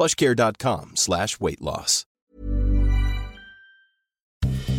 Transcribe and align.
plushcare.com 0.00 0.96
slash 0.96 1.40
weight 1.40 1.60
loss. 1.60 2.06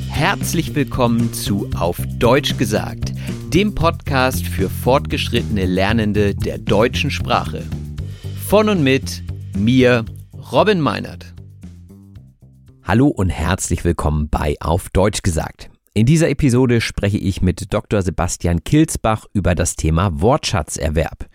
Herzlich 0.09 0.73
willkommen 0.73 1.33
zu 1.33 1.69
Auf 1.75 1.97
Deutsch 2.17 2.58
gesagt, 2.58 3.14
dem 3.53 3.75
Podcast 3.75 4.45
für 4.45 4.69
fortgeschrittene 4.69 5.66
Lernende 5.66 6.33
der 6.33 6.58
deutschen 6.58 7.11
Sprache. 7.11 7.64
Von 8.47 8.69
und 8.69 8.83
mit 8.83 9.23
mir, 9.55 10.05
Robin 10.52 10.81
Meinert. 10.81 11.33
Hallo 12.83 13.08
und 13.08 13.30
herzlich 13.30 13.83
willkommen 13.83 14.27
bei 14.30 14.55
Auf 14.59 14.89
Deutsch 14.89 15.22
gesagt. 15.22 15.70
In 15.94 16.06
dieser 16.06 16.30
Episode 16.30 16.80
spreche 16.80 17.17
ich 17.17 17.42
mit 17.42 17.73
Dr. 17.73 18.02
Sebastian 18.02 18.64
Kilsbach 18.64 19.25
über 19.34 19.56
das 19.56 19.75
Thema 19.75 20.22
Wortschatzerwerb. 20.22 21.28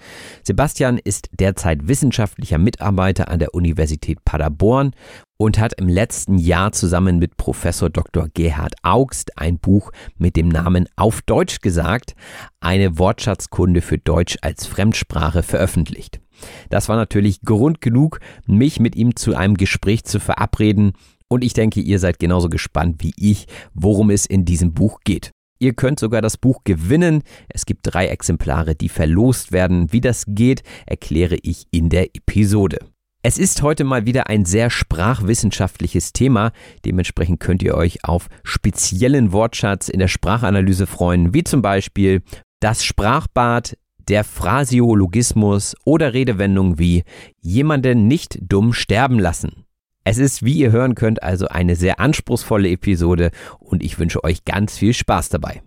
Sebastian 0.45 0.97
ist 0.97 1.29
derzeit 1.39 1.89
wissenschaftlicher 1.89 2.57
Mitarbeiter 2.57 3.29
an 3.29 3.39
der 3.39 3.55
Universität 3.55 4.25
Paderborn 4.25 4.93
und 5.37 5.59
hat 5.59 5.79
im 5.79 5.89
letzten 5.89 6.39
Jahr 6.39 6.73
zusammen 6.73 7.19
mit 7.19 7.37
Professor 7.37 7.91
Dr. 7.91 8.29
Gerhard 8.33 8.73
Augst 8.83 9.37
ein 9.37 9.59
Buch 9.59 9.93
mit 10.17 10.37
dem 10.37 10.49
Namen 10.49 10.89
Auf 10.97 11.21
Deutsch 11.21 11.61
gesagt, 11.61 12.15
eine 12.59 12.99
Wortschatzkunde 12.99 13.83
für 13.83 13.99
Deutsch 13.99 14.39
als 14.41 14.67
Fremdsprache 14.67 15.43
veröffentlicht. 15.43 16.23
Das 16.71 16.89
war 16.89 16.97
natürlich 16.97 17.43
Grund 17.43 17.83
genug, 17.83 18.21
mich 18.47 18.81
mit 18.81 18.97
ihm 18.97 19.17
zu 19.17 19.37
einem 19.37 19.59
Gespräch 19.59 20.05
zu 20.05 20.19
verabreden 20.19 20.95
und 21.29 21.45
ich 21.45 21.53
denke, 21.53 21.81
ihr 21.81 21.99
seid 21.99 22.19
genauso 22.19 22.49
gespannt 22.49 22.97
wie 23.03 23.13
ich, 23.17 23.47
worum 23.75 24.11
es 24.11 24.27
in 24.27 24.45
diesem 24.45 24.73
Buch 24.73 25.01
geht. 25.05 25.31
Ihr 25.59 25.73
könnt 25.73 25.99
sogar 25.99 26.21
das 26.21 26.37
Buch 26.37 26.65
gewinnen. 26.65 27.23
Es 27.49 27.65
gibt 27.65 27.81
drei 27.85 28.09
Exemplare, 28.09 28.75
die 28.75 28.91
verlost 28.91 29.53
werden. 29.53 29.93
Wie 29.93 30.03
das 30.03 30.25
geht, 30.29 30.63
erkläre 30.85 31.39
ich 31.43 31.65
in 31.71 31.89
der 31.89 32.15
Episode. 32.15 32.79
Es 33.23 33.39
ist 33.39 33.63
heute 33.63 33.83
mal 33.83 34.07
wieder 34.07 34.29
ein 34.29 34.45
sehr 34.45 34.71
sprachwissenschaftliches 34.71 36.13
Thema. 36.13 36.53
Dementsprechend 36.85 37.41
könnt 37.41 37.63
ihr 37.63 37.75
euch 37.75 38.05
auf 38.05 38.29
speziellen 38.45 39.33
Wortschatz 39.33 39.89
in 39.89 39.99
der 39.99 40.09
Sprachanalyse 40.09 40.87
freuen, 40.87 41.35
wie 41.35 41.43
zum 41.43 41.63
Beispiel 41.63 42.23
das 42.61 42.85
Sprachbad, 42.85 43.77
der 44.09 44.23
Phrasiologismus 44.23 45.75
oder 45.85 46.15
Redewendungen 46.15 46.79
wie 46.79 47.03
jemanden 47.41 48.07
nicht 48.07 48.39
dumm 48.41 48.73
sterben 48.73 49.19
lassen. 49.19 49.65
Es 50.09 50.19
ist, 50.19 50.45
wie 50.45 50.53
ihr 50.53 50.71
hören 50.71 50.95
könnt, 50.95 51.25
also 51.25 51.49
eine 51.49 51.75
sehr 51.75 51.99
anspruchsvolle 51.99 52.71
Episode 52.71 53.33
und 53.59 53.83
ich 53.83 53.99
wünsche 53.99 54.23
euch 54.23 54.45
ganz 54.45 54.79
viel 54.79 54.95
Spaß 54.95 55.31
dabei. 55.31 55.63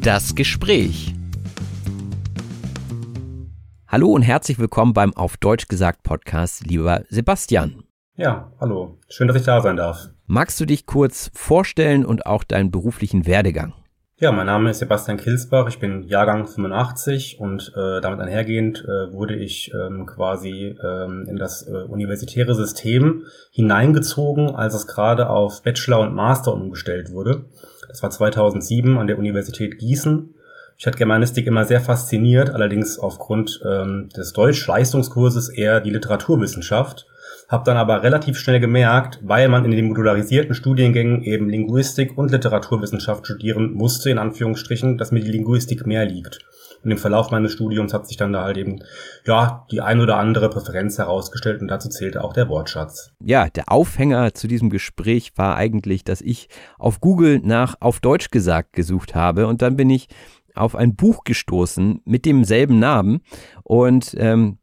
Das 0.00 0.34
Gespräch. 0.34 1.14
Hallo 3.86 4.08
und 4.08 4.22
herzlich 4.22 4.58
willkommen 4.58 4.94
beim 4.94 5.12
Auf 5.12 5.36
Deutsch 5.36 5.68
gesagt 5.68 6.04
Podcast, 6.04 6.66
lieber 6.66 7.02
Sebastian. 7.10 7.84
Ja, 8.16 8.50
hallo. 8.60 8.98
Schön, 9.10 9.28
dass 9.28 9.36
ich 9.36 9.44
da 9.44 9.60
sein 9.60 9.76
darf. 9.76 10.08
Magst 10.24 10.58
du 10.58 10.64
dich 10.64 10.86
kurz 10.86 11.30
vorstellen 11.34 12.06
und 12.06 12.24
auch 12.24 12.44
deinen 12.44 12.70
beruflichen 12.70 13.26
Werdegang? 13.26 13.74
Ja, 14.20 14.30
mein 14.30 14.46
Name 14.46 14.70
ist 14.70 14.78
Sebastian 14.78 15.16
Kilsbach, 15.16 15.66
ich 15.66 15.80
bin 15.80 16.04
Jahrgang 16.04 16.46
85 16.46 17.40
und 17.40 17.72
äh, 17.74 18.00
damit 18.00 18.20
einhergehend 18.20 18.84
äh, 18.84 19.12
wurde 19.12 19.34
ich 19.34 19.72
ähm, 19.74 20.06
quasi 20.06 20.78
ähm, 20.84 21.26
in 21.28 21.34
das 21.34 21.66
äh, 21.66 21.72
universitäre 21.72 22.54
System 22.54 23.24
hineingezogen, 23.50 24.54
als 24.54 24.74
es 24.74 24.86
gerade 24.86 25.28
auf 25.28 25.64
Bachelor 25.64 25.98
und 25.98 26.14
Master 26.14 26.54
umgestellt 26.54 27.10
wurde. 27.10 27.46
Das 27.88 28.04
war 28.04 28.10
2007 28.10 28.98
an 28.98 29.08
der 29.08 29.18
Universität 29.18 29.78
Gießen. 29.78 30.32
Ich 30.78 30.86
hat 30.86 30.96
Germanistik 30.96 31.48
immer 31.48 31.64
sehr 31.64 31.80
fasziniert, 31.80 32.50
allerdings 32.50 33.00
aufgrund 33.00 33.62
ähm, 33.68 34.10
des 34.16 34.32
Deutsch-Leistungskurses 34.32 35.48
eher 35.48 35.80
die 35.80 35.90
Literaturwissenschaft 35.90 37.08
habe 37.48 37.64
dann 37.64 37.76
aber 37.76 38.02
relativ 38.02 38.38
schnell 38.38 38.60
gemerkt, 38.60 39.20
weil 39.22 39.48
man 39.48 39.64
in 39.64 39.70
den 39.70 39.88
modularisierten 39.88 40.54
Studiengängen 40.54 41.22
eben 41.22 41.48
Linguistik 41.48 42.16
und 42.16 42.30
Literaturwissenschaft 42.30 43.26
studieren 43.26 43.72
musste, 43.74 44.10
in 44.10 44.18
Anführungsstrichen, 44.18 44.98
dass 44.98 45.12
mir 45.12 45.20
die 45.20 45.30
Linguistik 45.30 45.86
mehr 45.86 46.06
liegt. 46.06 46.40
Und 46.84 46.90
im 46.90 46.98
Verlauf 46.98 47.30
meines 47.30 47.52
Studiums 47.52 47.94
hat 47.94 48.06
sich 48.06 48.16
dann 48.16 48.32
da 48.32 48.44
halt 48.44 48.58
eben, 48.58 48.80
ja, 49.24 49.66
die 49.70 49.80
ein 49.80 50.00
oder 50.00 50.18
andere 50.18 50.50
Präferenz 50.50 50.98
herausgestellt 50.98 51.62
und 51.62 51.68
dazu 51.68 51.88
zählte 51.88 52.22
auch 52.22 52.34
der 52.34 52.48
Wortschatz. 52.48 53.12
Ja, 53.20 53.48
der 53.48 53.72
Aufhänger 53.72 54.34
zu 54.34 54.48
diesem 54.48 54.68
Gespräch 54.68 55.32
war 55.36 55.56
eigentlich, 55.56 56.04
dass 56.04 56.20
ich 56.20 56.48
auf 56.78 57.00
Google 57.00 57.40
nach 57.42 57.76
auf 57.80 58.00
Deutsch 58.00 58.30
gesagt 58.30 58.74
gesucht 58.74 59.14
habe 59.14 59.46
und 59.46 59.62
dann 59.62 59.76
bin 59.76 59.88
ich 59.88 60.08
auf 60.54 60.76
ein 60.76 60.94
Buch 60.94 61.24
gestoßen 61.24 62.00
mit 62.04 62.26
demselben 62.26 62.78
Namen 62.78 63.22
und 63.64 64.14
ähm, 64.18 64.58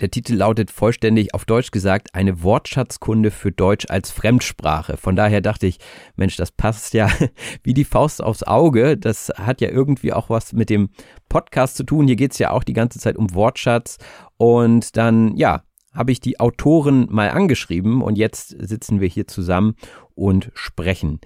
der 0.00 0.10
Titel 0.10 0.34
lautet 0.34 0.70
vollständig 0.70 1.34
auf 1.34 1.44
Deutsch 1.44 1.70
gesagt 1.70 2.14
eine 2.14 2.42
Wortschatzkunde 2.42 3.30
für 3.30 3.52
Deutsch 3.52 3.86
als 3.88 4.10
Fremdsprache. 4.10 4.96
Von 4.96 5.14
daher 5.14 5.40
dachte 5.40 5.66
ich, 5.66 5.78
Mensch, 6.16 6.36
das 6.36 6.52
passt 6.52 6.94
ja 6.94 7.10
wie 7.62 7.74
die 7.74 7.84
Faust 7.84 8.22
aufs 8.22 8.42
Auge. 8.42 8.96
Das 8.96 9.30
hat 9.36 9.60
ja 9.60 9.68
irgendwie 9.68 10.12
auch 10.12 10.30
was 10.30 10.52
mit 10.52 10.70
dem 10.70 10.88
Podcast 11.28 11.76
zu 11.76 11.84
tun. 11.84 12.06
Hier 12.06 12.16
geht 12.16 12.32
es 12.32 12.38
ja 12.38 12.50
auch 12.50 12.64
die 12.64 12.72
ganze 12.72 12.98
Zeit 12.98 13.16
um 13.16 13.34
Wortschatz. 13.34 13.98
Und 14.38 14.96
dann, 14.96 15.36
ja, 15.36 15.62
habe 15.92 16.12
ich 16.12 16.20
die 16.20 16.40
Autoren 16.40 17.06
mal 17.10 17.30
angeschrieben 17.30 18.00
und 18.00 18.16
jetzt 18.16 18.54
sitzen 18.58 19.00
wir 19.00 19.08
hier 19.08 19.26
zusammen 19.26 19.74
und 20.14 20.50
sprechen. 20.54 21.20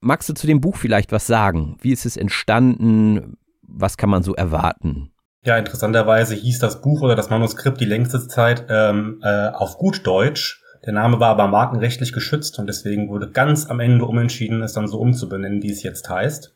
Magst 0.00 0.28
du 0.28 0.34
zu 0.34 0.46
dem 0.46 0.60
Buch 0.60 0.76
vielleicht 0.76 1.12
was 1.12 1.26
sagen? 1.26 1.76
Wie 1.80 1.92
ist 1.92 2.04
es 2.04 2.16
entstanden? 2.16 3.36
Was 3.62 3.96
kann 3.96 4.10
man 4.10 4.22
so 4.22 4.34
erwarten? 4.34 5.12
Ja, 5.48 5.56
interessanterweise 5.56 6.34
hieß 6.34 6.58
das 6.58 6.82
Buch 6.82 7.00
oder 7.00 7.16
das 7.16 7.30
Manuskript 7.30 7.80
die 7.80 7.86
längste 7.86 8.28
Zeit 8.28 8.66
ähm, 8.68 9.18
äh, 9.22 9.48
auf 9.48 9.78
gut 9.78 10.06
Deutsch. 10.06 10.62
Der 10.84 10.92
Name 10.92 11.20
war 11.20 11.30
aber 11.30 11.46
markenrechtlich 11.48 12.12
geschützt 12.12 12.58
und 12.58 12.66
deswegen 12.66 13.08
wurde 13.08 13.30
ganz 13.30 13.64
am 13.70 13.80
Ende 13.80 14.04
umentschieden, 14.04 14.62
es 14.62 14.74
dann 14.74 14.88
so 14.88 14.98
umzubenennen, 14.98 15.62
wie 15.62 15.70
es 15.70 15.82
jetzt 15.82 16.10
heißt. 16.10 16.54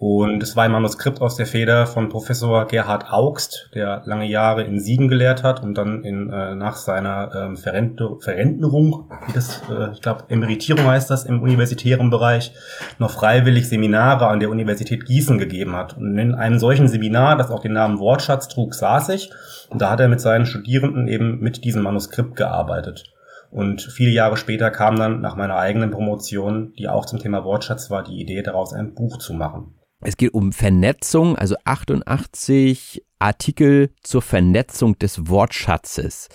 Und 0.00 0.44
es 0.44 0.54
war 0.54 0.62
ein 0.62 0.70
Manuskript 0.70 1.20
aus 1.20 1.34
der 1.34 1.46
Feder 1.46 1.84
von 1.88 2.08
Professor 2.08 2.68
Gerhard 2.68 3.10
Augst, 3.10 3.68
der 3.74 4.02
lange 4.04 4.26
Jahre 4.26 4.62
in 4.62 4.78
Siegen 4.78 5.08
gelehrt 5.08 5.42
hat 5.42 5.60
und 5.60 5.74
dann 5.74 6.04
in, 6.04 6.30
äh, 6.30 6.54
nach 6.54 6.76
seiner 6.76 7.34
ähm, 7.34 7.56
Verrente, 7.56 8.16
Verrentnerung, 8.20 9.10
wie 9.26 9.32
das, 9.32 9.60
äh, 9.68 9.90
ich 9.92 10.00
glaube, 10.00 10.22
Emeritierung 10.28 10.86
heißt 10.86 11.10
das 11.10 11.24
im 11.24 11.42
universitären 11.42 12.10
Bereich, 12.10 12.52
noch 13.00 13.10
freiwillig 13.10 13.68
Seminare 13.68 14.28
an 14.28 14.38
der 14.38 14.50
Universität 14.50 15.04
Gießen 15.04 15.36
gegeben 15.36 15.74
hat. 15.74 15.96
Und 15.96 16.16
in 16.16 16.36
einem 16.36 16.60
solchen 16.60 16.86
Seminar, 16.86 17.36
das 17.36 17.50
auch 17.50 17.60
den 17.60 17.72
Namen 17.72 17.98
Wortschatz 17.98 18.46
trug, 18.46 18.74
saß 18.74 19.08
ich 19.08 19.32
und 19.68 19.82
da 19.82 19.90
hat 19.90 19.98
er 19.98 20.06
mit 20.06 20.20
seinen 20.20 20.46
Studierenden 20.46 21.08
eben 21.08 21.40
mit 21.40 21.64
diesem 21.64 21.82
Manuskript 21.82 22.36
gearbeitet. 22.36 23.12
Und 23.50 23.82
viele 23.82 24.12
Jahre 24.12 24.36
später 24.36 24.70
kam 24.70 24.94
dann 24.94 25.22
nach 25.22 25.34
meiner 25.34 25.56
eigenen 25.56 25.90
Promotion, 25.90 26.72
die 26.78 26.88
auch 26.88 27.04
zum 27.04 27.18
Thema 27.18 27.42
Wortschatz 27.42 27.90
war, 27.90 28.04
die 28.04 28.20
Idee 28.20 28.42
daraus 28.42 28.72
ein 28.72 28.94
Buch 28.94 29.18
zu 29.18 29.32
machen. 29.32 29.74
Es 30.00 30.16
geht 30.16 30.32
um 30.32 30.52
Vernetzung, 30.52 31.36
also 31.36 31.56
88 31.64 33.04
Artikel 33.18 33.90
zur 34.00 34.22
Vernetzung 34.22 34.96
des 34.96 35.28
Wortschatzes. 35.28 36.28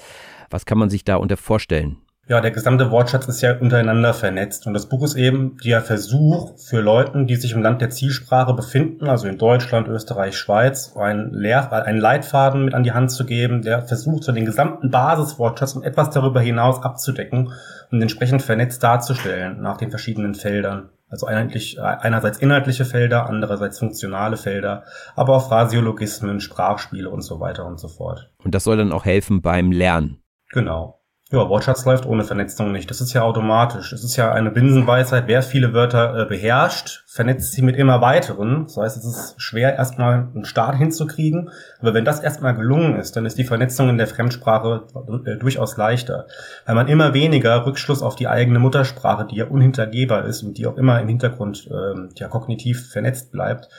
Was 0.50 0.66
kann 0.66 0.78
man 0.78 0.90
sich 0.90 1.06
da 1.06 1.16
unter 1.16 1.38
vorstellen? 1.38 1.98
Ja, 2.28 2.42
der 2.42 2.52
gesamte 2.52 2.90
Wortschatz 2.90 3.28
ist 3.28 3.42
ja 3.42 3.58
untereinander 3.58 4.14
vernetzt. 4.14 4.68
Und 4.68 4.74
das 4.74 4.88
Buch 4.88 5.04
ist 5.04 5.16
eben 5.16 5.58
der 5.64 5.82
Versuch 5.82 6.58
für 6.58 6.82
Leute, 6.82 7.26
die 7.26 7.36
sich 7.36 7.54
im 7.54 7.62
Land 7.62 7.82
der 7.82 7.90
Zielsprache 7.90 8.54
befinden, 8.54 9.08
also 9.08 9.28
in 9.28 9.38
Deutschland, 9.38 9.88
Österreich, 9.88 10.38
Schweiz, 10.38 10.94
einen, 10.96 11.34
Lehr 11.34 11.72
einen 11.72 12.00
Leitfaden 12.00 12.66
mit 12.66 12.74
an 12.74 12.84
die 12.84 12.94
Hand 12.94 13.12
zu 13.12 13.26
geben, 13.26 13.62
der 13.62 13.82
versucht, 13.82 14.24
so 14.24 14.32
den 14.32 14.46
gesamten 14.46 14.90
Basiswortschatz 14.90 15.76
und 15.76 15.84
etwas 15.84 16.12
darüber 16.12 16.40
hinaus 16.40 16.82
abzudecken 16.82 17.52
und 17.92 18.02
entsprechend 18.02 18.42
vernetzt 18.42 18.84
darzustellen 18.84 19.62
nach 19.62 19.78
den 19.78 19.90
verschiedenen 19.90 20.36
Feldern. 20.36 20.90
Also 21.14 21.28
einheitlich, 21.28 21.80
einerseits 21.80 22.40
inhaltliche 22.40 22.86
Felder, 22.86 23.28
andererseits 23.28 23.78
funktionale 23.78 24.36
Felder, 24.36 24.84
aber 25.16 25.36
auch 25.36 25.48
Phrasiologismen, 25.48 26.40
Sprachspiele 26.40 27.08
und 27.08 27.22
so 27.22 27.40
weiter 27.40 27.68
und 27.68 27.80
so 27.80 27.88
fort. 27.88 28.32
Und 28.44 28.56
das 28.56 28.64
soll 28.64 28.78
dann 28.78 28.92
auch 28.92 29.06
helfen 29.06 29.44
beim 29.44 29.72
Lernen. 29.72 30.24
Genau. 30.50 31.03
Ja, 31.34 31.50
Wortschatz 31.50 31.84
läuft 31.86 32.06
ohne 32.06 32.24
Vernetzung 32.24 32.72
nicht. 32.72 32.92
Das 32.92 33.02
ist 33.02 33.12
ja 33.14 33.24
automatisch. 33.24 33.92
Es 33.92 34.04
ist 34.04 34.16
ja 34.18 34.32
eine 34.32 34.52
Binsenweisheit. 34.52 35.24
Wer 35.26 35.42
viele 35.42 35.74
Wörter 35.74 36.16
äh, 36.16 36.26
beherrscht, 36.26 37.06
vernetzt 37.08 37.54
sie 37.54 37.64
mit 37.64 37.76
immer 37.76 38.02
weiteren. 38.02 38.66
Das 38.66 38.78
heißt, 38.78 38.98
es 38.98 39.06
ist 39.06 39.42
schwer, 39.42 39.76
erstmal 39.76 40.28
einen 40.32 40.46
Start 40.46 40.76
hinzukriegen. 40.76 41.50
Aber 41.80 41.96
wenn 41.96 42.06
das 42.06 42.20
erstmal 42.20 42.54
gelungen 42.54 42.98
ist, 42.98 43.16
dann 43.16 43.26
ist 43.26 43.40
die 43.40 43.46
Vernetzung 43.46 43.90
in 43.90 43.98
der 43.98 44.06
Fremdsprache 44.06 44.84
äh, 45.26 45.38
durchaus 45.38 45.76
leichter. 45.76 46.28
Weil 46.68 46.76
man 46.76 46.88
immer 46.88 47.16
weniger 47.16 47.66
Rückschluss 47.66 48.04
auf 48.04 48.16
die 48.16 48.28
eigene 48.28 48.60
Muttersprache, 48.60 49.26
die 49.26 49.38
ja 49.38 49.46
unhintergehbar 49.46 50.26
ist 50.26 50.44
und 50.44 50.60
die 50.60 50.68
auch 50.68 50.78
immer 50.78 51.02
im 51.02 51.08
Hintergrund 51.08 51.68
äh, 51.68 52.14
ja 52.16 52.28
kognitiv 52.28 52.92
vernetzt 52.92 53.32
bleibt. 53.32 53.70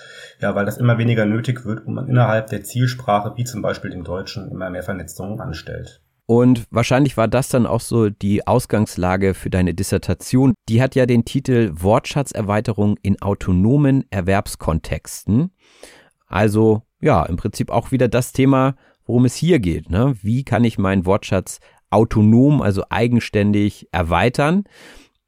Ja, 0.41 0.57
weil 0.57 0.65
das 0.65 0.79
immer 0.79 0.99
weniger 0.99 1.25
nötig 1.25 1.65
wird 1.65 1.87
und 1.87 1.95
man 1.95 2.09
innerhalb 2.09 2.49
der 2.49 2.65
Zielsprache, 2.65 3.35
wie 3.37 3.45
zum 3.45 3.63
Beispiel 3.63 3.93
dem 3.93 4.03
Deutschen, 4.03 4.51
immer 4.51 4.71
mehr 4.71 4.83
Vernetzungen 4.83 5.41
anstellt. 5.41 6.01
Und 6.27 6.67
wahrscheinlich 6.71 7.17
war 7.17 7.29
das 7.29 7.49
dann 7.49 7.67
auch 7.67 7.81
so 7.81 8.09
die 8.09 8.47
Ausgangslage 8.47 9.35
für 9.35 9.51
deine 9.51 9.75
Dissertation. 9.75 10.55
Die 10.69 10.81
hat 10.81 10.95
ja 10.95 11.05
den 11.05 11.25
Titel 11.25 11.73
Wortschatzerweiterung 11.75 12.97
in 13.03 13.21
autonomen 13.21 14.05
Erwerbskontexten. 14.11 15.51
Also 16.27 16.83
ja, 17.01 17.25
im 17.25 17.37
Prinzip 17.37 17.71
auch 17.71 17.93
wieder 17.93 18.09
das 18.09 18.33
Thema, 18.33 18.75
worum 19.05 19.27
es 19.27 19.35
hier 19.35 19.61
geht. 19.61 19.91
Ne? 19.91 20.15
Wie 20.23 20.45
kann 20.45 20.65
ich 20.65 20.79
meinen 20.79 21.05
Wortschatz 21.05 21.61
autonom, 21.91 22.63
also 22.63 22.85
eigenständig 22.89 23.89
erweitern? 23.93 24.65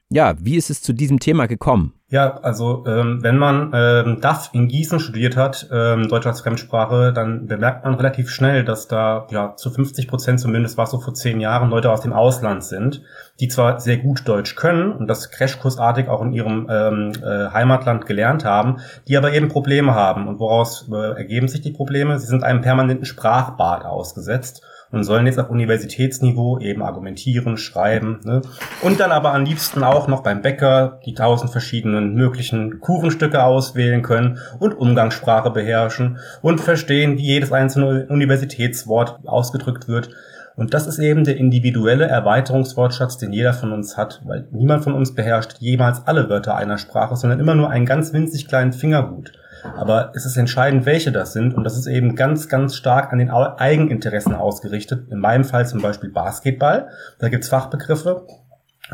Ja, 0.08 0.34
wie 0.40 0.56
ist 0.56 0.70
es 0.70 0.81
zu 0.81 0.94
diesem 0.94 1.20
Thema 1.20 1.46
gekommen? 1.46 1.92
Ja, 2.08 2.36
also 2.36 2.84
ähm, 2.86 3.18
wenn 3.22 3.36
man 3.36 3.72
ähm, 3.74 4.20
DAF 4.20 4.50
in 4.52 4.68
Gießen 4.68 5.00
studiert 5.00 5.36
hat, 5.36 5.66
ähm, 5.72 6.06
Deutsch 6.06 6.28
als 6.28 6.40
Fremdsprache, 6.40 7.12
dann 7.12 7.48
bemerkt 7.48 7.84
man 7.84 7.94
relativ 7.94 8.30
schnell, 8.30 8.64
dass 8.64 8.86
da 8.86 9.26
ja 9.32 9.56
zu 9.56 9.72
50 9.72 10.06
Prozent 10.06 10.38
zumindest 10.38 10.78
war 10.78 10.86
so 10.86 11.00
vor 11.00 11.14
zehn 11.14 11.40
Jahren 11.40 11.68
Leute 11.68 11.90
aus 11.90 12.02
dem 12.02 12.12
Ausland 12.12 12.62
sind, 12.62 13.02
die 13.40 13.48
zwar 13.48 13.80
sehr 13.80 13.96
gut 13.96 14.22
Deutsch 14.28 14.54
können 14.54 14.92
und 14.92 15.08
das 15.08 15.32
Crashkursartig 15.32 16.06
auch 16.06 16.22
in 16.22 16.32
ihrem 16.32 16.68
ähm, 16.70 17.10
äh, 17.24 17.50
Heimatland 17.52 18.06
gelernt 18.06 18.44
haben, 18.44 18.76
die 19.08 19.16
aber 19.16 19.32
eben 19.32 19.48
Probleme 19.48 19.92
haben. 19.92 20.28
Und 20.28 20.38
woraus 20.38 20.88
äh, 20.88 21.16
ergeben 21.16 21.48
sich 21.48 21.62
die 21.62 21.72
Probleme? 21.72 22.20
Sie 22.20 22.28
sind 22.28 22.44
einem 22.44 22.60
permanenten 22.60 23.04
Sprachbad 23.04 23.84
ausgesetzt 23.84 24.62
und 24.90 25.04
sollen 25.04 25.26
jetzt 25.26 25.38
auf 25.38 25.50
Universitätsniveau 25.50 26.58
eben 26.60 26.82
argumentieren, 26.82 27.56
schreiben 27.56 28.20
ne? 28.24 28.42
und 28.82 29.00
dann 29.00 29.12
aber 29.12 29.34
am 29.34 29.44
liebsten 29.44 29.82
auch 29.82 30.08
noch 30.08 30.22
beim 30.22 30.42
Bäcker 30.42 31.00
die 31.04 31.14
tausend 31.14 31.50
verschiedenen 31.50 32.14
möglichen 32.14 32.80
Kuchenstücke 32.80 33.42
auswählen 33.42 34.02
können 34.02 34.38
und 34.58 34.74
Umgangssprache 34.74 35.50
beherrschen 35.50 36.18
und 36.42 36.60
verstehen, 36.60 37.18
wie 37.18 37.26
jedes 37.26 37.52
einzelne 37.52 38.06
Universitätswort 38.08 39.20
ausgedrückt 39.26 39.88
wird. 39.88 40.10
Und 40.56 40.72
das 40.72 40.86
ist 40.86 40.98
eben 40.98 41.24
der 41.24 41.36
individuelle 41.36 42.06
Erweiterungswortschatz, 42.06 43.18
den 43.18 43.32
jeder 43.32 43.52
von 43.52 43.72
uns 43.72 43.98
hat, 43.98 44.22
weil 44.24 44.48
niemand 44.52 44.84
von 44.84 44.94
uns 44.94 45.14
beherrscht 45.14 45.58
jemals 45.58 46.06
alle 46.06 46.30
Wörter 46.30 46.56
einer 46.56 46.78
Sprache, 46.78 47.14
sondern 47.16 47.40
immer 47.40 47.54
nur 47.54 47.68
einen 47.68 47.84
ganz 47.84 48.14
winzig 48.14 48.48
kleinen 48.48 48.72
Fingerhut. 48.72 49.32
Aber 49.76 50.12
es 50.14 50.26
ist 50.26 50.36
entscheidend, 50.36 50.86
welche 50.86 51.12
das 51.12 51.32
sind. 51.32 51.54
Und 51.54 51.64
das 51.64 51.76
ist 51.76 51.86
eben 51.86 52.14
ganz, 52.14 52.48
ganz 52.48 52.76
stark 52.76 53.12
an 53.12 53.18
den 53.18 53.30
Eigeninteressen 53.30 54.34
ausgerichtet. 54.34 55.10
In 55.10 55.18
meinem 55.18 55.44
Fall 55.44 55.66
zum 55.66 55.82
Beispiel 55.82 56.10
Basketball. 56.10 56.88
Da 57.18 57.28
gibt's 57.28 57.48
Fachbegriffe. 57.48 58.26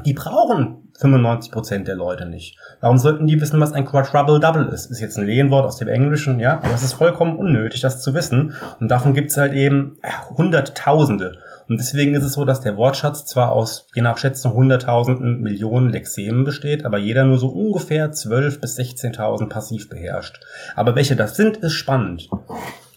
Die 0.07 0.15
brauchen 0.15 0.91
95% 0.99 1.85
der 1.85 1.97
Leute 1.97 2.27
nicht. 2.27 2.57
Warum 2.81 2.97
sollten 2.97 3.27
die 3.27 3.41
wissen, 3.41 3.61
was 3.61 3.73
ein 3.73 3.85
Quadruple 3.85 4.41
Double 4.41 4.69
ist? 4.69 4.91
Ist 4.91 5.01
jetzt 5.01 5.19
ein 5.19 5.27
Lehnwort 5.27 5.67
aus 5.67 5.77
dem 5.77 5.89
Englischen, 5.89 6.41
ja, 6.41 6.59
aber 6.63 6.75
es 6.75 6.83
ist 6.83 6.95
vollkommen 6.95 7.37
unnötig, 7.37 7.81
das 7.81 8.01
zu 8.01 8.15
wissen. 8.15 8.55
Und 8.81 8.89
davon 8.89 9.13
gibt's 9.13 9.37
halt 9.37 9.53
eben 9.53 9.99
Hunderttausende. 10.37 11.39
Und 11.69 11.79
deswegen 11.79 12.15
ist 12.15 12.25
es 12.25 12.33
so, 12.33 12.45
dass 12.45 12.61
der 12.61 12.77
Wortschatz 12.77 13.25
zwar 13.25 13.53
aus 13.53 13.87
je 13.95 14.03
nach 14.03 14.19
Schätzung 14.19 14.55
hunderttausenden 14.55 15.41
Millionen 15.41 15.91
Lexemen 15.91 16.45
besteht, 16.45 16.85
aber 16.85 16.99
jeder 16.99 17.25
nur 17.25 17.39
so 17.39 17.49
ungefähr 17.49 18.13
12.000 18.13 18.61
bis 18.61 18.79
16.000 18.79 19.49
passiv 19.49 19.89
beherrscht. 19.89 20.41
Aber 20.75 20.95
welche 20.95 21.17
das 21.17 21.37
sind, 21.37 21.59
ist 21.59 21.75
spannend. 21.75 22.29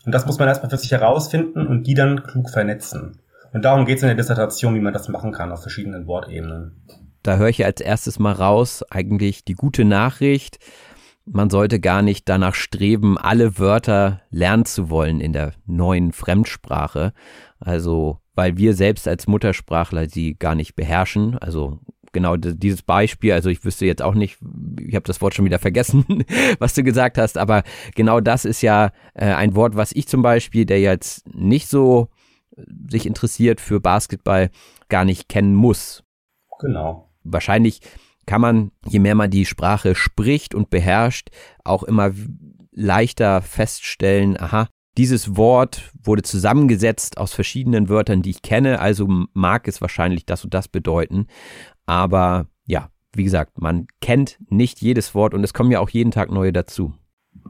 Und 0.05 0.11
das 0.11 0.25
muss 0.25 0.39
man 0.39 0.47
erstmal 0.47 0.69
für 0.69 0.77
sich 0.77 0.91
herausfinden 0.91 1.65
und 1.65 1.87
die 1.87 1.93
dann 1.93 2.23
klug 2.23 2.49
vernetzen. 2.49 3.19
Und 3.53 3.63
darum 3.63 3.85
geht 3.85 3.97
es 3.97 4.03
in 4.03 4.07
der 4.07 4.17
Dissertation, 4.17 4.75
wie 4.75 4.81
man 4.81 4.93
das 4.93 5.07
machen 5.07 5.31
kann 5.31 5.51
auf 5.51 5.61
verschiedenen 5.61 6.07
Wortebenen. 6.07 6.83
Da 7.23 7.37
höre 7.37 7.49
ich 7.49 7.65
als 7.65 7.81
erstes 7.81 8.19
mal 8.19 8.33
raus, 8.33 8.83
eigentlich 8.89 9.45
die 9.45 9.53
gute 9.53 9.85
Nachricht. 9.85 10.59
Man 11.25 11.49
sollte 11.49 11.79
gar 11.79 12.03
nicht 12.03 12.29
danach 12.29 12.53
streben, 12.53 13.17
alle 13.17 13.57
Wörter 13.57 14.21
lernen 14.29 14.65
zu 14.65 14.91
wollen 14.91 15.21
in 15.21 15.33
der 15.33 15.53
neuen 15.65 16.11
Fremdsprache. 16.11 17.13
Also 17.59 18.19
weil 18.35 18.57
wir 18.57 18.73
selbst 18.73 19.07
als 19.07 19.27
Muttersprachler 19.27 20.09
sie 20.09 20.35
gar 20.35 20.55
nicht 20.55 20.75
beherrschen. 20.75 21.37
Also 21.37 21.79
genau 22.11 22.37
dieses 22.37 22.81
Beispiel, 22.81 23.33
also 23.33 23.49
ich 23.49 23.65
wüsste 23.65 23.85
jetzt 23.85 24.01
auch 24.01 24.13
nicht, 24.13 24.37
ich 24.79 24.95
habe 24.95 25.05
das 25.05 25.21
Wort 25.21 25.35
schon 25.35 25.45
wieder 25.45 25.59
vergessen, 25.59 26.05
was 26.59 26.73
du 26.73 26.83
gesagt 26.83 27.17
hast, 27.17 27.37
aber 27.37 27.63
genau 27.93 28.21
das 28.21 28.45
ist 28.45 28.61
ja 28.61 28.91
äh, 29.13 29.25
ein 29.25 29.55
Wort, 29.55 29.75
was 29.75 29.91
ich 29.91 30.07
zum 30.07 30.21
Beispiel, 30.21 30.65
der 30.65 30.79
jetzt 30.79 31.27
nicht 31.33 31.67
so 31.67 32.09
sich 32.89 33.05
interessiert 33.05 33.59
für 33.59 33.79
Basketball, 33.79 34.49
gar 34.87 35.05
nicht 35.05 35.27
kennen 35.27 35.55
muss. 35.55 36.03
Genau. 36.59 37.09
Wahrscheinlich 37.23 37.81
kann 38.25 38.41
man, 38.41 38.71
je 38.87 38.99
mehr 38.99 39.15
man 39.15 39.29
die 39.29 39.45
Sprache 39.45 39.93
spricht 39.93 40.55
und 40.55 40.69
beherrscht, 40.69 41.29
auch 41.63 41.83
immer 41.83 42.11
leichter 42.71 43.41
feststellen, 43.41 44.39
aha, 44.39 44.67
dieses 44.97 45.35
Wort 45.35 45.91
wurde 46.03 46.21
zusammengesetzt 46.21 47.17
aus 47.17 47.33
verschiedenen 47.33 47.89
Wörtern, 47.89 48.21
die 48.21 48.29
ich 48.29 48.41
kenne, 48.41 48.79
also 48.79 49.07
mag 49.33 49.67
es 49.67 49.81
wahrscheinlich 49.81 50.25
das 50.25 50.43
und 50.43 50.53
das 50.53 50.67
bedeuten. 50.67 51.27
Aber 51.85 52.47
ja, 52.65 52.89
wie 53.13 53.23
gesagt, 53.23 53.59
man 53.59 53.87
kennt 54.01 54.37
nicht 54.49 54.81
jedes 54.81 55.15
Wort 55.15 55.33
und 55.33 55.43
es 55.43 55.53
kommen 55.53 55.71
ja 55.71 55.79
auch 55.79 55.89
jeden 55.89 56.11
Tag 56.11 56.31
neue 56.31 56.53
dazu. 56.53 56.93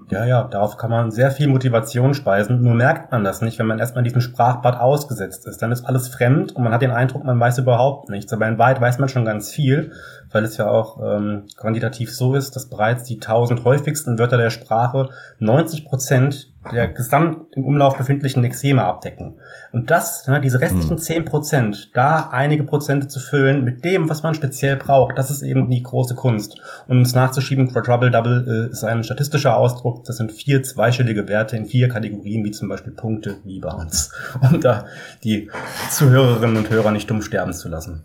Ja, 0.09 0.23
ja, 0.25 0.43
darauf 0.43 0.77
kann 0.77 0.91
man 0.91 1.09
sehr 1.09 1.31
viel 1.31 1.47
Motivation 1.47 2.13
speisen. 2.13 2.61
Nur 2.61 2.75
merkt 2.75 3.11
man 3.11 3.23
das 3.23 3.41
nicht, 3.41 3.57
wenn 3.57 3.65
man 3.65 3.79
erstmal 3.79 4.03
diesem 4.03 4.21
Sprachbad 4.21 4.79
ausgesetzt 4.79 5.47
ist. 5.47 5.61
Dann 5.61 5.71
ist 5.71 5.83
alles 5.85 6.09
fremd 6.09 6.55
und 6.55 6.63
man 6.63 6.73
hat 6.73 6.83
den 6.83 6.91
Eindruck, 6.91 7.23
man 7.23 7.39
weiß 7.39 7.57
überhaupt 7.57 8.09
nichts. 8.09 8.31
Aber 8.31 8.47
in 8.47 8.59
Wahrheit 8.59 8.81
weiß 8.81 8.99
man 8.99 9.09
schon 9.09 9.25
ganz 9.25 9.49
viel, 9.49 9.93
weil 10.31 10.43
es 10.43 10.57
ja 10.57 10.67
auch 10.67 10.99
ähm, 11.03 11.45
quantitativ 11.57 12.13
so 12.13 12.35
ist, 12.35 12.55
dass 12.55 12.69
bereits 12.69 13.03
die 13.03 13.19
tausend 13.19 13.63
häufigsten 13.63 14.19
Wörter 14.19 14.37
der 14.37 14.51
Sprache 14.51 15.09
90 15.39 15.85
Prozent 15.85 16.53
der 16.71 16.87
gesamt 16.87 17.55
im 17.55 17.65
Umlauf 17.65 17.97
befindlichen 17.97 18.41
Lexeme 18.41 18.83
abdecken. 18.83 19.35
Und 19.71 19.91
das, 19.91 20.27
ne, 20.27 20.41
diese 20.41 20.59
restlichen 20.59 20.91
hm. 20.91 20.97
zehn 20.97 21.25
Prozent, 21.25 21.91
da 21.93 22.29
einige 22.31 22.63
Prozente 22.63 23.07
zu 23.07 23.19
füllen 23.19 23.63
mit 23.63 23.85
dem, 23.85 24.09
was 24.09 24.23
man 24.23 24.33
speziell 24.33 24.75
braucht, 24.75 25.17
das 25.17 25.31
ist 25.31 25.41
eben 25.41 25.69
die 25.69 25.83
große 25.83 26.15
Kunst. 26.15 26.59
Und 26.87 26.99
uns 26.99 27.13
nachzuschieben, 27.13 27.71
Quadruple 27.71 28.11
Double 28.11 28.67
äh, 28.69 28.71
ist 28.71 28.83
ein 28.83 29.03
statistischer 29.03 29.57
Ausdruck, 29.57 30.03
das 30.05 30.17
sind 30.17 30.31
vier 30.31 30.63
zweistellige 30.63 31.27
Werte 31.27 31.57
in 31.57 31.65
vier 31.65 31.89
Kategorien, 31.89 32.43
wie 32.43 32.51
zum 32.51 32.69
Beispiel 32.69 32.93
Punkte, 32.93 33.37
wie 33.43 33.59
bei 33.59 33.71
uns, 33.71 34.11
um 34.41 34.61
da 34.61 34.85
die 35.23 35.49
Zuhörerinnen 35.89 36.57
und 36.57 36.69
Hörer 36.69 36.91
nicht 36.91 37.09
dumm 37.09 37.21
sterben 37.21 37.53
zu 37.53 37.69
lassen. 37.69 38.03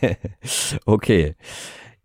okay. 0.86 1.36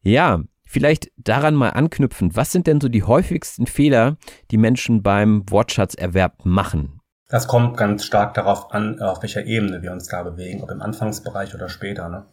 Ja, 0.03 0.41
Vielleicht 0.71 1.11
daran 1.17 1.53
mal 1.53 1.71
anknüpfen, 1.71 2.33
was 2.33 2.53
sind 2.53 2.65
denn 2.65 2.79
so 2.79 2.87
die 2.87 3.03
häufigsten 3.03 3.67
Fehler, 3.67 4.15
die 4.51 4.57
Menschen 4.57 5.03
beim 5.03 5.43
Wortschatzerwerb 5.49 6.45
machen? 6.45 7.01
Das 7.27 7.49
kommt 7.49 7.75
ganz 7.75 8.05
stark 8.05 8.35
darauf 8.35 8.71
an, 8.71 9.01
auf 9.01 9.21
welcher 9.21 9.45
Ebene 9.45 9.81
wir 9.81 9.91
uns 9.91 10.07
da 10.07 10.23
bewegen, 10.23 10.63
ob 10.63 10.71
im 10.71 10.81
Anfangsbereich 10.81 11.53
oder 11.55 11.67
später. 11.67 12.07
Ne? 12.07 12.25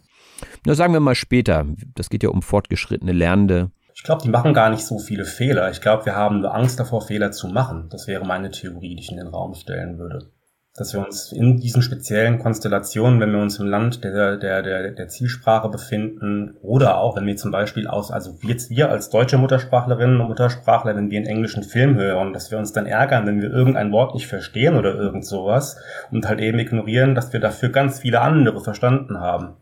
Na, 0.65 0.75
sagen 0.75 0.93
wir 0.93 1.01
mal 1.01 1.17
später. 1.17 1.67
Das 1.97 2.11
geht 2.11 2.23
ja 2.23 2.29
um 2.29 2.43
fortgeschrittene 2.43 3.11
Lernende. 3.11 3.73
Ich 3.93 4.05
glaube, 4.05 4.23
die 4.23 4.31
machen 4.31 4.55
gar 4.55 4.71
nicht 4.71 4.87
so 4.87 5.01
viele 5.01 5.25
Fehler. 5.25 5.73
Ich 5.73 5.81
glaube, 5.81 6.07
wir 6.07 6.15
haben 6.15 6.43
nur 6.43 6.55
Angst 6.55 6.79
davor, 6.79 7.03
Fehler 7.03 7.33
zu 7.33 7.49
machen. 7.49 7.89
Das 7.91 8.07
wäre 8.07 8.25
meine 8.25 8.53
Theorie, 8.53 8.95
die 8.95 9.03
ich 9.03 9.11
in 9.11 9.17
den 9.17 9.27
Raum 9.27 9.55
stellen 9.55 9.99
würde. 9.99 10.31
Dass 10.79 10.95
wir 10.95 11.05
uns 11.05 11.33
in 11.33 11.59
diesen 11.59 11.83
speziellen 11.83 12.39
Konstellationen, 12.39 13.21
wenn 13.21 13.33
wir 13.33 13.41
uns 13.41 13.59
im 13.59 13.67
Land 13.67 14.05
der, 14.05 14.37
der, 14.37 14.63
der, 14.63 14.93
der 14.93 15.09
Zielsprache 15.09 15.69
befinden 15.69 16.57
oder 16.63 16.99
auch 16.99 17.17
wenn 17.17 17.27
wir 17.27 17.37
zum 17.37 17.51
Beispiel 17.51 17.87
aus, 17.87 18.11
also 18.11 18.39
jetzt 18.43 18.71
wir 18.71 18.91
als 18.91 19.11
deutsche 19.11 19.39
Muttersprachlerinnen 19.39 20.21
und 20.21 20.29
Muttersprachler, 20.29 20.97
wenn 20.97 21.11
wir 21.11 21.19
einen 21.19 21.27
englischen 21.27 21.63
Film 21.63 21.97
hören, 21.97 22.33
dass 22.33 22.51
wir 22.51 22.59
uns 22.59 22.73
dann 22.73 22.87
ärgern, 22.87 23.27
wenn 23.27 23.43
wir 23.43 23.51
irgendein 23.51 23.93
Wort 23.93 24.15
nicht 24.15 24.27
verstehen 24.27 24.77
oder 24.77 24.95
irgend 24.95 25.25
sowas 25.25 25.77
und 26.11 26.29
halt 26.29 26.41
eben 26.41 26.59
ignorieren, 26.59 27.15
dass 27.15 27.33
wir 27.33 27.41
dafür 27.41 27.71
ganz 27.71 28.01
viele 28.01 28.21
andere 28.21 28.61
verstanden 28.61 29.21
haben. 29.21 29.57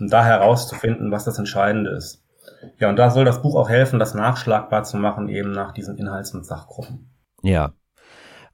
Um 0.00 0.08
da 0.08 0.24
herauszufinden, 0.24 1.12
was 1.12 1.24
das 1.24 1.38
Entscheidende 1.38 1.90
ist. 1.90 2.24
Ja, 2.78 2.88
und 2.88 2.96
da 2.96 3.10
soll 3.10 3.24
das 3.24 3.42
Buch 3.42 3.56
auch 3.56 3.68
helfen, 3.68 3.98
das 3.98 4.14
nachschlagbar 4.14 4.84
zu 4.84 4.96
machen, 4.96 5.28
eben 5.28 5.52
nach 5.52 5.72
diesen 5.72 5.96
Inhalts- 5.96 6.34
und 6.34 6.46
Sachgruppen. 6.46 7.10
Ja. 7.42 7.72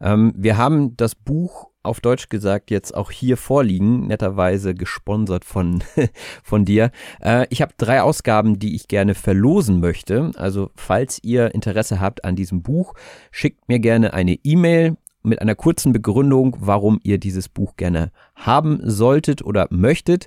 Ähm, 0.01 0.33
wir 0.37 0.57
haben 0.57 0.97
das 0.97 1.15
Buch 1.15 1.68
auf 1.83 2.01
Deutsch 2.01 2.29
gesagt 2.29 2.71
jetzt 2.71 2.95
auch 2.95 3.11
hier 3.11 3.37
vorliegen, 3.37 4.07
netterweise 4.07 4.75
gesponsert 4.75 5.45
von, 5.45 5.83
von 6.43 6.65
dir. 6.65 6.91
Äh, 7.21 7.47
ich 7.51 7.63
habe 7.63 7.73
drei 7.77 8.03
Ausgaben, 8.03 8.59
die 8.59 8.75
ich 8.75 8.89
gerne 8.89 9.15
verlosen 9.15 9.81
möchte. 9.81 10.33
Also 10.37 10.71
falls 10.75 11.23
ihr 11.23 11.55
Interesse 11.55 12.01
habt 12.01 12.25
an 12.25 12.37
diesem 12.37 12.63
Buch, 12.63 12.95
schickt 13.31 13.69
mir 13.69 13.79
gerne 13.79 14.13
eine 14.13 14.39
E-Mail 14.45 14.97
mit 15.23 15.41
einer 15.41 15.55
kurzen 15.55 15.93
Begründung, 15.93 16.57
warum 16.61 17.01
ihr 17.03 17.19
dieses 17.19 17.49
Buch 17.49 17.77
gerne 17.77 18.11
haben 18.35 18.81
solltet 18.83 19.43
oder 19.43 19.67
möchtet. 19.71 20.27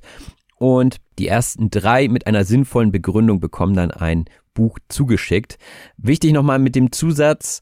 Und 0.58 0.98
die 1.18 1.28
ersten 1.28 1.70
drei 1.72 2.08
mit 2.08 2.28
einer 2.28 2.46
sinnvollen 2.46 2.92
Begründung 2.92 3.40
bekommen 3.40 3.74
dann 3.74 3.92
ein 3.92 4.26
Buch 4.54 4.78
zugeschickt. 4.90 5.58
Wichtig 5.98 6.34
nochmal 6.34 6.60
mit 6.60 6.76
dem 6.76 6.92
Zusatz, 6.92 7.62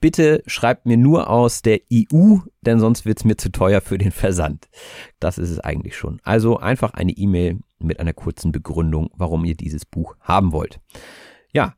bitte 0.00 0.42
schreibt 0.46 0.86
mir 0.86 0.96
nur 0.96 1.28
aus 1.30 1.62
der 1.62 1.80
EU, 1.92 2.38
denn 2.62 2.80
sonst 2.80 3.04
wird 3.04 3.18
es 3.18 3.24
mir 3.24 3.36
zu 3.36 3.50
teuer 3.50 3.80
für 3.80 3.98
den 3.98 4.12
Versand. 4.12 4.68
Das 5.18 5.38
ist 5.38 5.50
es 5.50 5.60
eigentlich 5.60 5.96
schon. 5.96 6.20
Also 6.22 6.58
einfach 6.58 6.94
eine 6.94 7.12
E-Mail 7.12 7.60
mit 7.78 8.00
einer 8.00 8.12
kurzen 8.12 8.52
Begründung, 8.52 9.10
warum 9.14 9.44
ihr 9.44 9.56
dieses 9.56 9.84
Buch 9.84 10.16
haben 10.20 10.52
wollt. 10.52 10.80
Ja, 11.52 11.74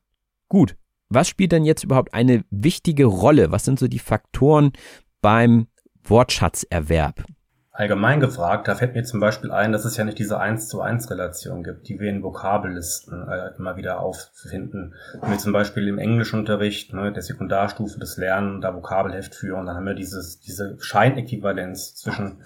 gut. 0.49 0.77
Was 1.09 1.29
spielt 1.29 1.53
denn 1.53 1.65
jetzt 1.65 1.85
überhaupt 1.85 2.15
eine 2.15 2.45
wichtige 2.51 3.05
Rolle? 3.05 3.53
Was 3.53 3.65
sind 3.65 3.79
so 3.79 3.87
die 3.87 3.99
Faktoren 3.99 4.73
beim 5.21 5.67
Wortschatzerwerb? 6.05 7.25
Allgemein 7.73 8.21
gefragt, 8.21 8.69
da 8.69 8.75
fällt 8.75 8.95
mir 8.95 9.03
zum 9.03 9.19
Beispiel 9.19 9.51
ein, 9.51 9.73
dass 9.73 9.87
es 9.87 9.97
ja 9.97 10.05
nicht 10.05 10.19
diese 10.19 10.39
1 10.39 10.69
zu 10.69 10.83
1 10.83 11.11
Relation 11.11 11.65
gibt, 11.65 11.89
die 11.89 11.99
wir 11.99 12.11
in 12.11 12.23
Vokabellisten 12.23 13.27
äh, 13.27 13.53
immer 13.57 13.77
wieder 13.77 14.01
auffinden. 14.01 14.95
Wenn 15.21 15.31
wir 15.31 15.39
zum 15.39 15.53
Beispiel 15.53 15.89
im 15.89 15.99
Englischunterricht, 15.99 16.93
ne, 16.93 17.13
der 17.13 17.23
Sekundarstufe 17.23 17.99
des 17.99 18.19
Lernen, 18.19 18.61
da 18.61 18.75
Vokabelheft 18.75 19.35
führen, 19.35 19.67
dann 19.67 19.77
haben 19.77 19.87
wir 19.87 19.95
dieses, 19.95 20.41
diese 20.41 20.77
Scheinäquivalenz 20.81 21.95
zwischen 21.95 22.43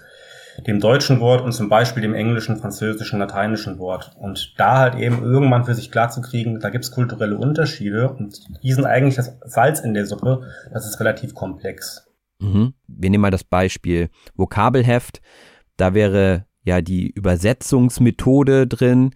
dem 0.65 0.79
deutschen 0.79 1.19
Wort 1.19 1.41
und 1.41 1.51
zum 1.51 1.69
Beispiel 1.69 2.01
dem 2.01 2.15
englischen, 2.15 2.57
französischen, 2.57 3.19
lateinischen 3.19 3.77
Wort. 3.79 4.13
Und 4.17 4.53
da 4.57 4.79
halt 4.79 4.95
eben 4.95 5.23
irgendwann 5.23 5.65
für 5.65 5.75
sich 5.75 5.91
klar 5.91 6.09
zu 6.09 6.21
kriegen, 6.21 6.59
da 6.59 6.69
gibt's 6.69 6.89
kulturelle 6.89 7.37
Unterschiede 7.37 8.09
und 8.09 8.39
die 8.63 8.73
sind 8.73 8.85
eigentlich 8.85 9.15
das 9.15 9.37
Salz 9.45 9.81
in 9.81 9.93
der 9.93 10.05
Suppe, 10.05 10.49
das 10.71 10.87
ist 10.87 10.99
relativ 10.99 11.35
komplex. 11.35 12.06
Mhm. 12.39 12.73
Wir 12.87 13.09
nehmen 13.09 13.21
mal 13.21 13.31
das 13.31 13.43
Beispiel 13.43 14.09
Vokabelheft. 14.35 15.21
Da 15.75 15.93
wäre 15.93 16.45
ja 16.63 16.81
die 16.81 17.09
Übersetzungsmethode 17.09 18.67
drin. 18.67 19.11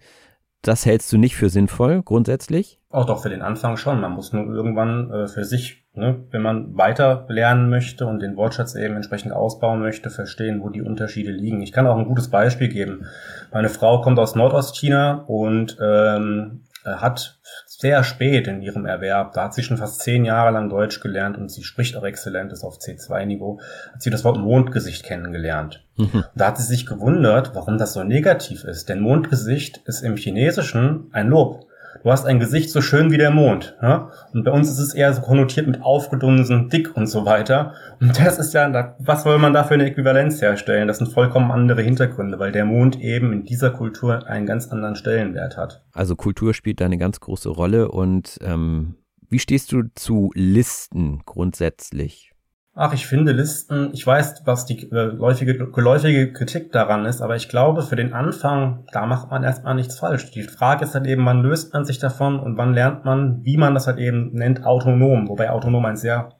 Das 0.62 0.86
hältst 0.86 1.12
du 1.12 1.18
nicht 1.18 1.34
für 1.36 1.50
sinnvoll, 1.50 2.02
grundsätzlich? 2.02 2.78
Auch 2.88 3.04
doch 3.04 3.22
für 3.22 3.30
den 3.30 3.42
Anfang 3.42 3.76
schon. 3.76 4.00
Man 4.00 4.12
muss 4.12 4.32
nur 4.32 4.46
irgendwann 4.54 5.10
äh, 5.10 5.26
für 5.26 5.44
sich, 5.44 5.84
ne, 5.94 6.24
wenn 6.30 6.42
man 6.42 6.76
weiter 6.76 7.26
lernen 7.28 7.68
möchte 7.68 8.06
und 8.06 8.20
den 8.20 8.36
Wortschatz 8.36 8.76
eben 8.76 8.94
entsprechend 8.94 9.32
ausbauen 9.32 9.80
möchte, 9.80 10.08
verstehen, 10.08 10.62
wo 10.62 10.70
die 10.70 10.82
Unterschiede 10.82 11.32
liegen. 11.32 11.62
Ich 11.62 11.72
kann 11.72 11.86
auch 11.86 11.96
ein 11.96 12.06
gutes 12.06 12.30
Beispiel 12.30 12.68
geben. 12.68 13.06
Meine 13.52 13.70
Frau 13.70 14.00
kommt 14.02 14.20
aus 14.20 14.36
Nordostchina 14.36 15.24
und 15.26 15.76
ähm, 15.80 16.62
hat 16.84 17.40
sehr 17.82 18.04
spät 18.04 18.46
in 18.46 18.62
ihrem 18.62 18.86
Erwerb, 18.86 19.32
da 19.32 19.44
hat 19.44 19.54
sie 19.54 19.64
schon 19.64 19.76
fast 19.76 20.00
zehn 20.00 20.24
Jahre 20.24 20.52
lang 20.52 20.70
Deutsch 20.70 21.00
gelernt 21.00 21.36
und 21.36 21.50
sie 21.50 21.64
spricht 21.64 21.96
auch 21.96 22.04
exzellent, 22.04 22.52
ist 22.52 22.62
auf 22.62 22.78
C2-Niveau, 22.78 23.60
hat 23.92 24.00
sie 24.00 24.10
das 24.10 24.24
Wort 24.24 24.38
Mondgesicht 24.38 25.04
kennengelernt. 25.04 25.84
Mhm. 25.96 26.24
Da 26.36 26.46
hat 26.46 26.58
sie 26.58 26.62
sich 26.62 26.86
gewundert, 26.86 27.54
warum 27.54 27.78
das 27.78 27.92
so 27.92 28.04
negativ 28.04 28.62
ist, 28.62 28.88
denn 28.88 29.00
Mondgesicht 29.00 29.82
ist 29.84 30.02
im 30.02 30.16
Chinesischen 30.16 31.08
ein 31.12 31.28
Lob 31.28 31.66
du 32.02 32.10
hast 32.10 32.24
ein 32.24 32.40
Gesicht 32.40 32.70
so 32.70 32.80
schön 32.80 33.10
wie 33.10 33.18
der 33.18 33.30
Mond. 33.30 33.76
Ja? 33.82 34.10
Und 34.32 34.44
bei 34.44 34.50
uns 34.50 34.70
ist 34.70 34.78
es 34.78 34.94
eher 34.94 35.12
so 35.12 35.22
konnotiert 35.22 35.66
mit 35.66 35.82
aufgedunsen, 35.82 36.68
dick 36.68 36.96
und 36.96 37.06
so 37.06 37.24
weiter. 37.24 37.74
Und 38.00 38.18
das 38.18 38.38
ist 38.38 38.54
ja, 38.54 38.94
was 38.98 39.24
soll 39.24 39.38
man 39.38 39.52
da 39.52 39.64
für 39.64 39.74
eine 39.74 39.86
Äquivalenz 39.86 40.40
herstellen? 40.40 40.88
Das 40.88 40.98
sind 40.98 41.12
vollkommen 41.12 41.50
andere 41.50 41.82
Hintergründe, 41.82 42.38
weil 42.38 42.52
der 42.52 42.64
Mond 42.64 43.00
eben 43.00 43.32
in 43.32 43.44
dieser 43.44 43.70
Kultur 43.70 44.26
einen 44.26 44.46
ganz 44.46 44.68
anderen 44.68 44.96
Stellenwert 44.96 45.56
hat. 45.56 45.82
Also 45.92 46.16
Kultur 46.16 46.54
spielt 46.54 46.80
da 46.80 46.86
eine 46.86 46.98
ganz 46.98 47.20
große 47.20 47.48
Rolle 47.48 47.90
und 47.90 48.38
ähm, 48.42 48.96
wie 49.28 49.38
stehst 49.38 49.72
du 49.72 49.84
zu 49.94 50.30
Listen 50.34 51.22
grundsätzlich? 51.24 52.31
Ach, 52.74 52.94
ich 52.94 53.06
finde 53.06 53.32
Listen, 53.32 53.90
ich 53.92 54.06
weiß, 54.06 54.46
was 54.46 54.64
die 54.64 54.90
äh, 54.90 55.04
läufige, 55.04 55.70
geläufige 55.70 56.32
Kritik 56.32 56.72
daran 56.72 57.04
ist, 57.04 57.20
aber 57.20 57.36
ich 57.36 57.50
glaube, 57.50 57.82
für 57.82 57.96
den 57.96 58.14
Anfang, 58.14 58.86
da 58.92 59.04
macht 59.04 59.30
man 59.30 59.44
erstmal 59.44 59.74
nichts 59.74 59.98
falsch. 59.98 60.30
Die 60.30 60.42
Frage 60.42 60.84
ist 60.84 60.94
halt 60.94 61.06
eben, 61.06 61.26
wann 61.26 61.42
löst 61.42 61.74
man 61.74 61.84
sich 61.84 61.98
davon 61.98 62.40
und 62.40 62.56
wann 62.56 62.72
lernt 62.72 63.04
man, 63.04 63.44
wie 63.44 63.58
man 63.58 63.74
das 63.74 63.86
halt 63.86 63.98
eben 63.98 64.32
nennt, 64.32 64.64
autonom, 64.64 65.28
wobei 65.28 65.50
autonom 65.50 65.84
ein 65.84 65.98
sehr 65.98 66.30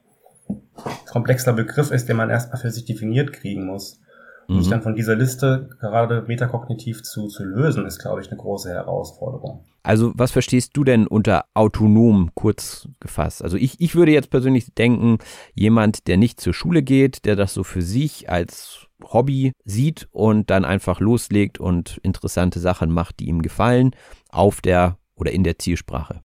komplexer 1.07 1.53
Begriff 1.53 1.91
ist, 1.91 2.09
den 2.09 2.17
man 2.17 2.31
erstmal 2.31 2.59
für 2.59 2.71
sich 2.71 2.85
definiert 2.85 3.31
kriegen 3.31 3.67
muss. 3.67 4.01
Mhm. 4.47 4.61
Sich 4.61 4.69
dann 4.69 4.81
von 4.81 4.95
dieser 4.95 5.15
Liste 5.15 5.69
gerade 5.79 6.23
metakognitiv 6.27 7.03
zu, 7.03 7.27
zu 7.27 7.43
lösen, 7.43 7.85
ist, 7.85 7.99
glaube 7.99 8.21
ich, 8.21 8.29
eine 8.29 8.37
große 8.37 8.69
Herausforderung. 8.69 9.63
Also 9.83 10.13
was 10.15 10.31
verstehst 10.31 10.71
du 10.73 10.85
denn 10.85 11.07
unter 11.07 11.45
autonom 11.53 12.31
kurz 12.35 12.87
gefasst? 13.01 13.43
Also 13.43 13.57
ich, 13.57 13.81
ich 13.81 13.95
würde 13.95 14.13
jetzt 14.13 14.29
persönlich 14.29 14.73
denken, 14.73 15.17
jemand, 15.53 16.07
der 16.07 16.17
nicht 16.17 16.39
zur 16.39 16.53
Schule 16.53 16.83
geht, 16.83 17.25
der 17.25 17.35
das 17.35 17.53
so 17.53 17.63
für 17.63 17.81
sich 17.81 18.29
als 18.29 18.87
Hobby 19.03 19.51
sieht 19.65 20.07
und 20.11 20.49
dann 20.49 20.63
einfach 20.63 21.01
loslegt 21.01 21.59
und 21.59 21.99
interessante 22.01 22.59
Sachen 22.59 22.91
macht, 22.91 23.19
die 23.19 23.27
ihm 23.27 23.41
gefallen, 23.41 23.91
auf 24.29 24.61
der 24.61 24.97
oder 25.15 25.31
in 25.31 25.43
der 25.43 25.59
Zielsprache. 25.59 26.21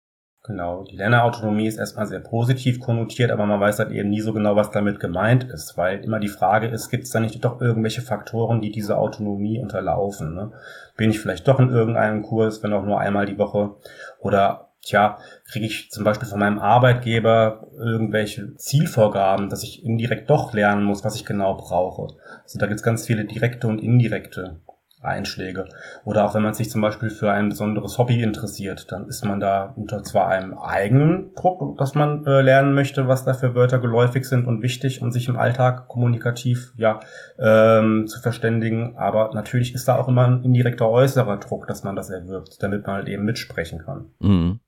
Genau, 0.48 0.86
die 0.86 0.96
Lernerautonomie 0.96 1.68
ist 1.68 1.78
erstmal 1.78 2.06
sehr 2.06 2.22
positiv 2.22 2.80
konnotiert, 2.80 3.32
aber 3.32 3.46
man 3.46 3.60
weiß 3.60 3.80
halt 3.80 3.92
eben 3.92 4.10
nie 4.10 4.22
so 4.22 4.32
genau, 4.32 4.56
was 4.56 4.72
damit 4.72 5.02
gemeint 5.02 5.44
ist, 5.44 5.78
weil 5.78 6.02
immer 6.06 6.22
die 6.22 6.30
Frage 6.30 6.68
ist, 6.68 6.90
gibt 6.90 7.04
es 7.04 7.10
da 7.10 7.20
nicht 7.20 7.44
doch 7.44 7.60
irgendwelche 7.60 8.02
Faktoren, 8.02 8.62
die 8.62 8.72
diese 8.72 8.98
Autonomie 8.98 9.60
unterlaufen? 9.60 10.34
Ne? 10.34 10.54
Bin 10.96 11.10
ich 11.10 11.20
vielleicht 11.20 11.50
doch 11.50 11.60
in 11.60 11.70
irgendeinem 11.70 12.22
Kurs, 12.22 12.64
wenn 12.64 12.72
auch 12.72 12.86
nur 12.86 12.98
einmal 12.98 13.26
die 13.26 13.38
Woche? 13.38 13.76
Oder 14.22 14.70
tja, 14.82 15.18
kriege 15.52 15.66
ich 15.66 15.92
zum 15.92 16.06
Beispiel 16.06 16.30
von 16.30 16.40
meinem 16.40 16.60
Arbeitgeber 16.60 17.68
irgendwelche 17.78 18.56
Zielvorgaben, 18.56 19.50
dass 19.50 19.64
ich 19.64 19.84
indirekt 19.84 20.30
doch 20.30 20.54
lernen 20.54 20.86
muss, 20.86 21.04
was 21.04 21.18
ich 21.18 21.26
genau 21.26 21.56
brauche? 21.56 22.16
Also 22.44 22.58
da 22.58 22.68
gibt 22.68 22.80
es 22.80 22.84
ganz 22.86 23.06
viele 23.06 23.26
direkte 23.26 23.68
und 23.68 23.80
indirekte 23.80 24.62
Einschläge. 25.02 25.66
Oder 26.06 26.26
auch 26.26 26.34
wenn 26.34 26.42
man 26.42 26.54
sich 26.54 26.70
zum 26.70 26.82
Beispiel 26.82 27.10
für 27.10 27.32
ein 27.32 27.50
besonderes 27.50 27.98
Hobby 27.98 28.22
interessiert, 28.22 28.92
dann 28.92 29.08
ist 29.08 29.24
man 29.24 29.40
da 29.40 29.74
unter 29.76 30.04
zwar 30.04 30.28
einem 30.28 30.58
eigenen 30.58 31.34
Druck, 31.36 31.78
dass 31.78 31.94
man 31.94 32.26
äh, 32.26 32.42
lernen 32.42 32.74
möchte, 32.74 33.08
was 33.08 33.24
da 33.24 33.34
für 33.34 33.54
Wörter 33.54 33.80
geläufig 33.80 34.26
sind 34.26 34.48
und 34.48 34.64
wichtig, 34.64 35.02
um 35.02 35.12
sich 35.12 35.28
im 35.28 35.38
Alltag 35.38 35.88
kommunikativ 35.88 36.74
ja 36.78 37.00
ähm, 37.40 38.08
zu 38.08 38.20
verständigen, 38.22 38.98
aber 38.98 39.32
natürlich 39.34 39.76
ist 39.76 39.88
da 39.88 39.98
auch 39.98 40.08
immer 40.08 40.28
ein 40.28 40.44
indirekter 40.44 40.90
äußerer 40.90 41.38
Druck, 41.38 41.68
dass 41.68 41.84
man 41.84 41.96
das 41.96 42.10
erwirbt, 42.10 42.62
damit 42.62 42.88
man 42.88 42.98
halt 42.98 43.10
eben 43.10 43.24
mitsprechen 43.24 43.80
kann. 43.80 44.12
Mhm. 44.20 44.60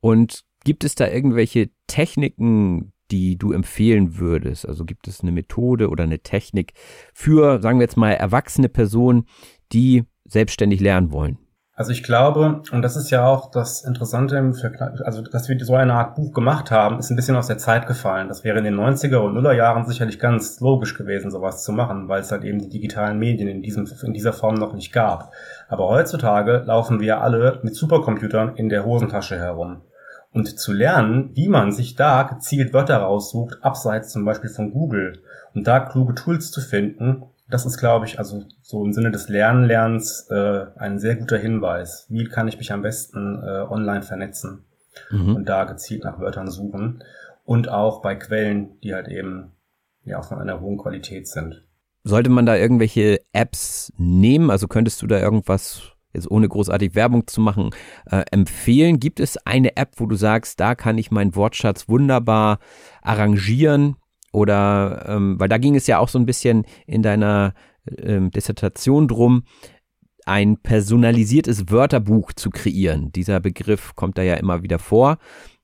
Und 0.00 0.44
gibt 0.64 0.84
es 0.84 0.94
da 0.94 1.06
irgendwelche 1.06 1.70
Techniken, 1.86 2.92
die 3.10 3.36
du 3.36 3.52
empfehlen 3.52 4.18
würdest? 4.18 4.68
Also 4.68 4.84
gibt 4.84 5.08
es 5.08 5.20
eine 5.20 5.32
Methode 5.32 5.88
oder 5.88 6.04
eine 6.04 6.20
Technik 6.20 6.72
für, 7.14 7.60
sagen 7.60 7.78
wir 7.78 7.84
jetzt 7.84 7.96
mal, 7.96 8.12
erwachsene 8.12 8.68
Personen, 8.68 9.24
die 9.72 10.04
selbstständig 10.24 10.80
lernen 10.80 11.12
wollen? 11.12 11.38
Also 11.80 11.92
ich 11.92 12.02
glaube, 12.02 12.60
und 12.72 12.82
das 12.82 12.94
ist 12.94 13.08
ja 13.08 13.26
auch 13.26 13.50
das 13.50 13.84
Interessante 13.84 14.36
im 14.36 14.54
also 15.02 15.22
dass 15.22 15.48
wir 15.48 15.58
so 15.64 15.74
eine 15.74 15.94
Art 15.94 16.14
Buch 16.14 16.34
gemacht 16.34 16.70
haben, 16.70 16.98
ist 16.98 17.08
ein 17.08 17.16
bisschen 17.16 17.36
aus 17.36 17.46
der 17.46 17.56
Zeit 17.56 17.86
gefallen. 17.86 18.28
Das 18.28 18.44
wäre 18.44 18.58
in 18.58 18.64
den 18.64 18.78
90er 18.78 19.16
und 19.16 19.32
Nuller 19.32 19.54
Jahren 19.54 19.86
sicherlich 19.86 20.18
ganz 20.18 20.60
logisch 20.60 20.94
gewesen, 20.94 21.30
sowas 21.30 21.64
zu 21.64 21.72
machen, 21.72 22.06
weil 22.06 22.20
es 22.20 22.30
halt 22.30 22.44
eben 22.44 22.58
die 22.58 22.68
digitalen 22.68 23.18
Medien 23.18 23.48
in, 23.48 23.62
diesem, 23.62 23.88
in 24.02 24.12
dieser 24.12 24.34
Form 24.34 24.56
noch 24.56 24.74
nicht 24.74 24.92
gab. 24.92 25.32
Aber 25.68 25.88
heutzutage 25.88 26.64
laufen 26.66 27.00
wir 27.00 27.22
alle 27.22 27.60
mit 27.62 27.74
Supercomputern 27.74 28.56
in 28.56 28.68
der 28.68 28.84
Hosentasche 28.84 29.38
herum 29.38 29.80
und 30.32 30.58
zu 30.58 30.72
lernen, 30.72 31.30
wie 31.34 31.48
man 31.48 31.72
sich 31.72 31.96
da 31.96 32.22
gezielt 32.22 32.72
Wörter 32.72 32.98
raussucht, 32.98 33.58
abseits 33.62 34.12
zum 34.12 34.24
Beispiel 34.24 34.50
von 34.50 34.72
Google 34.72 35.22
und 35.54 35.66
da 35.66 35.80
kluge 35.80 36.14
Tools 36.14 36.50
zu 36.50 36.60
finden, 36.60 37.24
das 37.48 37.66
ist, 37.66 37.78
glaube 37.78 38.06
ich, 38.06 38.18
also 38.18 38.44
so 38.62 38.84
im 38.84 38.92
Sinne 38.92 39.10
des 39.10 39.28
Lernlernens 39.28 40.28
äh, 40.30 40.66
ein 40.76 41.00
sehr 41.00 41.16
guter 41.16 41.36
Hinweis. 41.36 42.06
Wie 42.08 42.24
kann 42.24 42.46
ich 42.46 42.58
mich 42.58 42.72
am 42.72 42.82
besten 42.82 43.42
äh, 43.42 43.62
online 43.68 44.02
vernetzen 44.02 44.64
mhm. 45.10 45.34
und 45.34 45.48
da 45.48 45.64
gezielt 45.64 46.04
nach 46.04 46.20
Wörtern 46.20 46.48
suchen 46.48 47.02
und 47.44 47.68
auch 47.68 48.02
bei 48.02 48.14
Quellen, 48.14 48.78
die 48.82 48.94
halt 48.94 49.08
eben 49.08 49.52
ja 50.04 50.22
von 50.22 50.38
einer 50.38 50.60
hohen 50.60 50.78
Qualität 50.78 51.26
sind. 51.26 51.64
Sollte 52.02 52.30
man 52.30 52.46
da 52.46 52.56
irgendwelche 52.56 53.20
Apps 53.32 53.92
nehmen? 53.98 54.50
Also 54.50 54.68
könntest 54.68 55.02
du 55.02 55.06
da 55.06 55.18
irgendwas, 55.18 55.82
jetzt 56.12 56.30
ohne 56.30 56.48
großartig 56.48 56.94
Werbung 56.94 57.26
zu 57.26 57.40
machen, 57.40 57.70
äh, 58.10 58.24
empfehlen? 58.30 59.00
Gibt 59.00 59.20
es 59.20 59.36
eine 59.46 59.76
App, 59.76 59.94
wo 59.96 60.06
du 60.06 60.16
sagst, 60.16 60.60
da 60.60 60.74
kann 60.74 60.98
ich 60.98 61.10
meinen 61.10 61.34
Wortschatz 61.34 61.88
wunderbar 61.88 62.58
arrangieren? 63.02 63.96
Oder, 64.32 65.06
ähm, 65.08 65.40
weil 65.40 65.48
da 65.48 65.58
ging 65.58 65.74
es 65.74 65.86
ja 65.86 65.98
auch 65.98 66.08
so 66.08 66.18
ein 66.18 66.26
bisschen 66.26 66.64
in 66.86 67.02
deiner 67.02 67.54
ähm, 67.98 68.30
Dissertation 68.30 69.08
drum, 69.08 69.42
ein 70.26 70.58
personalisiertes 70.58 71.70
Wörterbuch 71.70 72.32
zu 72.32 72.50
kreieren. 72.50 73.10
Dieser 73.12 73.40
Begriff 73.40 73.96
kommt 73.96 74.18
da 74.18 74.22
ja 74.22 74.34
immer 74.34 74.62
wieder 74.62 74.78
vor. 74.78 75.18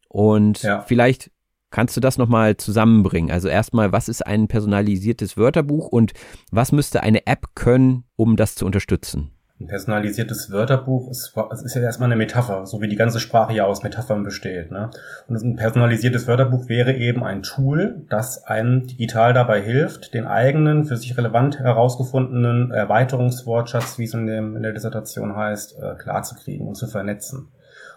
Und 0.08 0.62
ja. 0.62 0.80
vielleicht 0.80 1.30
kannst 1.70 1.96
du 1.96 2.00
das 2.00 2.18
nochmal 2.18 2.56
zusammenbringen. 2.56 3.30
Also 3.30 3.48
erstmal, 3.48 3.92
was 3.92 4.08
ist 4.08 4.26
ein 4.26 4.48
personalisiertes 4.48 5.36
Wörterbuch 5.36 5.88
und 5.88 6.12
was 6.50 6.72
müsste 6.72 7.02
eine 7.02 7.26
App 7.26 7.54
können, 7.54 8.04
um 8.16 8.36
das 8.36 8.54
zu 8.54 8.64
unterstützen? 8.64 9.35
Ein 9.58 9.68
personalisiertes 9.68 10.50
Wörterbuch 10.50 11.10
ist, 11.10 11.32
ist 11.64 11.74
ja 11.74 11.80
erstmal 11.80 12.08
eine 12.08 12.16
Metapher, 12.16 12.66
so 12.66 12.82
wie 12.82 12.88
die 12.88 12.96
ganze 12.96 13.20
Sprache 13.20 13.54
ja 13.54 13.64
aus 13.64 13.82
Metaphern 13.82 14.22
besteht. 14.22 14.70
Ne? 14.70 14.90
Und 15.28 15.42
ein 15.42 15.56
personalisiertes 15.56 16.26
Wörterbuch 16.26 16.68
wäre 16.68 16.92
eben 16.92 17.24
ein 17.24 17.42
Tool, 17.42 18.02
das 18.10 18.44
einem 18.44 18.86
digital 18.86 19.32
dabei 19.32 19.62
hilft, 19.62 20.12
den 20.12 20.26
eigenen, 20.26 20.84
für 20.84 20.98
sich 20.98 21.16
relevant 21.16 21.58
herausgefundenen 21.58 22.70
Erweiterungswortschatz, 22.70 23.96
wie 23.98 24.04
es 24.04 24.12
in, 24.12 24.26
dem, 24.26 24.56
in 24.56 24.62
der 24.62 24.72
Dissertation 24.72 25.34
heißt, 25.34 25.78
äh, 25.78 25.94
klarzukriegen 25.94 26.68
und 26.68 26.74
zu 26.74 26.86
vernetzen. 26.86 27.48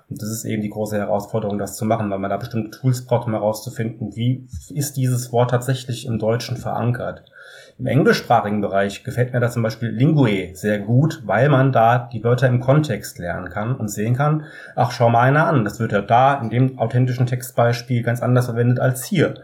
Und 0.09 0.21
das 0.21 0.29
ist 0.29 0.45
eben 0.45 0.61
die 0.61 0.69
große 0.69 0.97
Herausforderung, 0.97 1.57
das 1.57 1.75
zu 1.75 1.83
machen, 1.83 2.09
weil 2.09 2.19
man 2.19 2.29
da 2.29 2.37
bestimmte 2.37 2.71
Tools 2.71 3.05
braucht, 3.05 3.27
um 3.27 3.33
herauszufinden, 3.33 4.15
wie 4.15 4.47
ist 4.73 4.95
dieses 4.95 5.33
Wort 5.33 5.51
tatsächlich 5.51 6.05
im 6.05 6.19
Deutschen 6.19 6.55
verankert. 6.55 7.25
Im 7.79 7.85
englischsprachigen 7.85 8.59
Bereich 8.59 9.05
gefällt 9.05 9.31
mir 9.31 9.39
da 9.39 9.49
zum 9.49 9.63
Beispiel 9.63 9.87
Lingue 9.87 10.53
sehr 10.53 10.79
gut, 10.79 11.21
weil 11.25 11.47
man 11.47 11.71
da 11.71 12.09
die 12.11 12.21
Wörter 12.25 12.49
im 12.49 12.59
Kontext 12.59 13.19
lernen 13.19 13.49
kann 13.49 13.73
und 13.73 13.87
sehen 13.87 14.17
kann, 14.17 14.43
ach, 14.75 14.91
schau 14.91 15.09
mal 15.09 15.21
einer 15.21 15.47
an, 15.47 15.63
das 15.63 15.79
wird 15.79 15.93
ja 15.93 16.01
da 16.01 16.41
in 16.41 16.49
dem 16.49 16.77
authentischen 16.77 17.25
Textbeispiel 17.25 18.03
ganz 18.03 18.21
anders 18.21 18.47
verwendet 18.47 18.81
als 18.81 19.05
hier. 19.05 19.35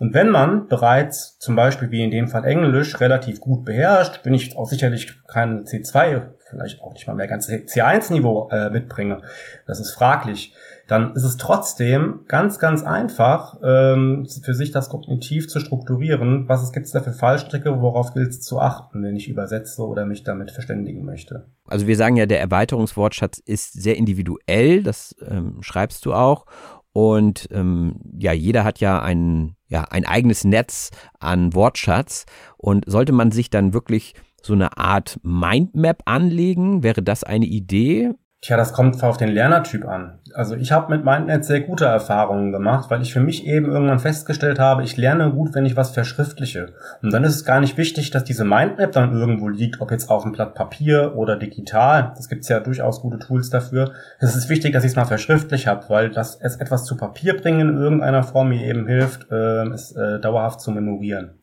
Und 0.00 0.12
wenn 0.12 0.30
man 0.30 0.66
bereits 0.66 1.38
zum 1.38 1.54
Beispiel 1.54 1.92
wie 1.92 2.02
in 2.02 2.10
dem 2.10 2.26
Fall 2.26 2.44
Englisch 2.44 3.00
relativ 3.00 3.40
gut 3.40 3.64
beherrscht, 3.64 4.24
bin 4.24 4.34
ich 4.34 4.56
auch 4.56 4.68
sicherlich 4.68 5.16
kein 5.28 5.62
C2, 5.62 6.22
vielleicht 6.54 6.82
auch 6.82 6.92
nicht 6.92 7.06
mal 7.06 7.14
mehr 7.14 7.28
ganz 7.28 7.48
C1-Niveau 7.48 8.48
äh, 8.50 8.70
mitbringe, 8.70 9.22
das 9.66 9.80
ist 9.80 9.92
fraglich, 9.92 10.54
dann 10.86 11.14
ist 11.14 11.24
es 11.24 11.36
trotzdem 11.36 12.20
ganz, 12.28 12.58
ganz 12.58 12.82
einfach, 12.82 13.58
ähm, 13.62 14.26
für 14.42 14.54
sich 14.54 14.70
das 14.70 14.90
kognitiv 14.90 15.48
zu 15.48 15.60
strukturieren. 15.60 16.48
Was 16.48 16.72
gibt 16.72 16.86
es 16.86 16.92
da 16.92 17.00
für 17.00 17.12
Fallstricke, 17.12 17.80
worauf 17.80 18.12
gilt 18.12 18.30
es 18.30 18.40
zu 18.42 18.60
achten, 18.60 19.02
wenn 19.02 19.16
ich 19.16 19.28
übersetze 19.28 19.82
oder 19.82 20.04
mich 20.04 20.24
damit 20.24 20.50
verständigen 20.50 21.04
möchte? 21.04 21.46
Also 21.66 21.86
wir 21.86 21.96
sagen 21.96 22.16
ja, 22.16 22.26
der 22.26 22.40
Erweiterungswortschatz 22.40 23.38
ist 23.38 23.72
sehr 23.72 23.96
individuell, 23.96 24.82
das 24.82 25.16
ähm, 25.26 25.58
schreibst 25.62 26.04
du 26.04 26.12
auch. 26.12 26.46
Und 26.92 27.48
ähm, 27.50 27.96
ja, 28.16 28.32
jeder 28.32 28.62
hat 28.62 28.78
ja 28.78 29.02
ein, 29.02 29.56
ja 29.66 29.82
ein 29.90 30.06
eigenes 30.06 30.44
Netz 30.44 30.90
an 31.18 31.52
Wortschatz. 31.52 32.24
Und 32.56 32.84
sollte 32.86 33.12
man 33.12 33.32
sich 33.32 33.50
dann 33.50 33.74
wirklich 33.74 34.14
so 34.44 34.52
eine 34.52 34.76
Art 34.76 35.18
Mindmap 35.22 36.02
anlegen, 36.04 36.82
wäre 36.82 37.02
das 37.02 37.24
eine 37.24 37.46
Idee? 37.46 38.14
Tja, 38.44 38.58
das 38.58 38.74
kommt 38.74 39.02
auf 39.02 39.16
den 39.16 39.30
Lernertyp 39.30 39.88
an. 39.88 40.18
Also 40.34 40.54
ich 40.54 40.70
habe 40.70 40.94
mit 40.94 41.02
MindNet 41.02 41.46
sehr 41.46 41.62
gute 41.62 41.86
Erfahrungen 41.86 42.52
gemacht, 42.52 42.90
weil 42.90 43.00
ich 43.00 43.10
für 43.10 43.20
mich 43.20 43.46
eben 43.46 43.72
irgendwann 43.72 44.00
festgestellt 44.00 44.58
habe, 44.58 44.82
ich 44.82 44.98
lerne 44.98 45.32
gut, 45.32 45.54
wenn 45.54 45.64
ich 45.64 45.78
was 45.78 45.92
verschriftliche. 45.92 46.74
Und 47.00 47.10
dann 47.10 47.24
ist 47.24 47.36
es 47.36 47.46
gar 47.46 47.60
nicht 47.60 47.78
wichtig, 47.78 48.10
dass 48.10 48.22
diese 48.22 48.44
Mindmap 48.44 48.92
dann 48.92 49.14
irgendwo 49.14 49.48
liegt, 49.48 49.80
ob 49.80 49.90
jetzt 49.90 50.10
auf 50.10 50.24
einem 50.24 50.32
Blatt 50.32 50.54
Papier 50.54 51.14
oder 51.16 51.36
digital. 51.36 52.12
Das 52.18 52.28
gibt's 52.28 52.50
ja 52.50 52.60
durchaus 52.60 53.00
gute 53.00 53.18
Tools 53.18 53.48
dafür. 53.48 53.92
Es 54.18 54.36
ist 54.36 54.50
wichtig, 54.50 54.74
dass 54.74 54.84
ich 54.84 54.90
es 54.90 54.96
mal 54.96 55.06
verschriftlich 55.06 55.66
habe, 55.66 55.88
weil 55.88 56.10
das 56.10 56.38
es 56.38 56.56
etwas 56.56 56.84
zu 56.84 56.98
Papier 56.98 57.40
bringen 57.40 57.70
in 57.70 57.76
irgendeiner 57.78 58.24
Form 58.24 58.50
mir 58.50 58.62
eben 58.62 58.86
hilft, 58.86 59.30
äh, 59.30 59.68
es 59.68 59.92
äh, 59.92 60.20
dauerhaft 60.20 60.60
zu 60.60 60.70
memorieren 60.70 61.40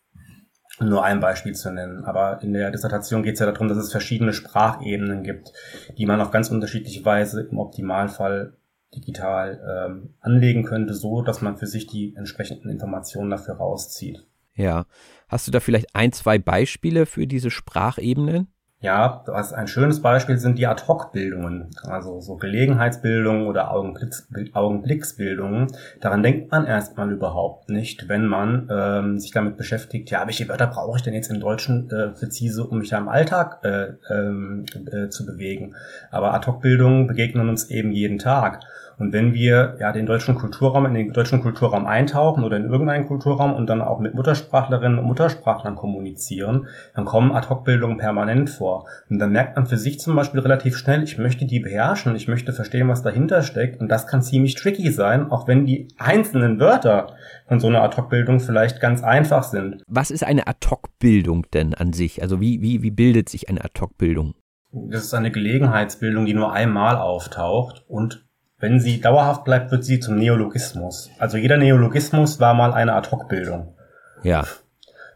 nur 0.80 1.04
ein 1.04 1.20
Beispiel 1.20 1.54
zu 1.54 1.72
nennen. 1.72 2.06
Aber 2.06 2.42
in 2.42 2.54
der 2.54 2.72
Dissertation 2.72 3.24
geht 3.24 3.34
es 3.34 3.40
ja 3.40 3.52
darum, 3.52 3.68
dass 3.68 3.78
es 3.78 3.92
verschiedene 3.92 4.34
Sprachebenen 4.34 5.24
gibt, 5.24 5.54
die 5.98 6.06
man 6.06 6.22
auf 6.22 6.32
ganz 6.32 6.50
unterschiedliche 6.50 7.04
Weise 7.06 7.42
im 7.42 7.60
Optimalfall 7.60 8.58
digital 8.96 9.88
ähm, 9.88 10.14
anlegen 10.20 10.64
könnte, 10.64 10.94
so 10.94 11.22
dass 11.22 11.42
man 11.42 11.58
für 11.58 11.68
sich 11.68 11.88
die 11.88 12.16
entsprechenden 12.16 12.70
Informationen 12.70 13.30
dafür 13.30 13.56
rauszieht. 13.56 14.26
Ja. 14.54 14.86
Hast 15.30 15.48
du 15.48 15.52
da 15.52 15.60
vielleicht 15.60 15.96
ein, 15.96 16.12
zwei 16.12 16.38
Beispiele 16.38 17.06
für 17.06 17.26
diese 17.26 17.52
Sprachebenen? 17.52 18.52
Ja, 18.82 19.22
was 19.28 19.54
ein 19.54 19.67
schönes 19.67 20.02
Beispiel 20.02 20.39
sind 20.39 20.58
die 20.58 20.65
Ad-Hoc-Bildungen, 20.65 21.70
also 21.84 22.20
so 22.20 22.38
Gelegenheitsbildungen 22.38 23.46
oder 23.46 23.72
Augenblicks, 23.72 24.28
Augenblicksbildungen. 24.54 25.67
Daran 26.00 26.24
denkt 26.24 26.50
man 26.50 26.65
erstmal 26.65 27.12
überhaupt 27.12 27.70
nicht, 27.70 28.10
wenn 28.10 28.26
man 28.26 28.67
ähm, 28.72 29.20
sich 29.20 29.30
damit 29.30 29.58
beschäftigt, 29.58 30.10
ja, 30.10 30.26
welche 30.26 30.50
Wörter 30.50 30.65
brauche 30.65 30.98
ich 30.98 31.04
denn 31.04 31.13
jetzt 31.13 31.30
im 31.30 31.39
Deutschen 31.39 31.91
äh, 31.91 32.08
präzise, 32.08 32.65
um 32.65 32.80
mich 32.80 32.89
da 32.89 32.98
im 32.98 33.08
Alltag 33.08 33.60
äh, 33.63 33.94
ähm, 34.10 34.65
äh, 34.91 35.10
zu 35.10 35.28
bewegen. 35.28 35.76
Aber 36.10 36.34
Ad-Hoc-Bildungen 36.34 37.06
begegnen 37.06 37.50
uns 37.50 37.70
eben 37.70 37.91
jeden 37.91 38.17
Tag. 38.17 38.62
Und 39.02 39.14
wenn 39.14 39.34
wir 39.34 39.78
ja 39.80 39.92
den 39.92 40.06
deutschen 40.06 40.36
Kulturraum 40.36 40.86
in 40.86 40.94
den 40.94 41.12
deutschen 41.12 41.42
Kulturraum 41.42 41.88
eintauchen 41.88 42.44
oder 42.44 42.58
in 42.58 42.66
irgendeinen 42.66 43.08
Kulturraum 43.08 43.56
und 43.56 43.68
dann 43.68 43.82
auch 43.82 44.00
mit 44.00 44.14
Muttersprachlerinnen 44.14 45.00
und 45.00 45.06
Muttersprachlern 45.06 45.76
kommunizieren, 45.76 46.68
dann 46.94 47.06
kommen 47.06 47.32
Ad-Hoc-Bildungen 47.32 47.98
permanent 47.98 48.52
vor. 48.52 48.86
Und 49.10 49.18
dann 49.18 49.32
merkt 49.32 49.56
man 49.56 49.66
für 49.66 49.78
sich 49.78 50.00
zum 50.00 50.16
Beispiel 50.16 50.42
relativ 50.42 50.78
schnell, 50.78 51.02
ich 51.02 51.18
möchte 51.18 51.46
die 51.46 51.60
beherrschen, 51.60 52.16
ich 52.16 52.28
möchte 52.28 52.54
verstehen, 52.54 52.90
was 52.90 53.02
dahinter 53.02 53.42
steckt. 53.42 53.82
Und 53.82 53.90
das 53.90 54.06
kann 54.06 54.22
ziemlich 54.22 54.54
tricky 54.54 54.92
sein, 54.92 55.32
auch 55.32 55.48
wenn 55.48 55.66
die 55.66 55.88
einzelnen 55.98 56.60
Wörter 56.60 57.16
von 57.48 57.60
so 57.60 57.70
einer 57.70 57.82
Ad-Hoc-Bildung 57.82 58.40
vielleicht 58.40 58.80
ganz 58.82 59.02
einfach 59.02 59.42
sind. 59.42 59.82
Was 59.88 60.12
ist 60.12 60.24
eine 60.24 60.46
Ad-Hoc-Bildung 60.46 61.48
denn 61.56 61.74
an 61.74 61.94
sich? 61.94 62.22
Also 62.22 62.40
wie, 62.40 62.62
wie, 62.62 62.84
wie 62.84 62.92
bildet 62.92 63.30
sich 63.30 63.50
eine 63.50 63.66
Ad-Hoc-Bildung? 63.66 64.36
Das 64.72 65.04
ist 65.04 65.16
eine 65.16 65.32
Gelegenheitsbildung, 65.32 66.28
die 66.28 66.36
nur 66.36 66.54
einmal 66.54 66.98
auftaucht 66.98 67.84
und 67.88 68.28
wenn 68.62 68.80
sie 68.80 69.02
dauerhaft 69.02 69.43
bleibt, 69.43 69.71
wird 69.71 69.84
sie 69.84 70.00
zum 70.00 70.17
Neologismus. 70.17 71.10
Also 71.19 71.38
jeder 71.38 71.58
Neologismus 71.58 72.39
war 72.39 72.54
mal 72.54 72.74
eine 72.74 72.93
Ad-Hoc-Bildung. 72.93 73.76
Ja. 74.24 74.45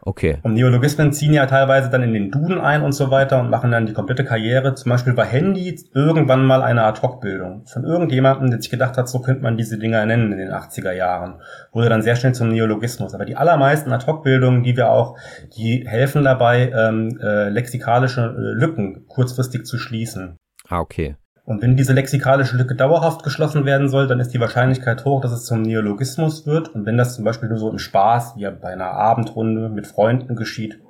Okay. 0.02 0.38
Und 0.44 0.54
Neologismen 0.54 1.12
ziehen 1.12 1.32
ja 1.32 1.46
teilweise 1.46 1.90
dann 1.90 2.04
in 2.04 2.12
den 2.12 2.30
Duden 2.30 2.60
ein 2.60 2.82
und 2.82 2.92
so 2.92 3.10
weiter 3.10 3.40
und 3.40 3.50
machen 3.50 3.72
dann 3.72 3.86
die 3.86 3.92
komplette 3.92 4.24
Karriere. 4.24 4.74
Zum 4.74 4.90
Beispiel 4.90 5.16
war 5.16 5.24
Handy 5.24 5.80
irgendwann 5.94 6.44
mal 6.44 6.62
eine 6.62 6.84
Ad-Hoc-Bildung. 6.84 7.66
Von 7.66 7.84
irgendjemandem, 7.84 8.50
der 8.50 8.60
sich 8.60 8.70
gedacht 8.70 8.96
hat, 8.96 9.08
so 9.08 9.18
könnte 9.20 9.42
man 9.42 9.56
diese 9.56 9.78
Dinger 9.78 10.06
nennen 10.06 10.30
in 10.30 10.38
den 10.38 10.52
80er 10.52 10.92
Jahren. 10.92 11.40
Wurde 11.72 11.88
dann 11.88 12.02
sehr 12.02 12.14
schnell 12.14 12.34
zum 12.36 12.50
Neologismus. 12.50 13.14
Aber 13.14 13.24
die 13.24 13.34
allermeisten 13.34 13.92
Ad-Hoc-Bildungen, 13.92 14.62
die 14.62 14.76
wir 14.76 14.90
auch, 14.90 15.18
die 15.56 15.84
helfen 15.88 16.22
dabei, 16.22 16.70
ähm, 16.70 17.18
äh, 17.20 17.48
lexikalische 17.48 18.20
äh, 18.20 18.60
Lücken 18.60 19.06
kurzfristig 19.08 19.66
zu 19.66 19.76
schließen. 19.76 20.36
Ah, 20.68 20.78
okay. 20.78 21.16
Und 21.46 21.62
wenn 21.62 21.76
diese 21.76 21.92
lexikalische 21.92 22.56
Lücke 22.56 22.74
dauerhaft 22.74 23.22
geschlossen 23.22 23.64
werden 23.64 23.88
soll, 23.88 24.08
dann 24.08 24.18
ist 24.18 24.34
die 24.34 24.40
Wahrscheinlichkeit 24.40 25.04
hoch, 25.04 25.20
dass 25.20 25.30
es 25.30 25.44
zum 25.44 25.62
Neologismus 25.62 26.44
wird. 26.44 26.74
Und 26.74 26.86
wenn 26.86 26.96
das 26.96 27.14
zum 27.14 27.24
Beispiel 27.24 27.48
nur 27.48 27.58
so 27.58 27.70
im 27.70 27.78
Spaß, 27.78 28.34
wie 28.36 28.50
bei 28.50 28.72
einer 28.72 28.90
Abendrunde 28.90 29.68
mit 29.68 29.86
Freunden 29.86 30.34
geschieht, 30.34 30.80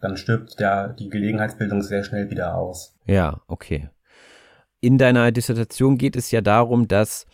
dann 0.00 0.16
stirbt 0.16 0.60
der, 0.60 0.90
die 0.90 1.08
Gelegenheitsbildung 1.08 1.82
sehr 1.82 2.04
schnell 2.04 2.30
wieder 2.30 2.54
aus. 2.54 2.94
Ja, 3.04 3.40
okay. 3.48 3.90
In 4.80 4.96
deiner 4.96 5.32
Dissertation 5.32 5.98
geht 5.98 6.14
es 6.14 6.30
ja 6.30 6.40
darum, 6.40 6.86
dass 6.86 7.26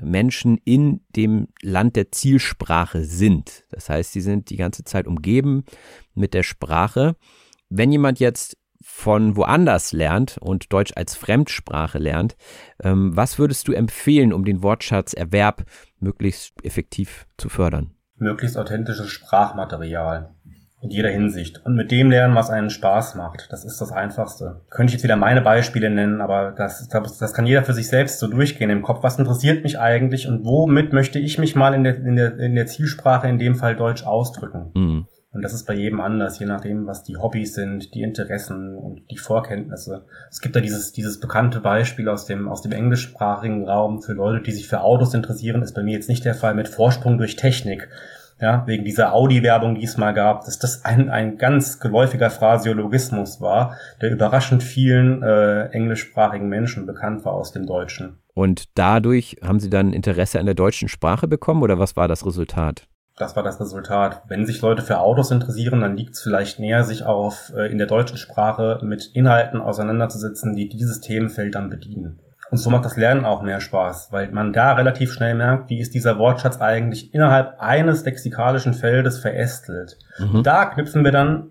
Menschen 0.00 0.58
in 0.64 1.02
dem 1.14 1.46
Land 1.62 1.94
der 1.94 2.10
Zielsprache 2.10 3.04
sind. 3.04 3.64
Das 3.70 3.88
heißt, 3.88 4.12
sie 4.12 4.20
sind 4.20 4.50
die 4.50 4.56
ganze 4.56 4.82
Zeit 4.82 5.06
umgeben 5.06 5.64
mit 6.14 6.34
der 6.34 6.42
Sprache. 6.42 7.14
Wenn 7.68 7.92
jemand 7.92 8.18
jetzt 8.18 8.56
von 8.82 9.36
woanders 9.36 9.92
lernt 9.92 10.38
und 10.38 10.72
Deutsch 10.72 10.92
als 10.96 11.14
Fremdsprache 11.14 11.98
lernt, 11.98 12.36
ähm, 12.82 13.14
was 13.14 13.38
würdest 13.38 13.68
du 13.68 13.72
empfehlen, 13.72 14.32
um 14.32 14.44
den 14.44 14.62
Wortschatzerwerb 14.62 15.64
möglichst 15.98 16.54
effektiv 16.64 17.26
zu 17.36 17.48
fördern? 17.48 17.90
Möglichst 18.16 18.56
authentisches 18.56 19.08
Sprachmaterial. 19.08 20.34
In 20.82 20.88
jeder 20.88 21.10
Hinsicht. 21.10 21.60
Und 21.66 21.74
mit 21.74 21.90
dem 21.90 22.10
lernen, 22.10 22.34
was 22.34 22.48
einen 22.48 22.70
Spaß 22.70 23.14
macht. 23.14 23.48
Das 23.50 23.66
ist 23.66 23.82
das 23.82 23.92
Einfachste. 23.92 24.62
Könnte 24.70 24.90
ich 24.90 24.94
jetzt 24.94 25.04
wieder 25.04 25.16
meine 25.16 25.42
Beispiele 25.42 25.90
nennen, 25.90 26.22
aber 26.22 26.52
das, 26.52 26.88
das, 26.88 27.18
das 27.18 27.34
kann 27.34 27.46
jeder 27.46 27.64
für 27.64 27.74
sich 27.74 27.88
selbst 27.88 28.18
so 28.18 28.28
durchgehen 28.28 28.70
im 28.70 28.80
Kopf. 28.80 29.02
Was 29.02 29.18
interessiert 29.18 29.62
mich 29.62 29.78
eigentlich 29.78 30.26
und 30.26 30.42
womit 30.46 30.94
möchte 30.94 31.18
ich 31.18 31.36
mich 31.36 31.54
mal 31.54 31.74
in 31.74 31.84
der, 31.84 31.96
in 31.96 32.16
der, 32.16 32.38
in 32.38 32.54
der 32.54 32.66
Zielsprache, 32.66 33.28
in 33.28 33.38
dem 33.38 33.56
Fall 33.56 33.76
Deutsch, 33.76 34.04
ausdrücken? 34.04 34.70
Mhm. 34.74 35.06
Und 35.32 35.42
das 35.42 35.52
ist 35.52 35.64
bei 35.64 35.74
jedem 35.74 36.00
anders, 36.00 36.40
je 36.40 36.46
nachdem, 36.46 36.86
was 36.86 37.04
die 37.04 37.16
Hobbys 37.16 37.54
sind, 37.54 37.94
die 37.94 38.02
Interessen 38.02 38.76
und 38.76 39.08
die 39.12 39.16
Vorkenntnisse. 39.16 40.04
Es 40.28 40.40
gibt 40.40 40.56
da 40.56 40.60
dieses, 40.60 40.92
dieses 40.92 41.20
bekannte 41.20 41.60
Beispiel 41.60 42.08
aus 42.08 42.26
dem, 42.26 42.48
aus 42.48 42.62
dem 42.62 42.72
englischsprachigen 42.72 43.68
Raum 43.68 44.02
für 44.02 44.12
Leute, 44.12 44.42
die 44.42 44.50
sich 44.50 44.66
für 44.66 44.80
Autos 44.80 45.14
interessieren, 45.14 45.62
ist 45.62 45.74
bei 45.74 45.84
mir 45.84 45.94
jetzt 45.94 46.08
nicht 46.08 46.24
der 46.24 46.34
Fall 46.34 46.54
mit 46.54 46.68
Vorsprung 46.68 47.16
durch 47.16 47.36
Technik. 47.36 47.88
ja, 48.40 48.66
wegen 48.66 48.84
dieser 48.84 49.12
Audi-Werbung, 49.12 49.74
die 49.74 49.84
es 49.84 49.98
mal 49.98 50.12
gab, 50.12 50.44
dass 50.46 50.58
das 50.58 50.84
ein, 50.84 51.10
ein 51.10 51.36
ganz 51.36 51.78
geläufiger 51.78 52.30
Phrasiologismus 52.30 53.40
war, 53.40 53.76
der 54.00 54.10
überraschend 54.10 54.62
vielen 54.62 55.22
äh, 55.22 55.66
englischsprachigen 55.66 56.48
Menschen 56.48 56.86
bekannt 56.86 57.24
war 57.24 57.34
aus 57.34 57.52
dem 57.52 57.66
Deutschen. 57.66 58.18
Und 58.34 58.64
dadurch 58.78 59.36
haben 59.44 59.60
Sie 59.60 59.70
dann 59.70 59.92
Interesse 59.92 60.40
an 60.40 60.46
der 60.46 60.54
deutschen 60.54 60.88
Sprache 60.88 61.28
bekommen 61.28 61.62
oder 61.62 61.78
was 61.78 61.96
war 61.96 62.08
das 62.08 62.24
Resultat? 62.24 62.86
Das 63.20 63.36
war 63.36 63.42
das 63.42 63.60
Resultat. 63.60 64.22
Wenn 64.28 64.46
sich 64.46 64.62
Leute 64.62 64.80
für 64.80 64.98
Autos 64.98 65.30
interessieren, 65.30 65.82
dann 65.82 65.94
liegt 65.94 66.14
es 66.14 66.22
vielleicht 66.22 66.58
näher, 66.58 66.84
sich 66.84 67.04
auch 67.04 67.26
auf, 67.26 67.52
äh, 67.54 67.70
in 67.70 67.76
der 67.76 67.86
deutschen 67.86 68.16
Sprache 68.16 68.78
mit 68.82 69.10
Inhalten 69.12 69.60
auseinanderzusetzen, 69.60 70.56
die 70.56 70.70
dieses 70.70 71.02
Themenfeld 71.02 71.54
dann 71.54 71.68
bedienen. 71.68 72.18
Und 72.50 72.56
so 72.56 72.70
macht 72.70 72.86
das 72.86 72.96
Lernen 72.96 73.26
auch 73.26 73.42
mehr 73.42 73.60
Spaß, 73.60 74.10
weil 74.10 74.30
man 74.32 74.54
da 74.54 74.72
relativ 74.72 75.12
schnell 75.12 75.34
merkt, 75.34 75.68
wie 75.68 75.80
ist 75.80 75.92
dieser 75.92 76.18
Wortschatz 76.18 76.62
eigentlich 76.62 77.12
innerhalb 77.12 77.60
eines 77.60 78.06
lexikalischen 78.06 78.72
Feldes 78.72 79.18
verästelt. 79.18 79.98
Mhm. 80.18 80.42
Da 80.42 80.64
knüpfen 80.64 81.04
wir 81.04 81.12
dann, 81.12 81.50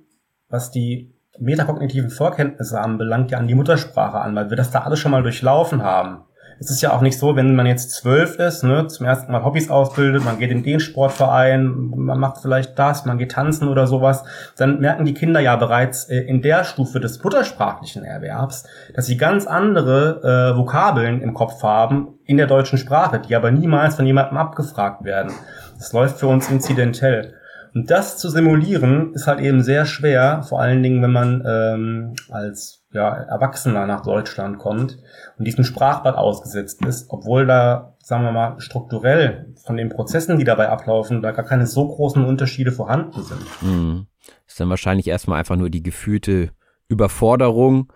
was 0.50 0.72
die 0.72 1.14
metakognitiven 1.38 2.10
Vorkenntnisse 2.10 2.82
anbelangt, 2.82 3.30
ja 3.30 3.38
an 3.38 3.48
die 3.48 3.56
Muttersprache 3.56 4.20
an, 4.20 4.36
weil 4.36 4.50
wir 4.50 4.58
das 4.58 4.72
da 4.72 4.80
alles 4.80 5.00
schon 5.00 5.12
mal 5.12 5.24
durchlaufen 5.24 5.84
haben 5.84 6.24
es 6.60 6.70
ist 6.70 6.82
ja 6.82 6.92
auch 6.92 7.02
nicht 7.02 7.18
so, 7.18 7.36
wenn 7.36 7.56
man 7.56 7.66
jetzt 7.66 7.92
zwölf 7.92 8.38
ist, 8.38 8.64
ne, 8.64 8.88
zum 8.88 9.06
ersten 9.06 9.32
Mal 9.32 9.44
Hobbys 9.44 9.70
ausbildet, 9.70 10.26
man 10.26 10.40
geht 10.40 10.52
in 10.52 10.64
den 10.64 10.80
Sportverein, 10.80 11.92
man 11.96 12.20
macht 12.20 12.40
vielleicht 12.42 12.78
das, 12.78 13.06
man 13.06 13.18
geht 13.18 13.32
tanzen 13.32 13.70
oder 13.70 13.88
sowas, 13.88 14.24
dann 14.58 14.80
merken 14.80 15.06
die 15.06 15.14
Kinder 15.14 15.40
ja 15.40 15.56
bereits 15.56 16.06
äh, 16.10 16.20
in 16.20 16.42
der 16.42 16.66
Stufe 16.66 17.00
des 17.00 17.24
muttersprachlichen 17.24 18.04
Erwerbs, 18.04 18.66
dass 18.94 19.06
sie 19.06 19.18
ganz 19.18 19.48
andere 19.48 20.54
äh, 20.54 20.58
Vokabeln 20.58 21.22
im 21.22 21.34
Kopf 21.34 21.64
haben 21.64 22.20
in 22.26 22.38
der 22.38 22.48
deutschen 22.48 22.78
Sprache, 22.78 23.20
die 23.20 23.36
aber 23.36 23.52
niemals 23.52 23.96
von 23.96 24.06
jemandem 24.06 24.38
abgefragt 24.38 25.04
werden. 25.04 25.32
Das 25.78 25.94
läuft 25.94 26.20
für 26.20 26.28
uns 26.28 26.50
inzidentell. 26.50 27.39
Und 27.74 27.92
das 27.92 28.18
zu 28.18 28.30
simulieren 28.30 29.14
ist 29.14 29.28
halt 29.28 29.40
eben 29.40 29.62
sehr 29.62 29.86
schwer, 29.86 30.44
vor 30.44 30.60
allen 30.62 30.82
Dingen, 30.82 31.02
wenn 31.02 31.12
man 31.12 31.44
ähm, 31.46 32.16
als 32.30 32.84
ja, 32.92 33.10
Erwachsener 33.10 33.86
nach 33.86 34.02
Deutschland 34.02 34.58
kommt 34.58 34.98
und 35.38 35.46
diesem 35.46 35.64
Sprachbad 35.64 36.16
ausgesetzt 36.16 36.84
ist, 36.86 37.10
obwohl 37.10 37.46
da, 37.46 37.96
sagen 38.02 38.24
wir 38.24 38.32
mal, 38.32 38.60
strukturell 38.60 39.54
von 39.64 39.78
den 39.78 39.90
Prozessen, 39.90 40.38
die 40.40 40.44
dabei 40.44 40.70
ablaufen, 40.70 41.22
da 41.22 41.32
gar 41.32 41.46
keine 41.46 41.68
so 41.68 41.88
großen 41.88 42.26
Unterschiede 42.26 42.72
vorhanden 42.72 43.22
sind. 43.24 43.62
Mhm. 43.62 44.08
Ist 44.48 44.60
dann 44.60 44.70
wahrscheinlich 44.70 45.08
erstmal 45.08 45.40
einfach 45.40 45.56
nur 45.56 45.70
die 45.70 45.84
gefühlte 45.84 46.50
Überforderung, 46.88 47.94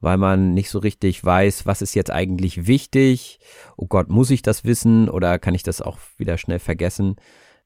weil 0.00 0.18
man 0.18 0.54
nicht 0.54 0.70
so 0.70 0.78
richtig 0.78 1.24
weiß, 1.24 1.66
was 1.66 1.82
ist 1.82 1.94
jetzt 1.94 2.12
eigentlich 2.12 2.68
wichtig. 2.68 3.40
Oh 3.76 3.86
Gott, 3.86 4.08
muss 4.08 4.30
ich 4.30 4.42
das 4.42 4.64
wissen 4.64 5.08
oder 5.08 5.40
kann 5.40 5.54
ich 5.54 5.64
das 5.64 5.82
auch 5.82 5.98
wieder 6.16 6.38
schnell 6.38 6.60
vergessen? 6.60 7.16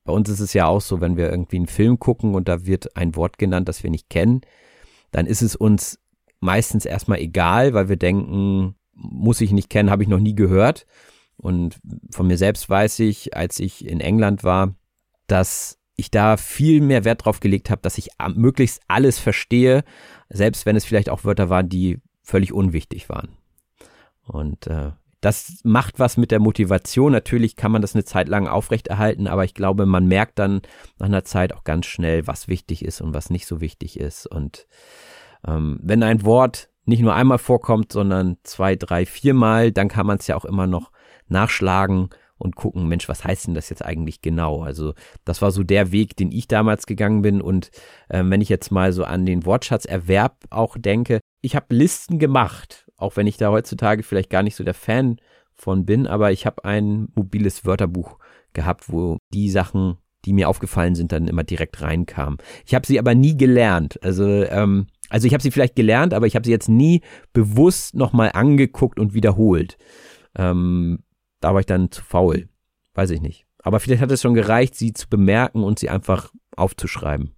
Bei 0.04 0.12
uns 0.12 0.28
ist 0.28 0.40
es 0.40 0.52
ja 0.52 0.66
auch 0.66 0.80
so, 0.80 1.00
wenn 1.00 1.16
wir 1.16 1.30
irgendwie 1.30 1.56
einen 1.56 1.66
Film 1.66 1.98
gucken 1.98 2.34
und 2.34 2.48
da 2.48 2.66
wird 2.66 2.96
ein 2.96 3.16
Wort 3.16 3.38
genannt, 3.38 3.68
das 3.68 3.82
wir 3.82 3.90
nicht 3.90 4.08
kennen, 4.08 4.40
dann 5.10 5.26
ist 5.26 5.42
es 5.42 5.56
uns 5.56 5.98
meistens 6.40 6.84
erstmal 6.84 7.18
egal, 7.18 7.74
weil 7.74 7.88
wir 7.88 7.96
denken, 7.96 8.74
muss 8.92 9.40
ich 9.40 9.52
nicht 9.52 9.70
kennen, 9.70 9.90
habe 9.90 10.02
ich 10.02 10.08
noch 10.08 10.18
nie 10.18 10.34
gehört. 10.34 10.86
Und 11.36 11.78
von 12.10 12.26
mir 12.26 12.36
selbst 12.36 12.68
weiß 12.68 12.98
ich, 13.00 13.36
als 13.36 13.58
ich 13.60 13.86
in 13.86 14.00
England 14.00 14.44
war, 14.44 14.74
dass 15.26 15.78
ich 15.96 16.10
da 16.10 16.36
viel 16.36 16.80
mehr 16.80 17.04
Wert 17.04 17.24
drauf 17.24 17.40
gelegt 17.40 17.70
habe, 17.70 17.82
dass 17.82 17.98
ich 17.98 18.08
möglichst 18.34 18.80
alles 18.88 19.18
verstehe, 19.18 19.84
selbst 20.28 20.66
wenn 20.66 20.76
es 20.76 20.84
vielleicht 20.84 21.10
auch 21.10 21.24
Wörter 21.24 21.50
waren, 21.50 21.68
die 21.68 21.98
völlig 22.22 22.52
unwichtig 22.52 23.08
waren. 23.08 23.28
Und 24.22 24.66
äh, 24.66 24.92
das 25.20 25.60
macht 25.64 25.98
was 25.98 26.16
mit 26.16 26.30
der 26.30 26.40
Motivation. 26.40 27.12
Natürlich 27.12 27.56
kann 27.56 27.72
man 27.72 27.82
das 27.82 27.94
eine 27.94 28.04
Zeit 28.04 28.28
lang 28.28 28.46
aufrechterhalten, 28.46 29.26
aber 29.26 29.44
ich 29.44 29.54
glaube, 29.54 29.86
man 29.86 30.06
merkt 30.06 30.38
dann 30.38 30.62
nach 30.98 31.06
einer 31.06 31.24
Zeit 31.24 31.52
auch 31.52 31.64
ganz 31.64 31.86
schnell, 31.86 32.26
was 32.26 32.48
wichtig 32.48 32.84
ist 32.84 33.00
und 33.00 33.12
was 33.12 33.30
nicht 33.30 33.46
so 33.46 33.60
wichtig 33.60 34.00
ist. 34.00 34.26
Und 34.26 34.66
ähm, 35.46 35.78
wenn 35.82 36.02
ein 36.02 36.24
Wort 36.24 36.70
nicht 36.86 37.02
nur 37.02 37.14
einmal 37.14 37.38
vorkommt, 37.38 37.92
sondern 37.92 38.38
zwei, 38.42 38.76
drei, 38.76 39.04
viermal, 39.04 39.72
dann 39.72 39.88
kann 39.88 40.06
man 40.06 40.18
es 40.18 40.26
ja 40.26 40.36
auch 40.36 40.44
immer 40.44 40.66
noch 40.66 40.90
nachschlagen 41.28 42.08
und 42.38 42.56
gucken, 42.56 42.88
Mensch, 42.88 43.08
was 43.08 43.22
heißt 43.22 43.46
denn 43.46 43.54
das 43.54 43.68
jetzt 43.68 43.84
eigentlich 43.84 44.22
genau? 44.22 44.62
Also 44.62 44.94
das 45.26 45.42
war 45.42 45.50
so 45.50 45.62
der 45.62 45.92
Weg, 45.92 46.16
den 46.16 46.32
ich 46.32 46.48
damals 46.48 46.86
gegangen 46.86 47.20
bin. 47.20 47.42
Und 47.42 47.70
äh, 48.08 48.24
wenn 48.24 48.40
ich 48.40 48.48
jetzt 48.48 48.72
mal 48.72 48.92
so 48.92 49.04
an 49.04 49.26
den 49.26 49.44
Wortschatzerwerb 49.44 50.36
auch 50.48 50.76
denke, 50.78 51.20
ich 51.42 51.54
habe 51.54 51.74
Listen 51.74 52.18
gemacht, 52.18 52.89
auch 53.00 53.16
wenn 53.16 53.26
ich 53.26 53.36
da 53.36 53.50
heutzutage 53.50 54.02
vielleicht 54.02 54.30
gar 54.30 54.42
nicht 54.42 54.56
so 54.56 54.64
der 54.64 54.74
Fan 54.74 55.20
von 55.54 55.84
bin, 55.84 56.06
aber 56.06 56.32
ich 56.32 56.46
habe 56.46 56.64
ein 56.64 57.08
mobiles 57.14 57.64
Wörterbuch 57.64 58.18
gehabt, 58.52 58.90
wo 58.90 59.18
die 59.32 59.50
Sachen, 59.50 59.98
die 60.24 60.32
mir 60.32 60.48
aufgefallen 60.48 60.94
sind, 60.94 61.12
dann 61.12 61.28
immer 61.28 61.44
direkt 61.44 61.80
reinkamen. 61.82 62.38
Ich 62.66 62.74
habe 62.74 62.86
sie 62.86 62.98
aber 62.98 63.14
nie 63.14 63.36
gelernt. 63.36 64.02
Also 64.02 64.24
ähm, 64.26 64.86
also 65.10 65.26
ich 65.26 65.34
habe 65.34 65.42
sie 65.42 65.50
vielleicht 65.50 65.76
gelernt, 65.76 66.14
aber 66.14 66.26
ich 66.26 66.36
habe 66.36 66.46
sie 66.46 66.52
jetzt 66.52 66.68
nie 66.68 67.02
bewusst 67.32 67.94
nochmal 67.94 68.30
angeguckt 68.32 68.98
und 68.98 69.12
wiederholt. 69.12 69.76
Ähm, 70.36 71.02
da 71.40 71.52
war 71.52 71.60
ich 71.60 71.66
dann 71.66 71.90
zu 71.90 72.02
faul. 72.02 72.48
Weiß 72.94 73.10
ich 73.10 73.20
nicht. 73.20 73.44
Aber 73.62 73.80
vielleicht 73.80 74.02
hat 74.02 74.10
es 74.10 74.22
schon 74.22 74.34
gereicht, 74.34 74.74
sie 74.76 74.92
zu 74.92 75.08
bemerken 75.08 75.64
und 75.64 75.78
sie 75.78 75.90
einfach 75.90 76.32
aufzuschreiben. 76.56 77.34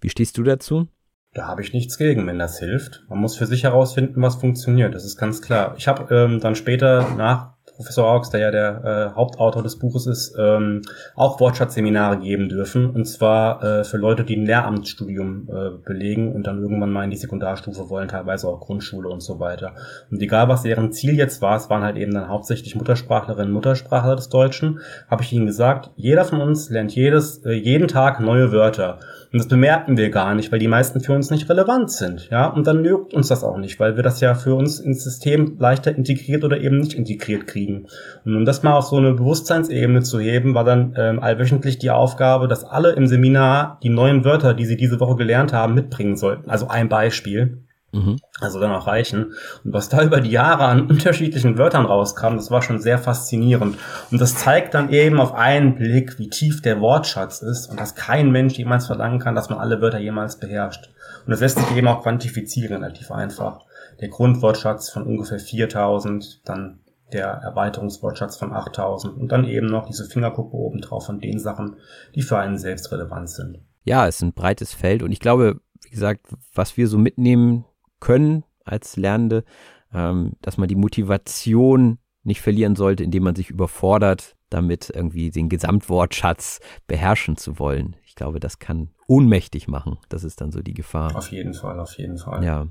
Wie 0.00 0.10
stehst 0.10 0.36
du 0.36 0.42
dazu? 0.42 0.88
Da 1.34 1.46
habe 1.46 1.62
ich 1.62 1.72
nichts 1.72 1.96
gegen, 1.96 2.26
wenn 2.26 2.38
das 2.38 2.58
hilft. 2.58 3.04
Man 3.08 3.18
muss 3.18 3.36
für 3.36 3.46
sich 3.46 3.64
herausfinden, 3.64 4.20
was 4.20 4.36
funktioniert. 4.36 4.94
Das 4.94 5.04
ist 5.04 5.16
ganz 5.16 5.40
klar. 5.40 5.74
Ich 5.78 5.88
habe 5.88 6.14
ähm, 6.14 6.40
dann 6.40 6.54
später 6.54 7.08
nach 7.16 7.51
Professor 7.76 8.06
Augs, 8.06 8.30
der 8.30 8.40
ja 8.40 8.50
der 8.50 9.12
äh, 9.12 9.16
Hauptautor 9.16 9.62
des 9.62 9.78
Buches 9.78 10.06
ist, 10.06 10.34
ähm, 10.38 10.82
auch 11.14 11.40
Wortschatzseminare 11.40 12.18
geben 12.18 12.48
dürfen. 12.48 12.90
Und 12.90 13.06
zwar 13.06 13.62
äh, 13.62 13.84
für 13.84 13.96
Leute, 13.96 14.24
die 14.24 14.36
ein 14.36 14.46
Lehramtsstudium 14.46 15.48
äh, 15.48 15.70
belegen 15.84 16.32
und 16.32 16.46
dann 16.46 16.60
irgendwann 16.60 16.92
mal 16.92 17.04
in 17.04 17.10
die 17.10 17.16
Sekundarstufe 17.16 17.88
wollen, 17.88 18.08
teilweise 18.08 18.48
auch 18.48 18.60
Grundschule 18.60 19.08
und 19.08 19.22
so 19.22 19.40
weiter. 19.40 19.74
Und 20.10 20.20
egal, 20.20 20.48
was 20.48 20.62
deren 20.62 20.92
Ziel 20.92 21.16
jetzt 21.16 21.42
war, 21.42 21.56
es 21.56 21.70
waren 21.70 21.82
halt 21.82 21.96
eben 21.96 22.12
dann 22.12 22.28
hauptsächlich 22.28 22.74
Muttersprachlerinnen 22.76 23.52
Muttersprachler 23.52 24.16
des 24.16 24.28
Deutschen, 24.28 24.80
habe 25.08 25.22
ich 25.22 25.32
ihnen 25.32 25.46
gesagt, 25.46 25.90
jeder 25.96 26.24
von 26.24 26.40
uns 26.40 26.70
lernt 26.70 26.94
jedes, 26.94 27.38
äh, 27.44 27.52
jeden 27.52 27.88
Tag 27.88 28.20
neue 28.20 28.52
Wörter. 28.52 28.98
Und 29.32 29.38
das 29.38 29.48
bemerken 29.48 29.96
wir 29.96 30.10
gar 30.10 30.34
nicht, 30.34 30.52
weil 30.52 30.58
die 30.58 30.68
meisten 30.68 31.00
für 31.00 31.14
uns 31.14 31.30
nicht 31.30 31.48
relevant 31.48 31.90
sind. 31.90 32.28
Ja, 32.28 32.48
und 32.48 32.66
dann 32.66 32.84
juckt 32.84 33.14
uns 33.14 33.28
das 33.28 33.42
auch 33.42 33.56
nicht, 33.56 33.80
weil 33.80 33.96
wir 33.96 34.02
das 34.02 34.20
ja 34.20 34.34
für 34.34 34.54
uns 34.54 34.78
ins 34.78 35.02
System 35.02 35.56
leichter 35.58 35.94
integriert 35.96 36.44
oder 36.44 36.60
eben 36.60 36.78
nicht 36.78 36.92
integriert 36.94 37.46
kriegen. 37.46 37.61
Und 37.68 38.36
um 38.36 38.44
das 38.44 38.62
mal 38.62 38.76
auf 38.76 38.84
so 38.84 38.96
eine 38.96 39.12
Bewusstseinsebene 39.12 40.02
zu 40.02 40.20
heben, 40.20 40.54
war 40.54 40.64
dann 40.64 40.94
ähm, 40.96 41.20
allwöchentlich 41.20 41.78
die 41.78 41.90
Aufgabe, 41.90 42.48
dass 42.48 42.64
alle 42.64 42.92
im 42.92 43.06
Seminar 43.06 43.78
die 43.82 43.88
neuen 43.88 44.24
Wörter, 44.24 44.54
die 44.54 44.66
sie 44.66 44.76
diese 44.76 45.00
Woche 45.00 45.16
gelernt 45.16 45.52
haben, 45.52 45.74
mitbringen 45.74 46.16
sollten. 46.16 46.50
Also 46.50 46.68
ein 46.68 46.88
Beispiel. 46.88 47.62
Mhm. 47.92 48.18
Also 48.40 48.58
dann 48.58 48.72
auch 48.72 48.86
reichen. 48.86 49.34
Und 49.64 49.72
was 49.74 49.90
da 49.90 50.02
über 50.02 50.20
die 50.20 50.30
Jahre 50.30 50.64
an 50.64 50.86
unterschiedlichen 50.88 51.58
Wörtern 51.58 51.84
rauskam, 51.84 52.36
das 52.36 52.50
war 52.50 52.62
schon 52.62 52.78
sehr 52.78 52.98
faszinierend. 52.98 53.76
Und 54.10 54.20
das 54.20 54.34
zeigt 54.34 54.74
dann 54.74 54.90
eben 54.90 55.20
auf 55.20 55.34
einen 55.34 55.74
Blick, 55.74 56.18
wie 56.18 56.30
tief 56.30 56.62
der 56.62 56.80
Wortschatz 56.80 57.42
ist 57.42 57.66
und 57.66 57.78
dass 57.78 57.94
kein 57.94 58.30
Mensch 58.30 58.54
jemals 58.54 58.86
verlangen 58.86 59.18
kann, 59.18 59.34
dass 59.34 59.50
man 59.50 59.58
alle 59.58 59.80
Wörter 59.82 59.98
jemals 59.98 60.38
beherrscht. 60.38 60.90
Und 61.26 61.30
das 61.30 61.40
lässt 61.40 61.58
sich 61.58 61.76
eben 61.76 61.86
auch 61.86 62.02
quantifizieren, 62.02 62.82
relativ 62.82 63.10
einfach. 63.10 63.60
Der 64.00 64.08
Grundwortschatz 64.08 64.90
von 64.90 65.02
ungefähr 65.02 65.38
4000, 65.38 66.48
dann 66.48 66.80
der 67.12 67.28
Erweiterungswortschatz 67.28 68.36
von 68.36 68.52
8000 68.52 69.16
und 69.16 69.30
dann 69.30 69.44
eben 69.44 69.66
noch 69.66 69.86
diese 69.86 70.04
Fingerkuppe 70.04 70.56
obendrauf 70.56 71.06
von 71.06 71.20
den 71.20 71.38
Sachen, 71.38 71.76
die 72.14 72.22
für 72.22 72.38
einen 72.38 72.58
selbst 72.58 72.90
relevant 72.92 73.30
sind. 73.30 73.60
Ja, 73.84 74.06
es 74.06 74.16
ist 74.16 74.22
ein 74.22 74.32
breites 74.32 74.72
Feld 74.72 75.02
und 75.02 75.12
ich 75.12 75.20
glaube, 75.20 75.60
wie 75.82 75.90
gesagt, 75.90 76.26
was 76.54 76.76
wir 76.76 76.88
so 76.88 76.98
mitnehmen 76.98 77.64
können 78.00 78.44
als 78.64 78.96
Lernende, 78.96 79.44
ähm, 79.92 80.32
dass 80.40 80.56
man 80.56 80.68
die 80.68 80.76
Motivation 80.76 81.98
nicht 82.22 82.40
verlieren 82.40 82.76
sollte, 82.76 83.02
indem 83.02 83.24
man 83.24 83.34
sich 83.34 83.50
überfordert, 83.50 84.36
damit 84.48 84.90
irgendwie 84.94 85.30
den 85.30 85.48
Gesamtwortschatz 85.48 86.60
beherrschen 86.86 87.36
zu 87.36 87.58
wollen. 87.58 87.96
Ich 88.04 88.14
glaube, 88.14 88.38
das 88.38 88.58
kann 88.58 88.90
ohnmächtig 89.08 89.66
machen. 89.66 89.98
Das 90.08 90.24
ist 90.24 90.40
dann 90.40 90.52
so 90.52 90.60
die 90.62 90.74
Gefahr. 90.74 91.16
Auf 91.16 91.32
jeden 91.32 91.54
Fall, 91.54 91.80
auf 91.80 91.94
jeden 91.94 92.18
Fall. 92.18 92.44
Ja. 92.44 92.66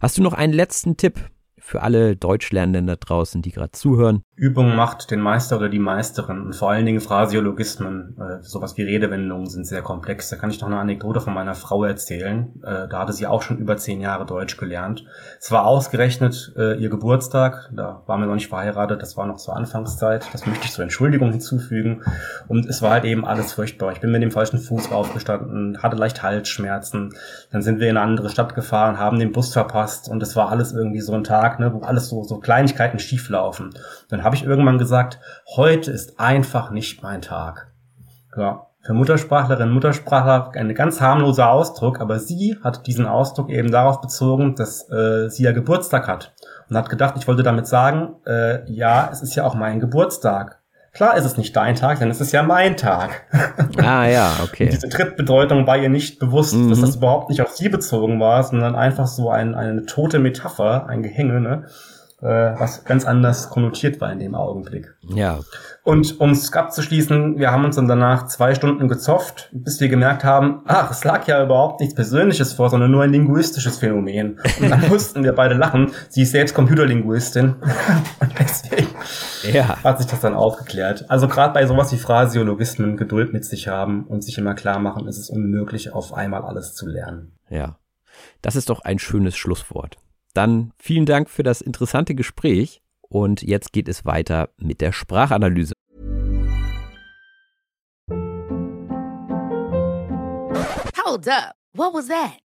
Hast 0.00 0.18
du 0.18 0.22
noch 0.22 0.32
einen 0.32 0.52
letzten 0.52 0.96
Tipp 0.96 1.20
für 1.66 1.82
alle 1.82 2.14
Deutschlernenden 2.14 2.86
da 2.86 2.94
draußen, 2.94 3.42
die 3.42 3.50
gerade 3.50 3.72
zuhören. 3.72 4.22
Übung 4.36 4.76
macht 4.76 5.10
den 5.10 5.20
Meister 5.20 5.56
oder 5.56 5.68
die 5.68 5.80
Meisterin 5.80 6.42
und 6.42 6.54
vor 6.54 6.70
allen 6.70 6.86
Dingen 6.86 7.00
Phrasiologismen, 7.00 8.16
äh, 8.20 8.42
sowas 8.42 8.76
wie 8.76 8.82
Redewendungen 8.82 9.46
sind 9.48 9.66
sehr 9.66 9.82
komplex. 9.82 10.28
Da 10.28 10.36
kann 10.36 10.50
ich 10.50 10.60
noch 10.60 10.68
eine 10.68 10.78
Anekdote 10.78 11.20
von 11.20 11.34
meiner 11.34 11.54
Frau 11.54 11.82
erzählen. 11.82 12.52
Äh, 12.62 12.86
da 12.88 13.00
hatte 13.00 13.12
sie 13.12 13.26
auch 13.26 13.42
schon 13.42 13.58
über 13.58 13.76
zehn 13.78 14.00
Jahre 14.00 14.26
Deutsch 14.26 14.56
gelernt. 14.58 15.06
Es 15.40 15.50
war 15.50 15.66
ausgerechnet 15.66 16.54
äh, 16.56 16.80
ihr 16.80 16.88
Geburtstag, 16.88 17.68
da 17.74 18.02
waren 18.06 18.20
wir 18.20 18.26
noch 18.26 18.34
nicht 18.34 18.48
verheiratet, 18.48 19.02
das 19.02 19.16
war 19.16 19.26
noch 19.26 19.38
zur 19.38 19.56
Anfangszeit. 19.56 20.28
Das 20.32 20.46
möchte 20.46 20.66
ich 20.66 20.72
zur 20.72 20.84
Entschuldigung 20.84 21.32
hinzufügen. 21.32 22.02
Und 22.46 22.66
es 22.66 22.80
war 22.80 22.92
halt 22.92 23.04
eben 23.04 23.24
alles 23.24 23.54
furchtbar. 23.54 23.90
Ich 23.90 24.00
bin 24.00 24.12
mit 24.12 24.22
dem 24.22 24.30
falschen 24.30 24.58
Fuß 24.58 24.92
aufgestanden, 24.92 25.82
hatte 25.82 25.96
leicht 25.96 26.22
Halsschmerzen. 26.22 27.12
Dann 27.50 27.62
sind 27.62 27.80
wir 27.80 27.90
in 27.90 27.96
eine 27.96 28.06
andere 28.06 28.28
Stadt 28.28 28.54
gefahren, 28.54 29.00
haben 29.00 29.18
den 29.18 29.32
Bus 29.32 29.52
verpasst 29.52 30.08
und 30.08 30.22
es 30.22 30.36
war 30.36 30.50
alles 30.50 30.72
irgendwie 30.72 31.00
so 31.00 31.12
ein 31.12 31.24
Tag, 31.24 31.55
ne, 31.58 31.72
wo 31.72 31.80
alles 31.80 32.08
so, 32.08 32.22
so 32.24 32.38
Kleinigkeiten 32.38 32.98
schief 32.98 33.28
laufen. 33.28 33.74
Dann 34.08 34.24
habe 34.24 34.36
ich 34.36 34.44
irgendwann 34.44 34.78
gesagt, 34.78 35.18
heute 35.56 35.90
ist 35.90 36.18
einfach 36.18 36.70
nicht 36.70 37.02
mein 37.02 37.22
Tag. 37.22 37.72
Ja, 38.36 38.66
für 38.86 38.94
Muttersprachlerinnen 38.94 39.70
und 39.70 39.74
Muttersprachler 39.74 40.52
ein 40.54 40.72
ganz 40.74 41.00
harmloser 41.00 41.50
Ausdruck, 41.50 42.00
aber 42.00 42.20
sie 42.20 42.56
hat 42.62 42.86
diesen 42.86 43.06
Ausdruck 43.06 43.50
eben 43.50 43.72
darauf 43.72 44.00
bezogen, 44.00 44.54
dass 44.54 44.88
äh, 44.90 45.28
sie 45.28 45.42
ja 45.42 45.50
Geburtstag 45.50 46.06
hat 46.06 46.34
und 46.70 46.76
hat 46.76 46.88
gedacht, 46.88 47.14
ich 47.18 47.26
wollte 47.26 47.42
damit 47.42 47.66
sagen, 47.66 48.14
äh, 48.26 48.70
ja, 48.70 49.08
es 49.10 49.22
ist 49.22 49.34
ja 49.34 49.44
auch 49.44 49.54
mein 49.54 49.80
Geburtstag. 49.80 50.60
Klar 50.96 51.14
ist 51.18 51.26
es 51.26 51.36
nicht 51.36 51.54
dein 51.54 51.74
Tag, 51.74 51.98
denn 51.98 52.10
es 52.10 52.22
ist 52.22 52.32
ja 52.32 52.42
mein 52.42 52.78
Tag. 52.78 53.26
Ah 53.78 54.06
ja, 54.06 54.32
okay. 54.42 54.64
Und 54.64 54.72
diese 54.72 54.88
Drittbedeutung 54.88 55.66
war 55.66 55.76
ihr 55.76 55.90
nicht 55.90 56.18
bewusst, 56.18 56.54
mhm. 56.54 56.70
dass 56.70 56.80
das 56.80 56.96
überhaupt 56.96 57.28
nicht 57.28 57.42
auf 57.42 57.50
sie 57.50 57.68
bezogen 57.68 58.18
war, 58.18 58.42
sondern 58.42 58.74
einfach 58.74 59.06
so 59.06 59.30
ein, 59.30 59.54
eine 59.54 59.84
tote 59.84 60.18
Metapher, 60.18 60.86
ein 60.88 61.02
Gehänge, 61.02 61.40
ne? 61.40 61.66
äh, 62.22 62.58
was 62.58 62.84
ganz 62.84 63.04
anders 63.04 63.50
konnotiert 63.50 64.00
war 64.00 64.10
in 64.10 64.18
dem 64.18 64.34
Augenblick. 64.34 64.94
Ja. 65.02 65.40
Und 65.84 66.18
um 66.20 66.30
es 66.30 66.52
abzuschließen, 66.52 67.38
wir 67.38 67.52
haben 67.52 67.64
uns 67.64 67.76
dann 67.76 67.88
danach 67.88 68.26
zwei 68.26 68.54
Stunden 68.54 68.88
gezofft, 68.88 69.50
bis 69.52 69.80
wir 69.80 69.88
gemerkt 69.88 70.24
haben, 70.24 70.62
ach, 70.66 70.90
es 70.90 71.04
lag 71.04 71.26
ja 71.26 71.42
überhaupt 71.44 71.80
nichts 71.80 71.94
Persönliches 71.94 72.54
vor, 72.54 72.70
sondern 72.70 72.90
nur 72.90 73.02
ein 73.02 73.12
linguistisches 73.12 73.78
Phänomen. 73.78 74.40
Und 74.60 74.70
dann 74.70 74.88
mussten 74.88 75.22
wir 75.22 75.34
beide 75.34 75.54
lachen. 75.54 75.92
Sie 76.08 76.22
ist 76.22 76.32
selbst 76.32 76.54
Computerlinguistin. 76.54 77.56
Und 78.20 78.32
deswegen 78.38 78.88
ja. 79.42 79.82
hat 79.82 79.98
sich 79.98 80.06
das 80.06 80.20
dann 80.20 80.34
aufgeklärt. 80.34 81.10
Also 81.10 81.28
gerade 81.28 81.52
bei 81.52 81.66
sowas 81.66 81.92
wie 81.92 81.96
Phrasiologismen 81.96 82.96
Geduld 82.96 83.32
mit 83.32 83.44
sich 83.44 83.68
haben 83.68 84.06
und 84.06 84.22
sich 84.22 84.38
immer 84.38 84.54
klar 84.54 84.78
machen, 84.78 85.06
ist 85.06 85.18
es 85.18 85.30
unmöglich, 85.30 85.92
auf 85.92 86.14
einmal 86.14 86.42
alles 86.42 86.74
zu 86.74 86.86
lernen. 86.86 87.36
Ja. 87.48 87.78
Das 88.42 88.56
ist 88.56 88.70
doch 88.70 88.80
ein 88.80 88.98
schönes 88.98 89.36
Schlusswort. 89.36 89.96
Dann 90.34 90.72
vielen 90.78 91.06
Dank 91.06 91.30
für 91.30 91.42
das 91.42 91.60
interessante 91.60 92.14
Gespräch 92.14 92.82
und 93.00 93.42
jetzt 93.42 93.72
geht 93.72 93.88
es 93.88 94.04
weiter 94.04 94.50
mit 94.58 94.80
der 94.80 94.92
Sprachanalyse. 94.92 95.74
Hold 101.04 101.28
up. 101.28 101.54
What 101.72 101.94
was 101.94 102.08
that? 102.08 102.45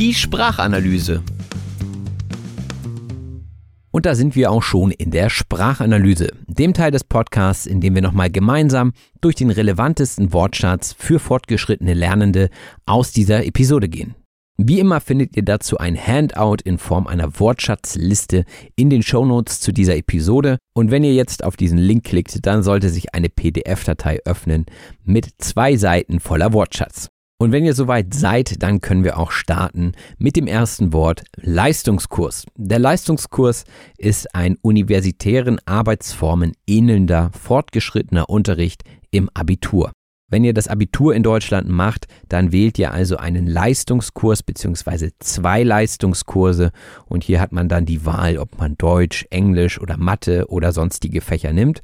Die 0.00 0.14
Sprachanalyse. 0.14 1.22
Und 3.90 4.06
da 4.06 4.14
sind 4.14 4.34
wir 4.34 4.50
auch 4.50 4.62
schon 4.62 4.92
in 4.92 5.10
der 5.10 5.28
Sprachanalyse, 5.28 6.28
dem 6.46 6.72
Teil 6.72 6.90
des 6.90 7.04
Podcasts, 7.04 7.66
in 7.66 7.82
dem 7.82 7.94
wir 7.94 8.00
nochmal 8.00 8.30
gemeinsam 8.30 8.94
durch 9.20 9.34
den 9.34 9.50
relevantesten 9.50 10.32
Wortschatz 10.32 10.94
für 10.98 11.18
fortgeschrittene 11.18 11.92
Lernende 11.92 12.48
aus 12.86 13.12
dieser 13.12 13.44
Episode 13.44 13.90
gehen. 13.90 14.14
Wie 14.56 14.80
immer 14.80 15.02
findet 15.02 15.36
ihr 15.36 15.44
dazu 15.44 15.76
ein 15.76 15.98
Handout 15.98 16.62
in 16.64 16.78
Form 16.78 17.06
einer 17.06 17.38
Wortschatzliste 17.38 18.46
in 18.76 18.88
den 18.88 19.02
Shownotes 19.02 19.60
zu 19.60 19.70
dieser 19.70 19.98
Episode. 19.98 20.56
Und 20.72 20.90
wenn 20.90 21.04
ihr 21.04 21.12
jetzt 21.12 21.44
auf 21.44 21.58
diesen 21.58 21.76
Link 21.76 22.04
klickt, 22.04 22.46
dann 22.46 22.62
sollte 22.62 22.88
sich 22.88 23.12
eine 23.14 23.28
PDF-Datei 23.28 24.20
öffnen 24.24 24.64
mit 25.04 25.28
zwei 25.36 25.76
Seiten 25.76 26.20
voller 26.20 26.54
Wortschatz. 26.54 27.10
Und 27.40 27.52
wenn 27.52 27.64
ihr 27.64 27.72
soweit 27.72 28.12
seid, 28.12 28.62
dann 28.62 28.82
können 28.82 29.02
wir 29.02 29.18
auch 29.18 29.30
starten 29.30 29.92
mit 30.18 30.36
dem 30.36 30.46
ersten 30.46 30.92
Wort 30.92 31.22
Leistungskurs. 31.36 32.44
Der 32.54 32.78
Leistungskurs 32.78 33.64
ist 33.96 34.34
ein 34.34 34.58
universitären 34.60 35.58
Arbeitsformen 35.64 36.52
ähnelnder 36.66 37.30
fortgeschrittener 37.32 38.28
Unterricht 38.28 38.82
im 39.10 39.30
Abitur. 39.32 39.92
Wenn 40.28 40.44
ihr 40.44 40.52
das 40.52 40.68
Abitur 40.68 41.14
in 41.14 41.22
Deutschland 41.22 41.66
macht, 41.66 42.08
dann 42.28 42.52
wählt 42.52 42.78
ihr 42.78 42.92
also 42.92 43.16
einen 43.16 43.46
Leistungskurs 43.46 44.42
bzw. 44.42 45.08
zwei 45.18 45.62
Leistungskurse 45.62 46.72
und 47.06 47.24
hier 47.24 47.40
hat 47.40 47.52
man 47.52 47.70
dann 47.70 47.86
die 47.86 48.04
Wahl, 48.04 48.36
ob 48.36 48.58
man 48.58 48.76
Deutsch, 48.76 49.26
Englisch 49.30 49.80
oder 49.80 49.96
Mathe 49.96 50.44
oder 50.50 50.72
sonstige 50.72 51.22
Fächer 51.22 51.54
nimmt 51.54 51.80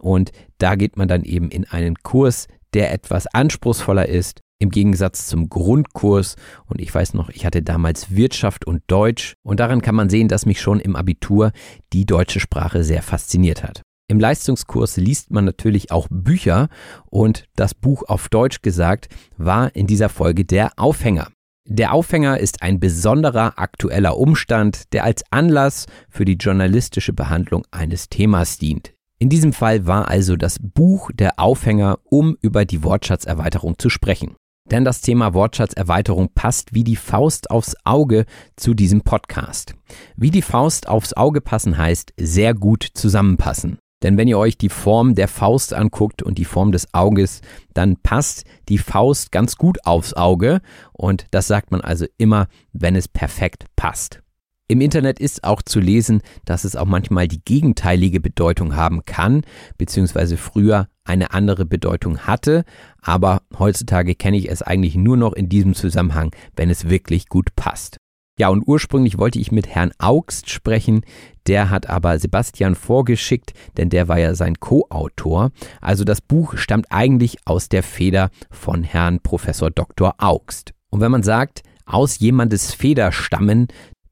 und 0.00 0.32
da 0.58 0.74
geht 0.74 0.98
man 0.98 1.08
dann 1.08 1.24
eben 1.24 1.50
in 1.50 1.64
einen 1.64 1.96
Kurs, 2.02 2.46
der 2.74 2.92
etwas 2.92 3.26
anspruchsvoller 3.26 4.06
ist, 4.06 4.42
im 4.58 4.70
Gegensatz 4.70 5.26
zum 5.26 5.48
Grundkurs. 5.48 6.36
Und 6.66 6.80
ich 6.80 6.94
weiß 6.94 7.14
noch, 7.14 7.28
ich 7.30 7.46
hatte 7.46 7.62
damals 7.62 8.14
Wirtschaft 8.14 8.66
und 8.66 8.82
Deutsch. 8.86 9.34
Und 9.42 9.60
daran 9.60 9.82
kann 9.82 9.94
man 9.94 10.10
sehen, 10.10 10.28
dass 10.28 10.46
mich 10.46 10.60
schon 10.60 10.80
im 10.80 10.96
Abitur 10.96 11.52
die 11.92 12.06
deutsche 12.06 12.40
Sprache 12.40 12.84
sehr 12.84 13.02
fasziniert 13.02 13.62
hat. 13.62 13.82
Im 14.10 14.18
Leistungskurs 14.18 14.96
liest 14.96 15.30
man 15.30 15.44
natürlich 15.44 15.90
auch 15.90 16.08
Bücher 16.10 16.68
und 17.10 17.44
das 17.56 17.74
Buch 17.74 18.04
auf 18.08 18.30
Deutsch 18.30 18.62
gesagt 18.62 19.08
war 19.36 19.76
in 19.76 19.86
dieser 19.86 20.08
Folge 20.08 20.46
der 20.46 20.72
Aufhänger. 20.76 21.28
Der 21.66 21.92
Aufhänger 21.92 22.40
ist 22.40 22.62
ein 22.62 22.80
besonderer 22.80 23.58
aktueller 23.58 24.16
Umstand, 24.16 24.94
der 24.94 25.04
als 25.04 25.22
Anlass 25.30 25.84
für 26.08 26.24
die 26.24 26.36
journalistische 26.36 27.12
Behandlung 27.12 27.66
eines 27.70 28.08
Themas 28.08 28.56
dient. 28.56 28.94
In 29.18 29.28
diesem 29.28 29.52
Fall 29.52 29.86
war 29.86 30.08
also 30.08 30.36
das 30.36 30.58
Buch 30.58 31.10
der 31.12 31.38
Aufhänger, 31.38 31.98
um 32.04 32.38
über 32.40 32.64
die 32.64 32.82
Wortschatzerweiterung 32.82 33.78
zu 33.78 33.90
sprechen. 33.90 34.36
Denn 34.70 34.84
das 34.84 35.00
Thema 35.00 35.34
Wortschatzerweiterung 35.34 36.28
passt 36.34 36.74
wie 36.74 36.84
die 36.84 36.96
Faust 36.96 37.50
aufs 37.50 37.74
Auge 37.84 38.26
zu 38.56 38.74
diesem 38.74 39.02
Podcast. 39.02 39.74
Wie 40.16 40.30
die 40.30 40.42
Faust 40.42 40.88
aufs 40.88 41.14
Auge 41.14 41.40
passen 41.40 41.78
heißt 41.78 42.12
sehr 42.18 42.54
gut 42.54 42.86
zusammenpassen. 42.94 43.78
Denn 44.02 44.16
wenn 44.16 44.28
ihr 44.28 44.38
euch 44.38 44.56
die 44.56 44.68
Form 44.68 45.14
der 45.14 45.26
Faust 45.26 45.74
anguckt 45.74 46.22
und 46.22 46.38
die 46.38 46.44
Form 46.44 46.70
des 46.70 46.92
Auges, 46.94 47.40
dann 47.74 47.96
passt 47.96 48.44
die 48.68 48.78
Faust 48.78 49.32
ganz 49.32 49.56
gut 49.56 49.84
aufs 49.84 50.14
Auge 50.14 50.60
und 50.92 51.26
das 51.32 51.48
sagt 51.48 51.72
man 51.72 51.80
also 51.80 52.06
immer, 52.16 52.46
wenn 52.72 52.94
es 52.94 53.08
perfekt 53.08 53.64
passt. 53.74 54.22
Im 54.70 54.82
Internet 54.82 55.18
ist 55.18 55.44
auch 55.44 55.62
zu 55.62 55.80
lesen, 55.80 56.20
dass 56.44 56.64
es 56.64 56.76
auch 56.76 56.84
manchmal 56.84 57.26
die 57.26 57.42
gegenteilige 57.42 58.20
Bedeutung 58.20 58.76
haben 58.76 59.06
kann, 59.06 59.40
beziehungsweise 59.78 60.36
früher 60.36 60.88
eine 61.04 61.32
andere 61.32 61.64
Bedeutung 61.64 62.18
hatte, 62.18 62.64
aber 63.00 63.40
heutzutage 63.58 64.14
kenne 64.14 64.36
ich 64.36 64.50
es 64.50 64.60
eigentlich 64.60 64.94
nur 64.94 65.16
noch 65.16 65.32
in 65.32 65.48
diesem 65.48 65.72
Zusammenhang, 65.72 66.32
wenn 66.54 66.68
es 66.68 66.90
wirklich 66.90 67.30
gut 67.30 67.56
passt. 67.56 67.96
Ja, 68.38 68.50
und 68.50 68.62
ursprünglich 68.66 69.16
wollte 69.16 69.38
ich 69.38 69.50
mit 69.50 69.68
Herrn 69.68 69.92
Augst 69.98 70.50
sprechen, 70.50 71.00
der 71.46 71.70
hat 71.70 71.88
aber 71.88 72.18
Sebastian 72.18 72.74
vorgeschickt, 72.74 73.54
denn 73.78 73.88
der 73.88 74.06
war 74.06 74.18
ja 74.18 74.34
sein 74.34 74.60
Co-Autor. 74.60 75.50
Also 75.80 76.04
das 76.04 76.20
Buch 76.20 76.58
stammt 76.58 76.92
eigentlich 76.92 77.38
aus 77.46 77.70
der 77.70 77.82
Feder 77.82 78.28
von 78.50 78.84
Herrn 78.84 79.20
Professor 79.20 79.70
Dr. 79.70 80.14
Augst. 80.18 80.74
Und 80.90 81.00
wenn 81.00 81.10
man 81.10 81.22
sagt, 81.22 81.62
aus 81.88 82.18
jemandes 82.18 82.74
Feder 82.74 83.12
stammen, 83.12 83.68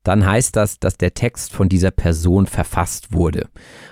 dann 0.06 0.24
heißt 0.24 0.54
das, 0.54 0.78
dass 0.78 0.96
der 0.96 1.14
Text 1.14 1.52
von 1.52 1.68
dieser 1.68 1.90
Person 1.90 2.46
verfasst 2.46 3.12
wurde. 3.12 3.48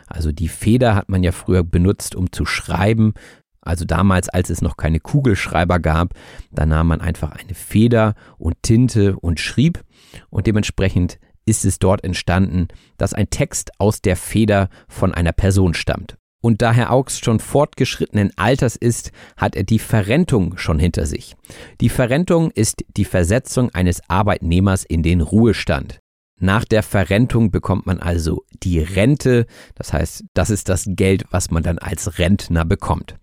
Also 0.06 0.30
die 0.30 0.48
Feder 0.48 0.94
hat 0.94 1.08
man 1.08 1.24
ja 1.24 1.32
früher 1.32 1.64
benutzt, 1.64 2.14
um 2.14 2.30
zu 2.30 2.46
schreiben. 2.46 3.14
Also 3.60 3.84
damals, 3.84 4.28
als 4.28 4.48
es 4.48 4.62
noch 4.62 4.76
keine 4.76 5.00
Kugelschreiber 5.00 5.80
gab, 5.80 6.14
da 6.52 6.66
nahm 6.66 6.86
man 6.88 7.00
einfach 7.00 7.32
eine 7.32 7.54
Feder 7.54 8.14
und 8.38 8.54
Tinte 8.62 9.16
und 9.16 9.40
schrieb 9.40 9.82
und 10.30 10.46
dementsprechend 10.46 11.18
ist 11.46 11.64
es 11.64 11.78
dort 11.78 12.04
entstanden, 12.04 12.68
dass 12.96 13.12
ein 13.12 13.30
Text 13.30 13.72
aus 13.78 14.00
der 14.00 14.16
Feder 14.16 14.68
von 14.88 15.12
einer 15.12 15.32
Person 15.32 15.74
stammt. 15.74 16.16
Und 16.40 16.62
da 16.62 16.72
Herr 16.72 16.92
Augst 16.92 17.24
schon 17.24 17.40
fortgeschrittenen 17.40 18.30
Alters 18.36 18.76
ist, 18.76 19.12
hat 19.36 19.56
er 19.56 19.64
die 19.64 19.78
Verrentung 19.78 20.58
schon 20.58 20.78
hinter 20.78 21.06
sich. 21.06 21.36
Die 21.80 21.88
Verrentung 21.88 22.50
ist 22.50 22.84
die 22.96 23.06
Versetzung 23.06 23.74
eines 23.74 24.02
Arbeitnehmers 24.08 24.84
in 24.84 25.02
den 25.02 25.22
Ruhestand. 25.22 26.00
Nach 26.40 26.64
der 26.64 26.82
Verrentung 26.82 27.50
bekommt 27.50 27.86
man 27.86 28.00
also 28.00 28.44
die 28.62 28.80
Rente. 28.80 29.46
Das 29.74 29.92
heißt, 29.92 30.24
das 30.34 30.50
ist 30.50 30.68
das 30.68 30.84
Geld, 30.88 31.24
was 31.30 31.50
man 31.50 31.62
dann 31.62 31.78
als 31.78 32.18
Rentner 32.18 32.64
bekommt. 32.64 33.16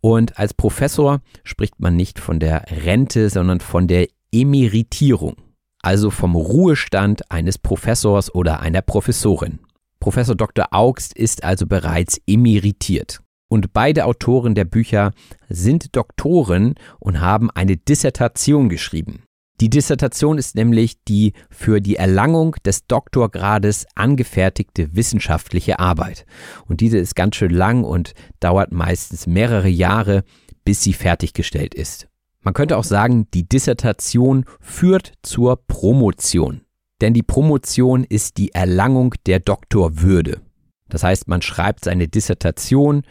Und 0.00 0.38
als 0.38 0.52
Professor 0.52 1.20
spricht 1.44 1.80
man 1.80 1.96
nicht 1.96 2.18
von 2.18 2.40
der 2.40 2.64
Rente, 2.84 3.30
sondern 3.30 3.60
von 3.60 3.86
der 3.86 4.08
Emeritierung. 4.32 5.36
Also 5.82 6.10
vom 6.10 6.34
Ruhestand 6.34 7.30
eines 7.30 7.58
Professors 7.58 8.34
oder 8.34 8.60
einer 8.60 8.82
Professorin. 8.82 9.60
Professor 10.00 10.34
Dr. 10.34 10.66
Augst 10.72 11.16
ist 11.16 11.44
also 11.44 11.66
bereits 11.66 12.20
emeritiert. 12.26 13.20
Und 13.48 13.72
beide 13.72 14.04
Autoren 14.06 14.56
der 14.56 14.64
Bücher 14.64 15.12
sind 15.48 15.94
Doktoren 15.94 16.74
und 16.98 17.20
haben 17.20 17.50
eine 17.52 17.76
Dissertation 17.76 18.68
geschrieben. 18.68 19.22
Die 19.60 19.70
Dissertation 19.70 20.36
ist 20.36 20.54
nämlich 20.54 21.02
die 21.04 21.32
für 21.48 21.80
die 21.80 21.96
Erlangung 21.96 22.56
des 22.64 22.86
Doktorgrades 22.86 23.86
angefertigte 23.94 24.94
wissenschaftliche 24.94 25.78
Arbeit. 25.78 26.26
Und 26.66 26.80
diese 26.80 26.98
ist 26.98 27.16
ganz 27.16 27.36
schön 27.36 27.52
lang 27.52 27.82
und 27.82 28.12
dauert 28.38 28.70
meistens 28.72 29.26
mehrere 29.26 29.68
Jahre, 29.68 30.24
bis 30.64 30.82
sie 30.82 30.92
fertiggestellt 30.92 31.74
ist. 31.74 32.08
Man 32.42 32.52
könnte 32.52 32.76
auch 32.76 32.84
sagen, 32.84 33.28
die 33.32 33.48
Dissertation 33.48 34.44
führt 34.60 35.14
zur 35.22 35.56
Promotion. 35.66 36.60
Denn 37.00 37.14
die 37.14 37.22
Promotion 37.22 38.04
ist 38.04 38.36
die 38.36 38.52
Erlangung 38.52 39.14
der 39.26 39.40
Doktorwürde. 39.40 40.42
Das 40.88 41.02
heißt, 41.02 41.28
man 41.28 41.42
schreibt 41.42 41.84
seine 41.84 42.08
Dissertation 42.08 43.02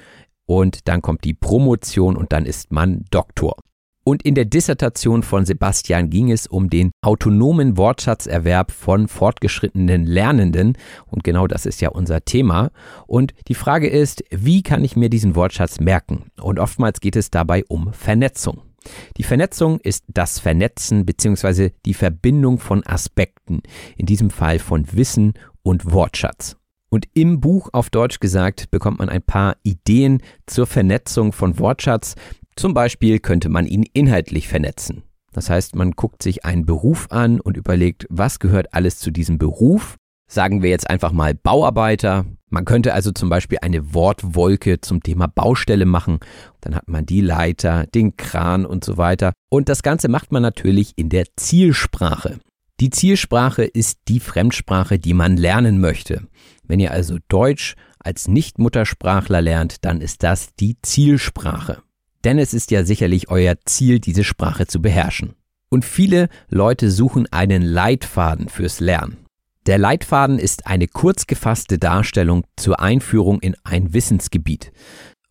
und 0.45 0.87
dann 0.87 1.01
kommt 1.01 1.23
die 1.23 1.33
Promotion 1.33 2.15
und 2.15 2.31
dann 2.33 2.45
ist 2.45 2.71
man 2.71 3.05
Doktor. 3.09 3.57
Und 4.07 4.21
in 4.21 4.35
der 4.35 4.45
Dissertation 4.45 5.23
von 5.23 5.45
Sebastian 5.45 6.11
ging 6.11 6.31
es 6.31 6.45
um 6.45 6.69
den 6.69 6.91
autonomen 7.01 7.75
Wortschatzerwerb 7.75 8.71
von 8.71 9.07
fortgeschrittenen 9.07 10.05
Lernenden. 10.05 10.77
Und 11.07 11.23
genau 11.23 11.47
das 11.47 11.65
ist 11.65 11.81
ja 11.81 11.89
unser 11.89 12.23
Thema. 12.23 12.69
Und 13.07 13.33
die 13.47 13.55
Frage 13.55 13.89
ist, 13.89 14.23
wie 14.29 14.61
kann 14.61 14.83
ich 14.83 14.95
mir 14.95 15.09
diesen 15.09 15.35
Wortschatz 15.35 15.79
merken? 15.79 16.25
Und 16.39 16.59
oftmals 16.59 16.99
geht 16.99 17.15
es 17.15 17.31
dabei 17.31 17.65
um 17.67 17.93
Vernetzung. 17.93 18.61
Die 19.17 19.23
Vernetzung 19.23 19.79
ist 19.79 20.03
das 20.07 20.37
Vernetzen 20.37 21.07
bzw. 21.07 21.71
die 21.87 21.95
Verbindung 21.95 22.59
von 22.59 22.85
Aspekten, 22.85 23.63
in 23.97 24.05
diesem 24.05 24.29
Fall 24.29 24.59
von 24.59 24.85
Wissen 24.93 25.33
und 25.63 25.91
Wortschatz. 25.91 26.57
Und 26.89 27.07
im 27.15 27.41
Buch 27.41 27.69
auf 27.73 27.89
Deutsch 27.89 28.19
gesagt 28.19 28.69
bekommt 28.69 28.99
man 28.99 29.09
ein 29.09 29.23
paar 29.23 29.57
Ideen 29.63 30.21
zur 30.45 30.67
Vernetzung 30.67 31.33
von 31.33 31.57
Wortschatz, 31.57 32.13
zum 32.55 32.73
Beispiel 32.73 33.19
könnte 33.19 33.49
man 33.49 33.67
ihn 33.67 33.85
inhaltlich 33.93 34.47
vernetzen. 34.47 35.03
Das 35.33 35.49
heißt, 35.49 35.75
man 35.75 35.91
guckt 35.91 36.23
sich 36.23 36.45
einen 36.45 36.65
Beruf 36.65 37.07
an 37.09 37.41
und 37.41 37.57
überlegt, 37.57 38.07
was 38.09 38.39
gehört 38.39 38.73
alles 38.73 38.99
zu 38.99 39.11
diesem 39.11 39.37
Beruf. 39.37 39.97
Sagen 40.31 40.63
wir 40.63 40.69
jetzt 40.69 40.89
einfach 40.89 41.11
mal 41.11 41.35
Bauarbeiter. 41.35 42.25
Man 42.49 42.63
könnte 42.63 42.93
also 42.93 43.11
zum 43.11 43.29
Beispiel 43.29 43.57
eine 43.61 43.93
Wortwolke 43.93 44.79
zum 44.79 45.03
Thema 45.03 45.27
Baustelle 45.27 45.85
machen. 45.85 46.19
Dann 46.61 46.73
hat 46.73 46.87
man 46.87 47.05
die 47.05 47.19
Leiter, 47.19 47.85
den 47.87 48.15
Kran 48.15 48.65
und 48.65 48.85
so 48.85 48.97
weiter. 48.97 49.33
Und 49.49 49.67
das 49.67 49.83
Ganze 49.83 50.07
macht 50.07 50.31
man 50.31 50.41
natürlich 50.41 50.93
in 50.95 51.09
der 51.09 51.25
Zielsprache. 51.35 52.39
Die 52.79 52.89
Zielsprache 52.89 53.65
ist 53.65 53.99
die 54.07 54.19
Fremdsprache, 54.19 54.99
die 54.99 55.13
man 55.13 55.37
lernen 55.37 55.79
möchte. 55.79 56.27
Wenn 56.63 56.79
ihr 56.79 56.91
also 56.91 57.17
Deutsch 57.27 57.75
als 57.99 58.27
Nicht-Muttersprachler 58.27 59.41
lernt, 59.41 59.83
dann 59.85 60.01
ist 60.01 60.23
das 60.23 60.55
die 60.55 60.77
Zielsprache. 60.81 61.84
Denn 62.25 62.39
es 62.39 62.55
ist 62.55 62.71
ja 62.71 62.83
sicherlich 62.83 63.29
euer 63.29 63.55
Ziel, 63.65 63.99
diese 63.99 64.23
Sprache 64.23 64.65
zu 64.65 64.81
beherrschen. 64.81 65.35
Und 65.69 65.85
viele 65.85 66.27
Leute 66.49 66.89
suchen 66.89 67.31
einen 67.31 67.61
Leitfaden 67.61 68.49
fürs 68.49 68.79
Lernen. 68.79 69.17
Der 69.67 69.77
Leitfaden 69.77 70.39
ist 70.39 70.65
eine 70.65 70.87
kurz 70.87 71.27
gefasste 71.27 71.77
Darstellung 71.77 72.45
zur 72.55 72.79
Einführung 72.79 73.39
in 73.41 73.55
ein 73.63 73.93
Wissensgebiet. 73.93 74.71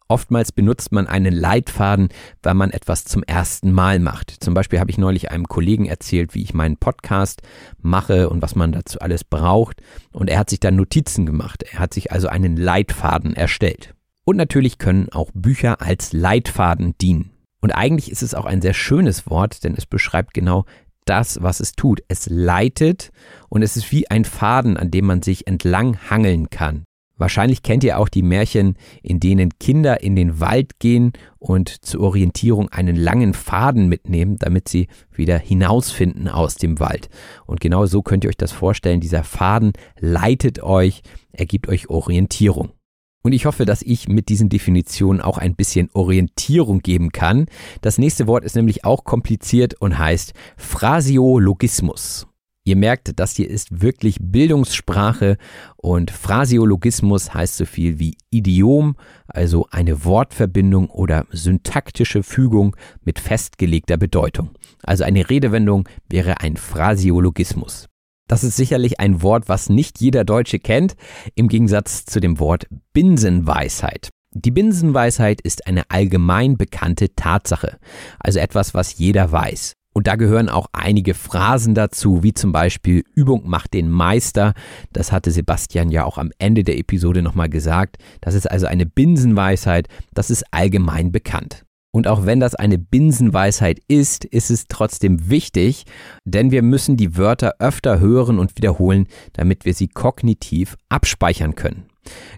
Oftmals 0.07 0.53
benutzt 0.53 0.93
man 0.93 1.09
einen 1.09 1.33
Leitfaden, 1.33 2.09
weil 2.43 2.55
man 2.55 2.71
etwas 2.71 3.05
zum 3.05 3.23
ersten 3.25 3.73
Mal 3.73 3.99
macht. 3.99 4.31
Zum 4.31 4.55
Beispiel 4.55 4.79
habe 4.79 4.91
ich 4.91 4.99
neulich 4.99 5.31
einem 5.31 5.49
Kollegen 5.49 5.87
erzählt, 5.87 6.35
wie 6.35 6.43
ich 6.43 6.55
meinen 6.55 6.77
Podcast 6.77 7.43
mache 7.81 8.29
und 8.29 8.43
was 8.43 8.55
man 8.55 8.71
dazu 8.71 9.01
alles 9.01 9.25
braucht. 9.25 9.83
Und 10.13 10.29
er 10.29 10.39
hat 10.39 10.51
sich 10.51 10.61
dann 10.61 10.77
Notizen 10.77 11.27
gemacht. 11.27 11.65
Er 11.65 11.81
hat 11.81 11.95
sich 11.95 12.13
also 12.13 12.29
einen 12.29 12.57
Leitfaden 12.57 13.35
erstellt. 13.35 13.94
Und 14.25 14.37
natürlich 14.37 14.79
können 14.79 15.09
auch 15.11 15.31
Bücher 15.35 15.83
als 15.83 16.13
Leitfaden 16.13 16.95
dienen. 17.01 17.31
Und 17.61 17.73
eigentlich 17.73 18.11
ist 18.11 18.23
es 18.23 18.35
auch 18.35 18.45
ein 18.45 18.61
sehr 18.61 18.75
schönes 18.75 19.29
Wort, 19.29 19.65
denn 19.65 19.75
es 19.75 19.87
beschreibt 19.87 20.35
genau 20.35 20.65
das, 21.05 21.43
was 21.43 21.61
es 21.61 21.73
tut. 21.73 22.03
Es 22.09 22.29
leitet 22.29 23.11
und 23.49 23.63
es 23.63 23.77
ist 23.77 23.91
wie 23.93 24.11
ein 24.11 24.25
Faden, 24.25 24.77
an 24.77 24.91
dem 24.91 25.07
man 25.07 25.23
sich 25.23 25.47
entlang 25.47 25.99
hangeln 26.11 26.51
kann. 26.51 26.85
Wahrscheinlich 27.17 27.63
kennt 27.63 27.85
ihr 27.85 27.99
auch 27.99 28.09
die 28.09 28.23
Märchen, 28.23 28.77
in 29.03 29.21
denen 29.21 29.51
Kinder 29.61 30.03
in 30.03 30.15
den 30.15 30.41
Wald 30.41 30.81
gehen 30.81 31.13
und 31.39 31.69
zur 31.69 32.01
Orientierung 32.01 32.69
einen 32.71 32.97
langen 32.97 33.35
Faden 33.35 33.89
mitnehmen, 33.89 34.37
damit 34.37 34.69
sie 34.69 34.89
wieder 35.13 35.39
hinausfinden 35.39 36.29
aus 36.29 36.57
dem 36.57 36.81
Wald. 36.81 37.09
Und 37.47 37.61
genau 37.61 37.87
so 37.87 38.03
könnt 38.03 38.25
ihr 38.25 38.31
euch 38.31 38.37
das 38.37 38.53
vorstellen. 38.53 39.01
Dieser 39.01 39.23
Faden 39.23 39.73
leitet 39.99 40.61
euch, 40.63 41.03
er 41.33 41.47
gibt 41.47 41.69
euch 41.69 41.89
Orientierung. 41.89 42.74
Und 43.25 43.33
ich 43.33 43.47
hoffe, 43.47 43.65
dass 43.65 43.81
ich 43.81 44.07
mit 44.07 44.29
diesen 44.29 44.51
Definitionen 44.51 45.23
auch 45.23 45.39
ein 45.39 45.55
bisschen 45.55 45.89
Orientierung 45.95 46.81
geben 46.81 47.11
kann. 47.11 47.47
Das 47.81 47.97
nächste 47.97 48.27
Wort 48.27 48.45
ist 48.45 48.55
nämlich 48.55 48.85
auch 48.85 49.05
kompliziert 49.05 49.75
und 49.81 49.99
heißt 49.99 50.35
Phrasiologismus. 50.59 52.27
Ihr 52.67 52.77
merkt, 52.77 53.19
das 53.19 53.37
hier 53.37 53.49
ist 53.49 53.83
wirklich 53.83 54.17
Bildungssprache 54.21 55.39
und 55.77 56.11
Phrasiologismus 56.11 57.33
heißt 57.33 57.57
so 57.57 57.65
viel 57.65 57.99
wie 57.99 58.17
Idiom, 58.31 58.97
also 59.27 59.67
eine 59.71 60.05
Wortverbindung 60.05 60.89
oder 60.89 61.27
syntaktische 61.31 62.23
Fügung 62.23 62.77
mit 63.05 63.19
festgelegter 63.19 63.97
Bedeutung. 63.97 64.51
Also 64.83 65.05
eine 65.05 65.29
Redewendung 65.31 65.89
wäre 66.09 66.41
ein 66.41 66.57
Phrasiologismus. 66.57 67.87
Das 68.27 68.43
ist 68.43 68.57
sicherlich 68.57 69.01
ein 69.01 69.23
Wort, 69.23 69.49
was 69.49 69.69
nicht 69.69 70.01
jeder 70.01 70.25
Deutsche 70.25 70.59
kennt, 70.59 70.97
im 71.35 71.49
Gegensatz 71.49 72.05
zu 72.07 72.21
dem 72.21 72.39
Wort 72.39 72.67
Binsenweisheit. 72.93 74.09
Die 74.33 74.51
Binsenweisheit 74.51 75.41
ist 75.43 75.67
eine 75.67 75.91
allgemein 75.91 76.57
bekannte 76.57 77.15
Tatsache, 77.15 77.79
also 78.19 78.41
etwas, 78.41 78.75
was 78.75 78.99
jeder 78.99 79.31
weiß. 79.31 79.75
Und 79.93 80.09
da 80.09 80.17
gehören 80.17 80.49
auch 80.49 80.67
einige 80.73 81.15
Phrasen 81.15 81.75
dazu, 81.75 82.25
wie 82.25 82.35
zum 82.35 82.51
Beispiel 82.51 83.05
Übung 83.15 83.49
macht 83.49 83.75
den 83.75 83.89
Meister. 83.89 84.55
Das 84.93 85.13
hatte 85.13 85.31
Sebastian 85.31 85.91
ja 85.91 86.05
auch 86.05 86.19
am 86.19 86.33
Ende 86.39 86.65
der 86.65 86.79
Episode 86.79 87.23
nochmal 87.23 87.49
gesagt. 87.49 87.99
Das 88.21 88.35
ist 88.35 88.51
also 88.51 88.67
eine 88.67 88.87
Binsenweisheit, 88.87 89.87
das 90.13 90.31
ist 90.31 90.45
allgemein 90.51 91.13
bekannt. 91.13 91.64
Und 91.95 92.09
auch 92.09 92.27
wenn 92.27 92.41
das 92.41 92.57
eine 92.57 92.77
Binsenweisheit 92.77 93.79
ist, 93.87 94.25
ist 94.25 94.51
es 94.51 94.65
trotzdem 94.67 95.31
wichtig, 95.31 95.85
denn 96.25 96.51
wir 96.51 96.63
müssen 96.63 96.97
die 96.97 97.17
Wörter 97.17 97.55
öfter 97.61 98.01
hören 98.01 98.41
und 98.41 98.57
wiederholen, 98.57 99.07
damit 99.33 99.65
wir 99.65 99.75
sie 99.75 99.87
kognitiv 99.87 100.77
abspeichern 100.89 101.55
können. 101.55 101.85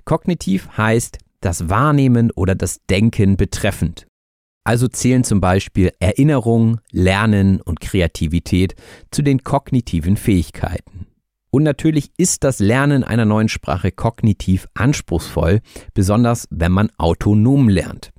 Kognitiv 0.05 0.69
heißt 0.77 1.17
das 1.41 1.71
Wahrnehmen 1.71 2.31
oder 2.33 2.55
das 2.55 2.85
Denken 2.91 3.39
betreffend. 3.39 4.07
Also 4.63 4.89
zählen 4.89 5.25
zum 5.25 5.41
Beispiel 5.41 5.91
Erinnerung, 6.01 6.81
Lernen 6.93 7.63
und 7.63 7.81
Kreativität 7.81 8.75
zu 9.11 9.23
den 9.23 9.43
kognitiven 9.43 10.19
Fähigkeiten. 10.19 11.07
Und 11.51 11.63
natürlich 11.63 12.11
ist 12.19 12.45
das 12.45 12.59
Lernen 12.59 13.05
einer 13.05 13.25
neuen 13.25 13.49
Sprache 13.49 13.91
kognitiv 13.91 14.69
anspruchsvoll, 14.75 15.63
besonders 15.95 16.47
wenn 16.51 16.73
man 16.73 16.91
autonom 16.99 17.71
lernt. 17.71 18.13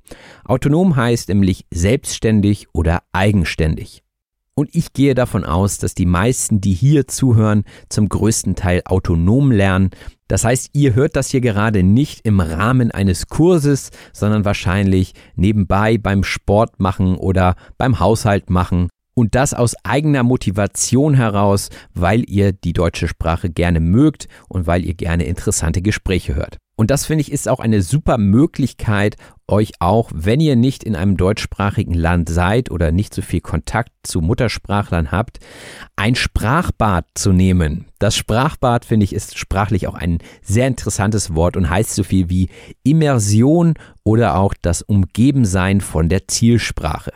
Autonom 0.44 0.96
heißt 0.96 1.28
nämlich 1.28 1.66
selbstständig 1.70 2.66
oder 2.72 3.02
eigenständig. 3.12 4.02
Und 4.58 4.74
ich 4.74 4.92
gehe 4.92 5.14
davon 5.14 5.44
aus, 5.44 5.78
dass 5.78 5.94
die 5.94 6.04
meisten, 6.04 6.60
die 6.60 6.72
hier 6.72 7.06
zuhören, 7.06 7.62
zum 7.88 8.08
größten 8.08 8.56
Teil 8.56 8.82
autonom 8.86 9.52
lernen. 9.52 9.90
Das 10.26 10.44
heißt, 10.44 10.70
ihr 10.72 10.96
hört 10.96 11.14
das 11.14 11.30
hier 11.30 11.40
gerade 11.40 11.84
nicht 11.84 12.26
im 12.26 12.40
Rahmen 12.40 12.90
eines 12.90 13.28
Kurses, 13.28 13.90
sondern 14.12 14.44
wahrscheinlich 14.44 15.14
nebenbei 15.36 15.96
beim 15.96 16.24
Sport 16.24 16.80
machen 16.80 17.14
oder 17.14 17.54
beim 17.76 18.00
Haushalt 18.00 18.50
machen 18.50 18.88
und 19.14 19.36
das 19.36 19.54
aus 19.54 19.76
eigener 19.84 20.24
Motivation 20.24 21.14
heraus, 21.14 21.70
weil 21.94 22.28
ihr 22.28 22.52
die 22.52 22.72
deutsche 22.72 23.06
Sprache 23.06 23.50
gerne 23.50 23.78
mögt 23.78 24.26
und 24.48 24.66
weil 24.66 24.84
ihr 24.84 24.94
gerne 24.94 25.24
interessante 25.24 25.82
Gespräche 25.82 26.34
hört. 26.34 26.56
Und 26.78 26.92
das 26.92 27.06
finde 27.06 27.22
ich 27.22 27.32
ist 27.32 27.48
auch 27.48 27.58
eine 27.58 27.82
super 27.82 28.18
Möglichkeit, 28.18 29.16
euch 29.48 29.72
auch, 29.80 30.12
wenn 30.14 30.38
ihr 30.38 30.54
nicht 30.54 30.84
in 30.84 30.94
einem 30.94 31.16
deutschsprachigen 31.16 31.92
Land 31.92 32.28
seid 32.28 32.70
oder 32.70 32.92
nicht 32.92 33.12
so 33.12 33.20
viel 33.20 33.40
Kontakt 33.40 33.90
zu 34.04 34.20
Muttersprachlern 34.20 35.10
habt, 35.10 35.40
ein 35.96 36.14
Sprachbad 36.14 37.04
zu 37.14 37.32
nehmen. 37.32 37.86
Das 37.98 38.14
Sprachbad 38.14 38.84
finde 38.84 39.02
ich 39.02 39.12
ist 39.12 39.36
sprachlich 39.38 39.88
auch 39.88 39.96
ein 39.96 40.18
sehr 40.40 40.68
interessantes 40.68 41.34
Wort 41.34 41.56
und 41.56 41.68
heißt 41.68 41.96
so 41.96 42.04
viel 42.04 42.30
wie 42.30 42.48
Immersion 42.84 43.74
oder 44.04 44.36
auch 44.36 44.54
das 44.62 44.82
Umgebensein 44.82 45.80
von 45.80 46.08
der 46.08 46.28
Zielsprache. 46.28 47.10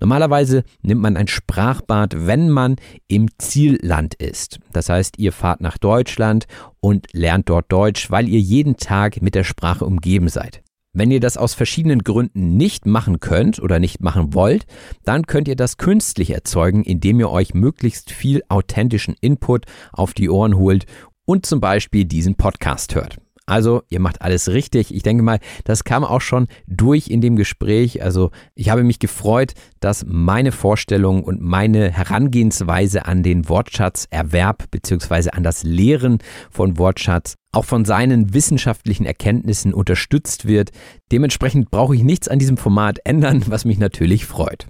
Normalerweise 0.00 0.64
nimmt 0.82 1.00
man 1.00 1.16
ein 1.16 1.28
Sprachbad, 1.28 2.26
wenn 2.26 2.50
man 2.50 2.76
im 3.08 3.28
Zielland 3.38 4.14
ist. 4.14 4.60
Das 4.72 4.88
heißt, 4.88 5.18
ihr 5.18 5.32
fahrt 5.32 5.60
nach 5.60 5.78
Deutschland 5.78 6.46
und 6.80 7.06
lernt 7.12 7.48
dort 7.48 7.70
Deutsch, 7.70 8.10
weil 8.10 8.28
ihr 8.28 8.40
jeden 8.40 8.76
Tag 8.76 9.22
mit 9.22 9.34
der 9.34 9.44
Sprache 9.44 9.84
umgeben 9.84 10.28
seid. 10.28 10.62
Wenn 10.96 11.10
ihr 11.10 11.18
das 11.18 11.36
aus 11.36 11.54
verschiedenen 11.54 12.04
Gründen 12.04 12.56
nicht 12.56 12.86
machen 12.86 13.18
könnt 13.18 13.60
oder 13.60 13.80
nicht 13.80 14.00
machen 14.00 14.32
wollt, 14.32 14.64
dann 15.02 15.26
könnt 15.26 15.48
ihr 15.48 15.56
das 15.56 15.76
künstlich 15.76 16.30
erzeugen, 16.30 16.84
indem 16.84 17.18
ihr 17.18 17.30
euch 17.30 17.52
möglichst 17.52 18.12
viel 18.12 18.42
authentischen 18.48 19.16
Input 19.20 19.66
auf 19.92 20.14
die 20.14 20.30
Ohren 20.30 20.56
holt 20.56 20.86
und 21.26 21.46
zum 21.46 21.60
Beispiel 21.60 22.04
diesen 22.04 22.36
Podcast 22.36 22.94
hört. 22.94 23.18
Also, 23.46 23.82
ihr 23.90 24.00
macht 24.00 24.22
alles 24.22 24.48
richtig. 24.48 24.94
Ich 24.94 25.02
denke 25.02 25.22
mal, 25.22 25.38
das 25.64 25.84
kam 25.84 26.02
auch 26.02 26.22
schon 26.22 26.46
durch 26.66 27.08
in 27.08 27.20
dem 27.20 27.36
Gespräch. 27.36 28.02
Also, 28.02 28.30
ich 28.54 28.70
habe 28.70 28.84
mich 28.84 28.98
gefreut, 28.98 29.52
dass 29.80 30.06
meine 30.06 30.50
Vorstellung 30.50 31.22
und 31.22 31.42
meine 31.42 31.90
Herangehensweise 31.90 33.04
an 33.04 33.22
den 33.22 33.48
Wortschatzerwerb 33.48 34.70
bzw. 34.70 35.30
an 35.30 35.42
das 35.42 35.62
Lehren 35.62 36.18
von 36.50 36.78
Wortschatz 36.78 37.34
auch 37.52 37.64
von 37.64 37.84
seinen 37.84 38.34
wissenschaftlichen 38.34 39.06
Erkenntnissen 39.06 39.74
unterstützt 39.74 40.46
wird. 40.46 40.70
Dementsprechend 41.12 41.70
brauche 41.70 41.94
ich 41.94 42.02
nichts 42.02 42.28
an 42.28 42.38
diesem 42.38 42.56
Format 42.56 42.98
ändern, 43.04 43.44
was 43.46 43.64
mich 43.64 43.78
natürlich 43.78 44.26
freut. 44.26 44.66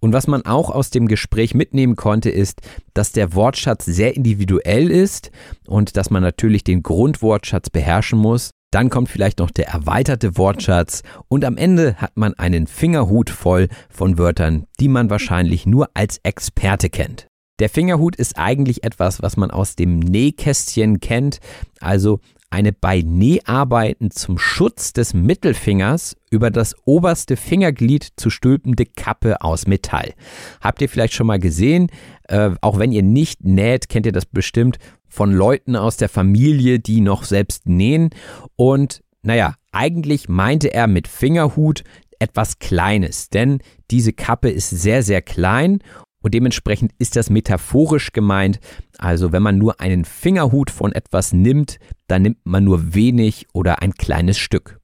Und 0.00 0.12
was 0.12 0.26
man 0.26 0.44
auch 0.44 0.70
aus 0.70 0.90
dem 0.90 1.08
Gespräch 1.08 1.54
mitnehmen 1.54 1.96
konnte, 1.96 2.30
ist, 2.30 2.60
dass 2.94 3.12
der 3.12 3.34
Wortschatz 3.34 3.84
sehr 3.86 4.14
individuell 4.14 4.90
ist 4.90 5.30
und 5.66 5.96
dass 5.96 6.10
man 6.10 6.22
natürlich 6.22 6.64
den 6.64 6.82
Grundwortschatz 6.82 7.70
beherrschen 7.70 8.18
muss. 8.18 8.50
Dann 8.70 8.90
kommt 8.90 9.08
vielleicht 9.08 9.38
noch 9.38 9.50
der 9.50 9.68
erweiterte 9.68 10.36
Wortschatz 10.36 11.02
und 11.28 11.44
am 11.44 11.56
Ende 11.56 11.94
hat 11.96 12.16
man 12.16 12.34
einen 12.34 12.66
Fingerhut 12.66 13.30
voll 13.30 13.68
von 13.88 14.18
Wörtern, 14.18 14.66
die 14.80 14.88
man 14.88 15.08
wahrscheinlich 15.08 15.66
nur 15.66 15.88
als 15.94 16.18
Experte 16.24 16.90
kennt. 16.90 17.28
Der 17.58 17.70
Fingerhut 17.70 18.16
ist 18.16 18.36
eigentlich 18.36 18.84
etwas, 18.84 19.22
was 19.22 19.38
man 19.38 19.50
aus 19.50 19.76
dem 19.76 19.98
Nähkästchen 19.98 21.00
kennt, 21.00 21.38
also 21.80 22.20
eine 22.50 22.72
bei 22.72 23.02
Näharbeiten 23.02 24.10
zum 24.10 24.38
Schutz 24.38 24.92
des 24.92 25.14
Mittelfingers 25.14 26.16
über 26.30 26.50
das 26.50 26.74
oberste 26.84 27.36
Fingerglied 27.36 28.08
zu 28.16 28.30
stülpende 28.30 28.86
Kappe 28.86 29.40
aus 29.42 29.66
Metall. 29.66 30.14
Habt 30.60 30.80
ihr 30.80 30.88
vielleicht 30.88 31.14
schon 31.14 31.26
mal 31.26 31.38
gesehen? 31.38 31.90
Äh, 32.28 32.50
auch 32.60 32.78
wenn 32.78 32.92
ihr 32.92 33.02
nicht 33.02 33.44
näht, 33.44 33.88
kennt 33.88 34.06
ihr 34.06 34.12
das 34.12 34.26
bestimmt 34.26 34.78
von 35.08 35.32
Leuten 35.32 35.76
aus 35.76 35.96
der 35.96 36.08
Familie, 36.08 36.78
die 36.78 37.00
noch 37.00 37.24
selbst 37.24 37.66
nähen. 37.66 38.10
Und 38.54 39.02
naja, 39.22 39.54
eigentlich 39.72 40.28
meinte 40.28 40.72
er 40.72 40.86
mit 40.86 41.08
Fingerhut 41.08 41.82
etwas 42.18 42.58
Kleines, 42.58 43.28
denn 43.28 43.58
diese 43.90 44.12
Kappe 44.12 44.48
ist 44.48 44.70
sehr, 44.70 45.02
sehr 45.02 45.22
klein 45.22 45.80
und 46.26 46.34
dementsprechend 46.34 46.90
ist 46.98 47.14
das 47.14 47.30
metaphorisch 47.30 48.10
gemeint. 48.10 48.58
Also 48.98 49.30
wenn 49.30 49.44
man 49.44 49.58
nur 49.58 49.80
einen 49.80 50.04
Fingerhut 50.04 50.72
von 50.72 50.90
etwas 50.90 51.32
nimmt, 51.32 51.78
dann 52.08 52.22
nimmt 52.22 52.38
man 52.42 52.64
nur 52.64 52.96
wenig 52.96 53.46
oder 53.52 53.80
ein 53.80 53.94
kleines 53.94 54.36
Stück. 54.36 54.80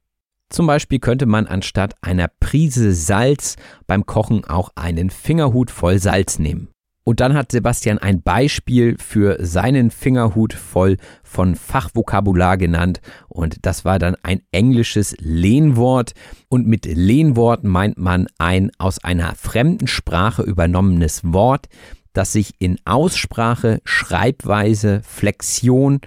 Zum 0.49 0.67
Beispiel 0.67 0.99
könnte 0.99 1.25
man 1.25 1.45
anstatt 1.45 1.95
einer 2.01 2.29
Prise 2.39 2.93
Salz 2.93 3.57
beim 3.87 4.05
Kochen 4.05 4.45
auch 4.45 4.69
einen 4.75 5.09
Fingerhut 5.09 5.69
voll 5.69 5.99
Salz 5.99 6.39
nehmen. 6.39 6.69
Und 7.05 7.19
dann 7.19 7.33
hat 7.33 7.51
Sebastian 7.51 7.97
ein 7.97 8.21
Beispiel 8.21 8.97
für 8.97 9.37
seinen 9.45 9.91
Fingerhut 9.91 10.53
voll 10.53 10.97
von 11.21 11.55
Fachvokabular 11.55 12.57
genannt 12.57 13.01
und 13.27 13.65
das 13.65 13.83
war 13.83 13.99
dann 13.99 14.15
ein 14.23 14.41
englisches 14.51 15.15
Lehnwort 15.19 16.13
und 16.47 16.65
mit 16.65 16.85
Lehnwort 16.85 17.65
meint 17.65 17.97
man 17.97 18.27
ein 18.37 18.71
aus 18.77 19.03
einer 19.03 19.35
fremden 19.35 19.87
Sprache 19.87 20.43
übernommenes 20.43 21.21
Wort, 21.25 21.67
das 22.13 22.31
sich 22.31 22.53
in 22.59 22.77
Aussprache, 22.85 23.81
Schreibweise, 23.83 25.01
Flexion 25.03 25.99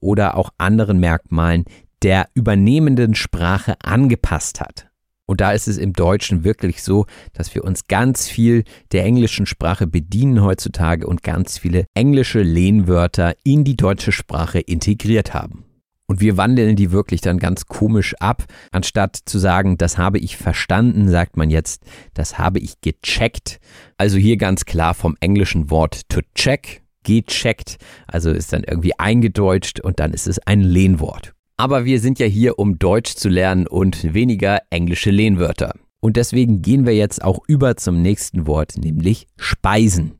oder 0.00 0.36
auch 0.36 0.50
anderen 0.58 0.98
Merkmalen 0.98 1.64
der 2.02 2.28
übernehmenden 2.34 3.14
Sprache 3.14 3.76
angepasst 3.82 4.60
hat. 4.60 4.89
Und 5.30 5.40
da 5.40 5.52
ist 5.52 5.68
es 5.68 5.78
im 5.78 5.92
Deutschen 5.92 6.42
wirklich 6.42 6.82
so, 6.82 7.06
dass 7.34 7.54
wir 7.54 7.62
uns 7.62 7.86
ganz 7.86 8.26
viel 8.26 8.64
der 8.90 9.04
englischen 9.04 9.46
Sprache 9.46 9.86
bedienen 9.86 10.42
heutzutage 10.42 11.06
und 11.06 11.22
ganz 11.22 11.56
viele 11.56 11.84
englische 11.94 12.42
Lehnwörter 12.42 13.36
in 13.44 13.62
die 13.62 13.76
deutsche 13.76 14.10
Sprache 14.10 14.58
integriert 14.58 15.32
haben. 15.32 15.64
Und 16.08 16.20
wir 16.20 16.36
wandeln 16.36 16.74
die 16.74 16.90
wirklich 16.90 17.20
dann 17.20 17.38
ganz 17.38 17.66
komisch 17.66 18.16
ab. 18.18 18.42
Anstatt 18.72 19.20
zu 19.24 19.38
sagen, 19.38 19.78
das 19.78 19.98
habe 19.98 20.18
ich 20.18 20.36
verstanden, 20.36 21.08
sagt 21.08 21.36
man 21.36 21.48
jetzt, 21.48 21.84
das 22.12 22.36
habe 22.36 22.58
ich 22.58 22.80
gecheckt. 22.80 23.60
Also 23.98 24.18
hier 24.18 24.36
ganz 24.36 24.64
klar 24.64 24.94
vom 24.94 25.16
englischen 25.20 25.70
Wort 25.70 26.08
to 26.08 26.22
check, 26.34 26.82
gecheckt. 27.04 27.76
Also 28.08 28.32
ist 28.32 28.52
dann 28.52 28.64
irgendwie 28.64 28.98
eingedeutscht 28.98 29.78
und 29.78 30.00
dann 30.00 30.12
ist 30.12 30.26
es 30.26 30.40
ein 30.40 30.60
Lehnwort. 30.60 31.34
Aber 31.60 31.84
wir 31.84 32.00
sind 32.00 32.18
ja 32.18 32.24
hier, 32.24 32.58
um 32.58 32.78
Deutsch 32.78 33.16
zu 33.16 33.28
lernen 33.28 33.66
und 33.66 34.14
weniger 34.14 34.62
englische 34.70 35.10
Lehnwörter. 35.10 35.74
Und 36.00 36.16
deswegen 36.16 36.62
gehen 36.62 36.86
wir 36.86 36.94
jetzt 36.94 37.22
auch 37.22 37.40
über 37.48 37.76
zum 37.76 38.00
nächsten 38.00 38.46
Wort, 38.46 38.78
nämlich 38.78 39.26
Speisen. 39.36 40.12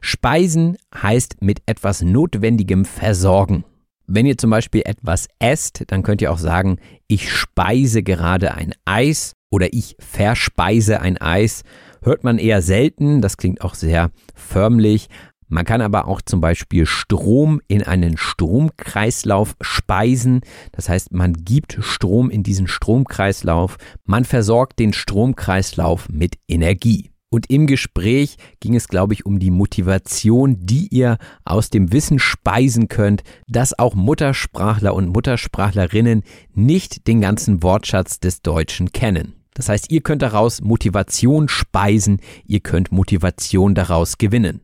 Speisen 0.00 0.76
heißt 0.92 1.42
mit 1.42 1.62
etwas 1.66 2.02
Notwendigem 2.02 2.84
versorgen. 2.84 3.62
Wenn 4.08 4.26
ihr 4.26 4.36
zum 4.36 4.50
Beispiel 4.50 4.82
etwas 4.84 5.28
esst, 5.38 5.84
dann 5.86 6.02
könnt 6.02 6.22
ihr 6.22 6.32
auch 6.32 6.38
sagen, 6.38 6.78
ich 7.06 7.32
speise 7.32 8.02
gerade 8.02 8.54
ein 8.54 8.74
Eis 8.84 9.34
oder 9.48 9.72
ich 9.72 9.94
verspeise 10.00 11.00
ein 11.00 11.18
Eis. 11.18 11.62
Hört 12.02 12.24
man 12.24 12.38
eher 12.38 12.62
selten, 12.62 13.20
das 13.20 13.36
klingt 13.36 13.60
auch 13.60 13.74
sehr 13.74 14.10
förmlich, 14.34 15.08
man 15.50 15.64
kann 15.64 15.80
aber 15.80 16.06
auch 16.06 16.22
zum 16.22 16.40
Beispiel 16.40 16.86
Strom 16.86 17.60
in 17.66 17.82
einen 17.82 18.16
Stromkreislauf 18.16 19.56
speisen. 19.60 20.42
Das 20.70 20.88
heißt, 20.88 21.12
man 21.12 21.32
gibt 21.32 21.78
Strom 21.80 22.30
in 22.30 22.44
diesen 22.44 22.68
Stromkreislauf. 22.68 23.76
Man 24.04 24.24
versorgt 24.24 24.78
den 24.78 24.92
Stromkreislauf 24.92 26.08
mit 26.08 26.36
Energie. 26.48 27.10
Und 27.32 27.50
im 27.50 27.66
Gespräch 27.66 28.36
ging 28.60 28.76
es, 28.76 28.86
glaube 28.86 29.14
ich, 29.14 29.26
um 29.26 29.40
die 29.40 29.50
Motivation, 29.50 30.56
die 30.60 30.86
ihr 30.88 31.18
aus 31.44 31.68
dem 31.68 31.92
Wissen 31.92 32.20
speisen 32.20 32.86
könnt, 32.86 33.22
dass 33.48 33.76
auch 33.76 33.94
Muttersprachler 33.94 34.94
und 34.94 35.08
Muttersprachlerinnen 35.08 36.22
nicht 36.54 37.08
den 37.08 37.20
ganzen 37.20 37.62
Wortschatz 37.62 38.20
des 38.20 38.42
Deutschen 38.42 38.92
kennen. 38.92 39.34
Das 39.54 39.68
heißt, 39.68 39.90
ihr 39.90 40.00
könnt 40.00 40.22
daraus 40.22 40.60
Motivation 40.60 41.48
speisen, 41.48 42.20
ihr 42.46 42.60
könnt 42.60 42.92
Motivation 42.92 43.74
daraus 43.74 44.16
gewinnen. 44.16 44.60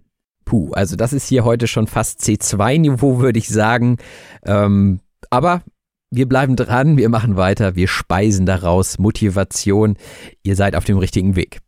Puh, 0.47 0.71
also 0.73 0.95
das 0.95 1.13
ist 1.13 1.29
hier 1.29 1.45
heute 1.45 1.67
schon 1.67 1.89
fast 1.89 2.21
C2-Niveau, 2.21 3.19
würde 3.19 3.39
ich 3.39 3.49
sagen. 3.49 3.99
Ähm, 4.45 5.01
aber 5.29 5.63
wir 6.11 6.29
bleiben 6.29 6.55
dran, 6.55 6.97
wir 6.97 7.09
machen 7.09 7.37
weiter, 7.37 7.75
wir 7.75 7.89
speisen 7.89 8.47
daraus 8.47 8.99
Motivation. 8.99 9.97
Ihr 10.45 10.55
seid 10.55 10.77
auf 10.77 10.85
dem 10.85 10.99
richtigen 10.99 11.35
Weg. 11.35 11.59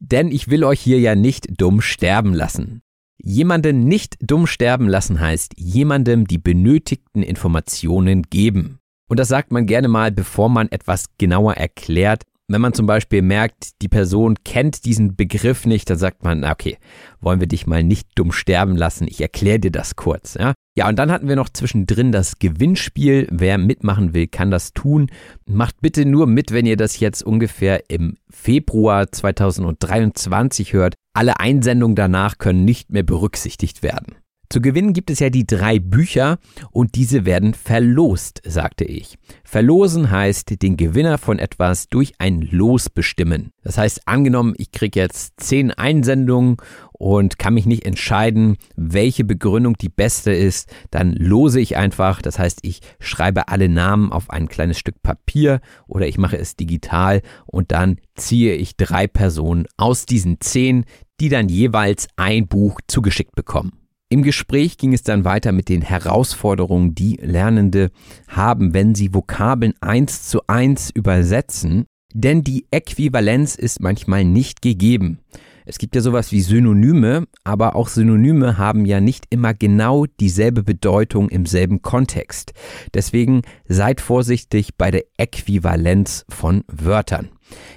Denn 0.00 0.32
ich 0.32 0.50
will 0.50 0.64
euch 0.64 0.80
hier 0.80 0.98
ja 0.98 1.14
nicht 1.14 1.60
dumm 1.60 1.80
sterben 1.80 2.34
lassen. 2.34 2.82
Jemanden 3.22 3.84
nicht 3.84 4.16
dumm 4.20 4.48
sterben 4.48 4.88
lassen 4.88 5.20
heißt, 5.20 5.52
jemandem 5.56 6.26
die 6.26 6.38
benötigten 6.38 7.22
Informationen 7.22 8.24
geben. 8.24 8.80
Und 9.08 9.20
das 9.20 9.28
sagt 9.28 9.52
man 9.52 9.66
gerne 9.66 9.86
mal, 9.86 10.10
bevor 10.10 10.48
man 10.48 10.68
etwas 10.72 11.06
genauer 11.18 11.54
erklärt, 11.54 12.24
wenn 12.48 12.60
man 12.60 12.74
zum 12.74 12.86
Beispiel 12.86 13.22
merkt, 13.22 13.80
die 13.80 13.88
Person 13.88 14.36
kennt 14.44 14.84
diesen 14.84 15.16
Begriff 15.16 15.64
nicht, 15.64 15.88
dann 15.88 15.98
sagt 15.98 16.24
man, 16.24 16.44
okay, 16.44 16.76
wollen 17.20 17.40
wir 17.40 17.46
dich 17.46 17.66
mal 17.66 17.82
nicht 17.82 18.08
dumm 18.16 18.32
sterben 18.32 18.76
lassen, 18.76 19.06
ich 19.08 19.20
erkläre 19.20 19.60
dir 19.60 19.70
das 19.70 19.96
kurz. 19.96 20.34
Ja? 20.34 20.52
ja, 20.76 20.88
und 20.88 20.98
dann 20.98 21.10
hatten 21.10 21.28
wir 21.28 21.36
noch 21.36 21.48
zwischendrin 21.48 22.12
das 22.12 22.38
Gewinnspiel. 22.38 23.28
Wer 23.30 23.56
mitmachen 23.56 24.12
will, 24.12 24.26
kann 24.26 24.50
das 24.50 24.72
tun. 24.72 25.10
Macht 25.46 25.80
bitte 25.80 26.04
nur 26.04 26.26
mit, 26.26 26.52
wenn 26.52 26.66
ihr 26.66 26.76
das 26.76 27.00
jetzt 27.00 27.22
ungefähr 27.22 27.88
im 27.88 28.16
Februar 28.28 29.10
2023 29.10 30.74
hört. 30.74 30.94
Alle 31.14 31.40
Einsendungen 31.40 31.96
danach 31.96 32.38
können 32.38 32.64
nicht 32.64 32.90
mehr 32.90 33.04
berücksichtigt 33.04 33.82
werden. 33.82 34.16
Zu 34.54 34.60
gewinnen 34.60 34.92
gibt 34.92 35.10
es 35.10 35.18
ja 35.18 35.30
die 35.30 35.48
drei 35.48 35.80
Bücher 35.80 36.38
und 36.70 36.94
diese 36.94 37.24
werden 37.24 37.54
verlost, 37.54 38.40
sagte 38.46 38.84
ich. 38.84 39.18
Verlosen 39.42 40.12
heißt 40.12 40.62
den 40.62 40.76
Gewinner 40.76 41.18
von 41.18 41.40
etwas 41.40 41.88
durch 41.88 42.12
ein 42.18 42.40
Los 42.40 42.88
bestimmen. 42.88 43.50
Das 43.64 43.78
heißt, 43.78 44.06
angenommen, 44.06 44.54
ich 44.56 44.70
kriege 44.70 45.00
jetzt 45.00 45.40
zehn 45.40 45.72
Einsendungen 45.72 46.58
und 46.92 47.36
kann 47.36 47.54
mich 47.54 47.66
nicht 47.66 47.84
entscheiden, 47.84 48.56
welche 48.76 49.24
Begründung 49.24 49.76
die 49.76 49.88
beste 49.88 50.32
ist, 50.32 50.72
dann 50.92 51.14
lose 51.14 51.58
ich 51.58 51.76
einfach. 51.76 52.22
Das 52.22 52.38
heißt, 52.38 52.60
ich 52.62 52.80
schreibe 53.00 53.48
alle 53.48 53.68
Namen 53.68 54.12
auf 54.12 54.30
ein 54.30 54.46
kleines 54.46 54.78
Stück 54.78 55.02
Papier 55.02 55.62
oder 55.88 56.06
ich 56.06 56.16
mache 56.16 56.38
es 56.38 56.54
digital 56.54 57.22
und 57.46 57.72
dann 57.72 57.96
ziehe 58.14 58.54
ich 58.54 58.76
drei 58.76 59.08
Personen 59.08 59.66
aus 59.76 60.06
diesen 60.06 60.40
zehn, 60.40 60.84
die 61.18 61.28
dann 61.28 61.48
jeweils 61.48 62.06
ein 62.14 62.46
Buch 62.46 62.80
zugeschickt 62.86 63.34
bekommen. 63.34 63.83
Im 64.14 64.22
Gespräch 64.22 64.78
ging 64.78 64.92
es 64.92 65.02
dann 65.02 65.24
weiter 65.24 65.50
mit 65.50 65.68
den 65.68 65.82
Herausforderungen, 65.82 66.94
die 66.94 67.18
Lernende 67.20 67.90
haben, 68.28 68.72
wenn 68.72 68.94
sie 68.94 69.12
Vokabeln 69.12 69.74
eins 69.80 70.28
zu 70.28 70.42
eins 70.46 70.90
übersetzen, 70.90 71.86
denn 72.12 72.44
die 72.44 72.64
Äquivalenz 72.70 73.56
ist 73.56 73.80
manchmal 73.80 74.24
nicht 74.24 74.62
gegeben. 74.62 75.18
Es 75.66 75.78
gibt 75.78 75.94
ja 75.94 76.02
sowas 76.02 76.30
wie 76.30 76.42
Synonyme, 76.42 77.26
aber 77.42 77.74
auch 77.74 77.88
Synonyme 77.88 78.58
haben 78.58 78.84
ja 78.84 79.00
nicht 79.00 79.24
immer 79.30 79.54
genau 79.54 80.04
dieselbe 80.20 80.62
Bedeutung 80.62 81.30
im 81.30 81.46
selben 81.46 81.80
Kontext. 81.80 82.52
Deswegen 82.92 83.42
seid 83.66 84.02
vorsichtig 84.02 84.76
bei 84.76 84.90
der 84.90 85.04
Äquivalenz 85.16 86.26
von 86.28 86.64
Wörtern. 86.68 87.30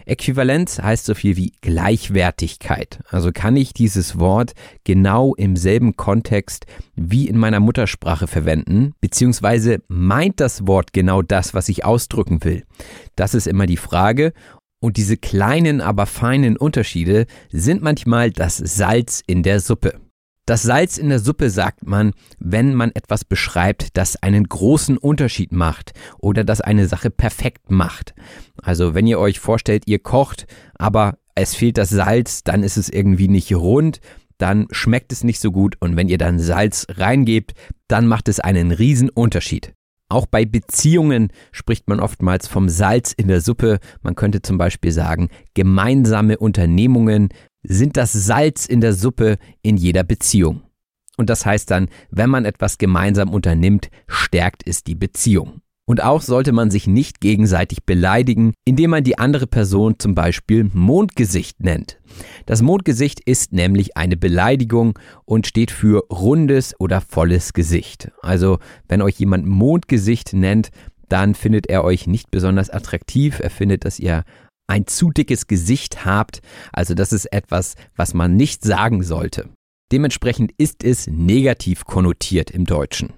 Äquivalenz 0.05 0.79
heißt 0.79 1.05
so 1.05 1.13
viel 1.13 1.37
wie 1.37 1.53
Gleichwertigkeit. 1.61 2.99
Also 3.09 3.31
kann 3.31 3.55
ich 3.55 3.73
dieses 3.73 4.19
Wort 4.19 4.53
genau 4.83 5.35
im 5.35 5.55
selben 5.55 5.95
Kontext 5.95 6.65
wie 6.95 7.27
in 7.27 7.37
meiner 7.37 7.59
Muttersprache 7.59 8.27
verwenden, 8.27 8.93
beziehungsweise 9.01 9.81
meint 9.87 10.39
das 10.39 10.67
Wort 10.67 10.93
genau 10.93 11.21
das, 11.21 11.53
was 11.53 11.69
ich 11.69 11.85
ausdrücken 11.85 12.43
will? 12.43 12.63
Das 13.15 13.33
ist 13.33 13.47
immer 13.47 13.65
die 13.65 13.77
Frage 13.77 14.33
und 14.79 14.97
diese 14.97 15.17
kleinen, 15.17 15.81
aber 15.81 16.05
feinen 16.05 16.57
Unterschiede 16.57 17.25
sind 17.51 17.81
manchmal 17.81 18.31
das 18.31 18.57
Salz 18.57 19.23
in 19.25 19.43
der 19.43 19.59
Suppe. 19.59 19.99
Das 20.45 20.63
Salz 20.63 20.97
in 20.97 21.09
der 21.09 21.19
Suppe 21.19 21.49
sagt 21.49 21.85
man, 21.85 22.13
wenn 22.39 22.73
man 22.73 22.91
etwas 22.91 23.25
beschreibt, 23.25 23.97
das 23.97 24.15
einen 24.15 24.45
großen 24.45 24.97
Unterschied 24.97 25.51
macht 25.51 25.91
oder 26.19 26.45
das 26.45 26.61
eine 26.61 26.87
Sache 26.87 27.09
perfekt 27.09 27.69
macht. 27.69 28.13
Also 28.61 28.95
wenn 28.95 29.07
ihr 29.07 29.19
euch 29.19 29.41
vorstellt, 29.41 29.83
ihr 29.87 29.99
kocht, 29.99 30.47
aber 30.75 31.17
es 31.35 31.53
fehlt 31.53 31.77
das 31.77 31.89
Salz, 31.89 32.43
dann 32.43 32.63
ist 32.63 32.77
es 32.77 32.87
irgendwie 32.87 33.27
nicht 33.27 33.53
rund, 33.53 33.99
dann 34.37 34.67
schmeckt 34.71 35.11
es 35.11 35.25
nicht 35.25 35.41
so 35.41 35.51
gut 35.51 35.75
und 35.81 35.97
wenn 35.97 36.07
ihr 36.07 36.17
dann 36.17 36.39
Salz 36.39 36.87
reingebt, 36.91 37.53
dann 37.89 38.07
macht 38.07 38.29
es 38.29 38.39
einen 38.39 38.71
riesen 38.71 39.09
Unterschied. 39.09 39.73
Auch 40.09 40.25
bei 40.25 40.45
Beziehungen 40.45 41.31
spricht 41.51 41.89
man 41.89 41.99
oftmals 41.99 42.47
vom 42.47 42.69
Salz 42.69 43.11
in 43.11 43.27
der 43.27 43.41
Suppe. 43.41 43.79
Man 44.01 44.15
könnte 44.15 44.41
zum 44.41 44.57
Beispiel 44.57 44.91
sagen, 44.91 45.29
gemeinsame 45.53 46.37
Unternehmungen 46.37 47.29
sind 47.63 47.97
das 47.97 48.13
Salz 48.13 48.65
in 48.65 48.79
der 48.79 48.93
Suppe 48.93 49.37
in 49.61 49.75
jeder 49.75 50.03
Beziehung. 50.03 50.61
Und 51.17 51.29
das 51.29 51.45
heißt 51.45 51.71
dann, 51.71 51.89
wenn 52.09 52.29
man 52.29 52.45
etwas 52.45 52.77
gemeinsam 52.77 53.33
unternimmt, 53.33 53.89
stärkt 54.07 54.65
es 54.65 54.83
die 54.83 54.95
Beziehung. 54.95 55.61
Und 55.89 56.03
auch 56.03 56.21
sollte 56.21 56.51
man 56.51 56.69
sich 56.69 56.85
nicht 56.85 57.21
gegenseitig 57.21 57.85
beleidigen, 57.85 58.53
indem 58.65 58.89
man 58.91 59.05
die 59.05 59.17
andere 59.17 59.47
Person 59.47 59.95
zum 59.97 60.15
Beispiel 60.15 60.69
Mondgesicht 60.73 61.63
nennt. 61.63 61.97
Das 62.45 62.61
Mondgesicht 62.61 63.21
ist 63.21 63.53
nämlich 63.53 63.95
eine 63.95 64.17
Beleidigung 64.17 64.99
und 65.23 65.47
steht 65.47 65.71
für 65.71 66.03
rundes 66.11 66.75
oder 66.77 66.99
volles 66.99 67.53
Gesicht. 67.53 68.11
Also 68.21 68.59
wenn 68.89 69.01
euch 69.01 69.17
jemand 69.17 69.47
Mondgesicht 69.47 70.33
nennt, 70.33 70.71
dann 71.07 71.35
findet 71.35 71.67
er 71.67 71.85
euch 71.85 72.05
nicht 72.05 72.31
besonders 72.31 72.69
attraktiv. 72.69 73.39
Er 73.39 73.49
findet, 73.49 73.85
dass 73.85 73.97
ihr 73.97 74.25
ein 74.67 74.87
zu 74.87 75.11
dickes 75.11 75.47
Gesicht 75.47 76.03
habt. 76.03 76.41
Also 76.73 76.95
das 76.95 77.13
ist 77.13 77.31
etwas, 77.31 77.75
was 77.95 78.13
man 78.13 78.35
nicht 78.35 78.61
sagen 78.65 79.03
sollte. 79.03 79.47
Dementsprechend 79.93 80.51
ist 80.57 80.83
es 80.83 81.07
negativ 81.07 81.85
konnotiert 81.85 82.51
im 82.51 82.65
Deutschen. 82.65 83.13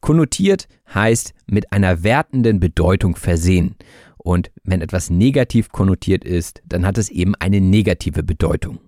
Konnotiert 0.00 0.68
heißt 0.92 1.34
mit 1.46 1.72
einer 1.72 2.02
wertenden 2.02 2.60
Bedeutung 2.60 3.16
versehen. 3.16 3.76
Und 4.16 4.50
wenn 4.62 4.80
etwas 4.80 5.10
negativ 5.10 5.70
konnotiert 5.70 6.24
ist, 6.24 6.62
dann 6.66 6.86
hat 6.86 6.98
es 6.98 7.10
eben 7.10 7.34
eine 7.34 7.60
negative 7.60 8.22
Bedeutung. 8.22 8.78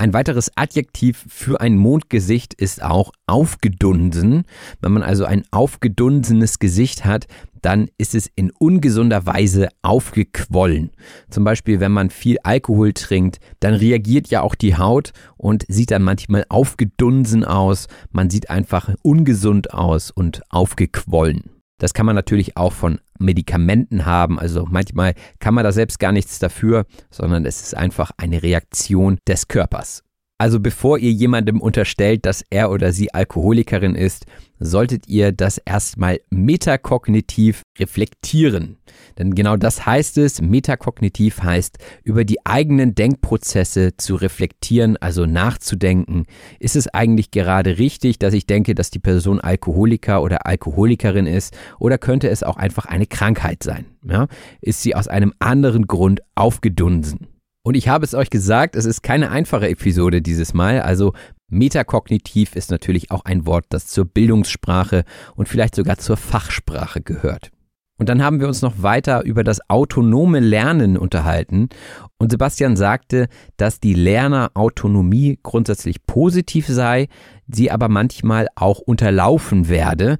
Ein 0.00 0.12
weiteres 0.12 0.52
Adjektiv 0.54 1.26
für 1.28 1.60
ein 1.60 1.76
Mondgesicht 1.76 2.54
ist 2.54 2.84
auch 2.84 3.10
aufgedunsen. 3.26 4.44
Wenn 4.80 4.92
man 4.92 5.02
also 5.02 5.24
ein 5.24 5.42
aufgedunsenes 5.50 6.60
Gesicht 6.60 7.04
hat, 7.04 7.26
dann 7.62 7.90
ist 7.98 8.14
es 8.14 8.30
in 8.36 8.52
ungesunder 8.52 9.26
Weise 9.26 9.70
aufgequollen. 9.82 10.92
Zum 11.30 11.42
Beispiel, 11.42 11.80
wenn 11.80 11.90
man 11.90 12.10
viel 12.10 12.38
Alkohol 12.44 12.92
trinkt, 12.92 13.40
dann 13.58 13.74
reagiert 13.74 14.28
ja 14.28 14.42
auch 14.42 14.54
die 14.54 14.76
Haut 14.76 15.10
und 15.36 15.64
sieht 15.66 15.90
dann 15.90 16.04
manchmal 16.04 16.44
aufgedunsen 16.48 17.44
aus. 17.44 17.88
Man 18.12 18.30
sieht 18.30 18.50
einfach 18.50 18.94
ungesund 19.02 19.74
aus 19.74 20.12
und 20.12 20.42
aufgequollen. 20.48 21.57
Das 21.78 21.94
kann 21.94 22.06
man 22.06 22.16
natürlich 22.16 22.56
auch 22.56 22.72
von 22.72 23.00
Medikamenten 23.18 24.04
haben. 24.04 24.38
Also 24.38 24.66
manchmal 24.68 25.14
kann 25.38 25.54
man 25.54 25.64
da 25.64 25.72
selbst 25.72 25.98
gar 25.98 26.12
nichts 26.12 26.38
dafür, 26.38 26.86
sondern 27.10 27.46
es 27.46 27.62
ist 27.62 27.76
einfach 27.76 28.10
eine 28.16 28.42
Reaktion 28.42 29.18
des 29.26 29.48
Körpers. 29.48 30.02
Also 30.40 30.60
bevor 30.60 30.98
ihr 30.98 31.10
jemandem 31.10 31.60
unterstellt, 31.60 32.24
dass 32.24 32.44
er 32.48 32.70
oder 32.70 32.92
sie 32.92 33.12
Alkoholikerin 33.12 33.96
ist, 33.96 34.24
solltet 34.60 35.08
ihr 35.08 35.32
das 35.32 35.58
erstmal 35.58 36.20
metakognitiv 36.30 37.62
reflektieren. 37.76 38.76
Denn 39.18 39.34
genau 39.34 39.56
das 39.56 39.84
heißt 39.84 40.16
es. 40.18 40.40
Metakognitiv 40.40 41.42
heißt, 41.42 41.78
über 42.04 42.24
die 42.24 42.46
eigenen 42.46 42.94
Denkprozesse 42.94 43.96
zu 43.96 44.14
reflektieren, 44.14 44.96
also 44.96 45.26
nachzudenken. 45.26 46.24
Ist 46.60 46.76
es 46.76 46.86
eigentlich 46.86 47.32
gerade 47.32 47.78
richtig, 47.78 48.20
dass 48.20 48.32
ich 48.32 48.46
denke, 48.46 48.76
dass 48.76 48.90
die 48.90 49.00
Person 49.00 49.40
Alkoholiker 49.40 50.22
oder 50.22 50.46
Alkoholikerin 50.46 51.26
ist? 51.26 51.52
Oder 51.80 51.98
könnte 51.98 52.28
es 52.28 52.44
auch 52.44 52.56
einfach 52.56 52.86
eine 52.86 53.06
Krankheit 53.06 53.64
sein? 53.64 53.86
Ja? 54.08 54.28
Ist 54.60 54.82
sie 54.82 54.94
aus 54.94 55.08
einem 55.08 55.32
anderen 55.40 55.88
Grund 55.88 56.20
aufgedunsen? 56.36 57.26
Und 57.68 57.74
ich 57.74 57.86
habe 57.86 58.06
es 58.06 58.14
euch 58.14 58.30
gesagt, 58.30 58.76
es 58.76 58.86
ist 58.86 59.02
keine 59.02 59.30
einfache 59.30 59.68
Episode 59.68 60.22
dieses 60.22 60.54
Mal. 60.54 60.80
Also 60.80 61.12
metakognitiv 61.50 62.56
ist 62.56 62.70
natürlich 62.70 63.10
auch 63.10 63.26
ein 63.26 63.44
Wort, 63.44 63.66
das 63.68 63.88
zur 63.88 64.06
Bildungssprache 64.06 65.04
und 65.36 65.50
vielleicht 65.50 65.74
sogar 65.74 65.98
zur 65.98 66.16
Fachsprache 66.16 67.02
gehört. 67.02 67.50
Und 67.98 68.08
dann 68.08 68.24
haben 68.24 68.40
wir 68.40 68.48
uns 68.48 68.62
noch 68.62 68.82
weiter 68.82 69.22
über 69.22 69.44
das 69.44 69.60
autonome 69.68 70.40
Lernen 70.40 70.96
unterhalten. 70.96 71.68
Und 72.16 72.30
Sebastian 72.30 72.74
sagte, 72.74 73.28
dass 73.58 73.80
die 73.80 73.92
Lernerautonomie 73.92 75.38
grundsätzlich 75.42 76.06
positiv 76.06 76.68
sei, 76.68 77.08
sie 77.48 77.70
aber 77.70 77.90
manchmal 77.90 78.48
auch 78.54 78.78
unterlaufen 78.78 79.68
werde, 79.68 80.16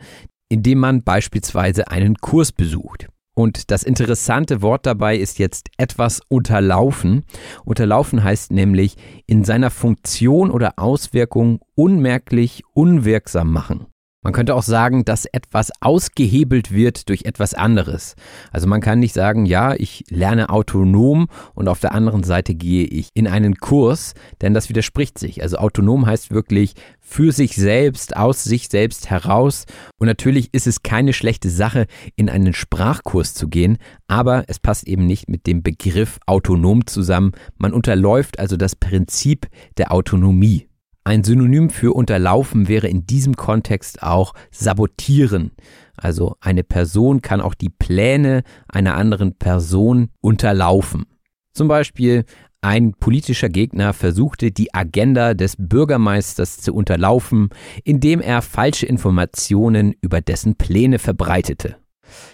indem 0.51 0.81
man 0.81 1.03
beispielsweise 1.03 1.89
einen 1.89 2.17
Kurs 2.17 2.53
besucht. 2.53 3.09
Und 3.39 3.71
das 3.71 3.85
interessante 3.85 4.63
Wort 4.63 4.85
dabei 4.85 5.17
ist 5.17 5.39
jetzt 5.39 5.69
etwas 5.77 6.21
unterlaufen. 6.27 7.25
Unterlaufen 7.65 8.25
heißt 8.25 8.51
nämlich 8.51 8.97
in 9.29 9.45
seiner 9.45 9.71
Funktion 9.71 10.51
oder 10.51 10.73
Auswirkung 10.77 11.61
unmerklich 11.77 12.65
unwirksam 12.75 13.53
machen. 13.53 13.87
Man 14.25 14.33
könnte 14.33 14.57
auch 14.57 14.65
sagen, 14.65 15.05
dass 15.05 15.27
etwas 15.27 15.71
ausgehebelt 15.81 16.73
wird 16.73 17.09
durch 17.09 17.25
etwas 17.25 17.55
anderes. 17.55 18.17
Also 18.51 18.67
man 18.67 18.81
kann 18.81 18.99
nicht 18.99 19.15
sagen, 19.15 19.47
ja, 19.47 19.75
ich 19.75 20.05
lerne 20.11 20.51
autonom 20.51 21.29
und 21.55 21.69
auf 21.69 21.79
der 21.79 21.93
anderen 21.93 22.25
Seite 22.25 22.57
gehe 22.57 22.85
ich 22.85 23.11
in 23.15 23.29
einen 23.29 23.59
Kurs, 23.59 24.15
denn 24.41 24.55
das 24.55 24.69
widerspricht 24.69 25.19
sich. 25.19 25.41
Also 25.43 25.59
autonom 25.59 26.05
heißt 26.05 26.33
wirklich 26.33 26.75
für 27.01 27.31
sich 27.31 27.55
selbst, 27.55 28.17
aus 28.17 28.43
sich 28.43 28.69
selbst 28.69 29.09
heraus. 29.09 29.67
Und 30.01 30.09
natürlich 30.09 30.53
ist 30.53 30.67
es 30.67 30.83
keine 30.83 31.13
schlechte 31.13 31.49
Sache, 31.49 31.87
in 32.17 32.29
einen 32.29 32.55
Sprachkurs 32.55 33.35
zu 33.35 33.47
gehen, 33.47 33.79
aber 34.09 34.43
es 34.49 34.59
passt 34.59 34.89
eben 34.89 35.07
nicht 35.07 35.29
mit 35.29 35.47
dem 35.47 35.63
Begriff 35.63 36.19
autonom 36.27 36.89
zusammen. 36.89 37.33
Man 37.57 37.73
unterläuft 37.73 38.41
also 38.41 38.57
das 38.57 38.75
Prinzip 38.75 39.47
der 39.77 39.93
Autonomie. 39.93 40.68
Ein 41.09 41.25
Synonym 41.25 41.71
für 41.71 41.95
unterlaufen 41.95 42.69
wäre 42.69 42.87
in 42.87 43.07
diesem 43.07 43.35
Kontext 43.35 44.03
auch 44.03 44.35
sabotieren. 44.51 45.53
Also 45.97 46.37
eine 46.43 46.63
Person 46.63 47.23
kann 47.23 47.41
auch 47.41 47.55
die 47.55 47.71
Pläne 47.71 48.43
einer 48.69 48.95
anderen 48.95 49.35
Person 49.35 50.11
unterlaufen. 50.21 51.07
Zum 51.55 51.67
Beispiel 51.67 52.27
ein 52.61 52.93
politischer 52.93 53.49
Gegner 53.49 53.95
versuchte 53.95 54.51
die 54.51 54.75
Agenda 54.75 55.33
des 55.33 55.57
Bürgermeisters 55.59 56.59
zu 56.59 56.75
unterlaufen, 56.75 57.49
indem 57.85 58.21
er 58.21 58.43
falsche 58.43 58.85
Informationen 58.85 59.95
über 60.03 60.21
dessen 60.21 60.57
Pläne 60.57 60.99
verbreitete. 60.99 61.77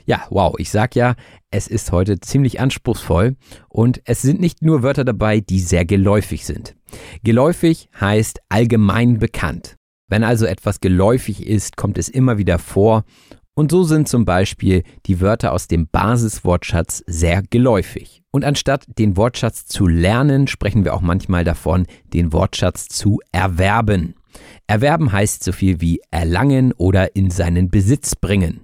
Ja, 0.07 0.27
wow, 0.31 0.55
ich 0.59 0.71
sag 0.71 0.95
ja, 0.95 1.15
es 1.51 1.69
ist 1.69 1.93
heute 1.93 2.21
ziemlich 2.21 2.61
anspruchsvoll 2.61 3.37
und 3.69 4.01
es 4.05 4.23
sind 4.23 4.41
nicht 4.41 4.63
nur 4.63 4.83
Wörter 4.83 5.05
dabei, 5.05 5.41
die 5.41 5.61
sehr 5.61 5.85
geläufig 5.85 6.45
sind. 6.47 6.75
Geläufig 7.23 7.89
heißt 8.01 8.41
allgemein 8.49 9.19
bekannt. 9.19 9.77
Wenn 10.09 10.25
also 10.25 10.47
etwas 10.47 10.81
geläufig 10.81 11.47
ist, 11.47 11.77
kommt 11.77 11.99
es 11.99 12.09
immer 12.09 12.39
wieder 12.39 12.59
vor 12.59 13.05
und 13.57 13.71
so 13.71 13.85
sind 13.85 14.09
zum 14.09 14.25
Beispiel 14.25 14.83
die 15.07 15.21
Wörter 15.21 15.53
aus 15.53 15.69
dem 15.69 15.87
Basiswortschatz 15.87 17.05
sehr 17.07 17.43
geläufig. 17.49 18.23
Und 18.33 18.45
anstatt 18.45 18.85
den 18.99 19.17
Wortschatz 19.17 19.67
zu 19.67 19.87
lernen, 19.87 20.49
sprechen 20.49 20.85
wir 20.85 20.93
auch 20.93 21.01
manchmal 21.01 21.45
davon, 21.45 21.87
den 22.13 22.33
Wortschatz 22.33 22.89
zu 22.89 23.21
erwerben. 23.31 24.17
Erwerben 24.67 25.13
heißt 25.13 25.45
so 25.45 25.53
viel 25.53 25.81
wie 25.81 26.01
erlangen 26.11 26.73
oder 26.73 27.15
in 27.15 27.31
seinen 27.31 27.71
Besitz 27.71 28.17
bringen. 28.17 28.61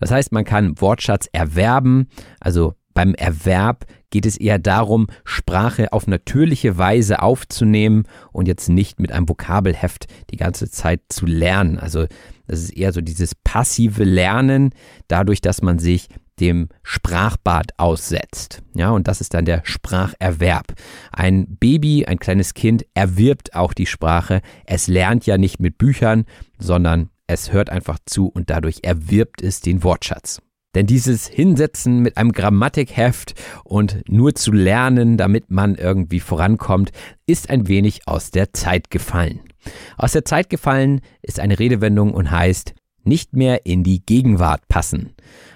Das 0.00 0.10
heißt, 0.10 0.32
man 0.32 0.44
kann 0.44 0.80
Wortschatz 0.80 1.28
erwerben, 1.32 2.08
also 2.40 2.74
beim 2.94 3.14
Erwerb 3.14 3.86
geht 4.10 4.24
es 4.24 4.36
eher 4.36 4.60
darum, 4.60 5.08
Sprache 5.24 5.92
auf 5.92 6.06
natürliche 6.06 6.78
Weise 6.78 7.20
aufzunehmen 7.20 8.04
und 8.32 8.46
jetzt 8.46 8.68
nicht 8.68 9.00
mit 9.00 9.10
einem 9.10 9.28
Vokabelheft 9.28 10.06
die 10.30 10.36
ganze 10.36 10.70
Zeit 10.70 11.00
zu 11.08 11.26
lernen. 11.26 11.80
Also 11.80 12.06
das 12.46 12.60
ist 12.60 12.70
eher 12.70 12.92
so 12.92 13.00
dieses 13.00 13.34
passive 13.34 14.04
Lernen, 14.04 14.70
dadurch, 15.08 15.40
dass 15.40 15.62
man 15.62 15.80
sich 15.80 16.08
dem 16.38 16.68
Sprachbad 16.82 17.72
aussetzt. 17.76 18.62
Ja, 18.74 18.90
und 18.90 19.08
das 19.08 19.20
ist 19.20 19.34
dann 19.34 19.44
der 19.44 19.62
Spracherwerb. 19.64 20.74
Ein 21.12 21.56
Baby, 21.58 22.06
ein 22.06 22.18
kleines 22.18 22.54
Kind 22.54 22.84
erwirbt 22.94 23.54
auch 23.54 23.72
die 23.72 23.86
Sprache. 23.86 24.40
Es 24.66 24.86
lernt 24.86 25.26
ja 25.26 25.38
nicht 25.38 25.60
mit 25.60 25.78
Büchern, 25.78 26.24
sondern 26.58 27.10
es 27.26 27.52
hört 27.52 27.70
einfach 27.70 27.98
zu 28.06 28.28
und 28.28 28.50
dadurch 28.50 28.80
erwirbt 28.82 29.42
es 29.42 29.60
den 29.60 29.82
Wortschatz. 29.82 30.40
Denn 30.74 30.86
dieses 30.86 31.28
Hinsetzen 31.28 32.00
mit 32.00 32.16
einem 32.16 32.32
Grammatikheft 32.32 33.34
und 33.62 34.02
nur 34.08 34.34
zu 34.34 34.50
lernen, 34.50 35.16
damit 35.16 35.50
man 35.50 35.76
irgendwie 35.76 36.20
vorankommt, 36.20 36.90
ist 37.26 37.48
ein 37.48 37.68
wenig 37.68 38.08
aus 38.08 38.32
der 38.32 38.52
Zeit 38.52 38.90
gefallen. 38.90 39.40
Aus 39.96 40.12
der 40.12 40.24
Zeit 40.24 40.50
gefallen 40.50 41.00
ist 41.22 41.38
eine 41.38 41.58
Redewendung 41.58 42.12
und 42.12 42.30
heißt 42.30 42.74
nicht 43.04 43.34
mehr 43.34 43.66
in 43.66 43.84
die 43.84 44.04
Gegenwart 44.04 44.66
passen. 44.68 45.14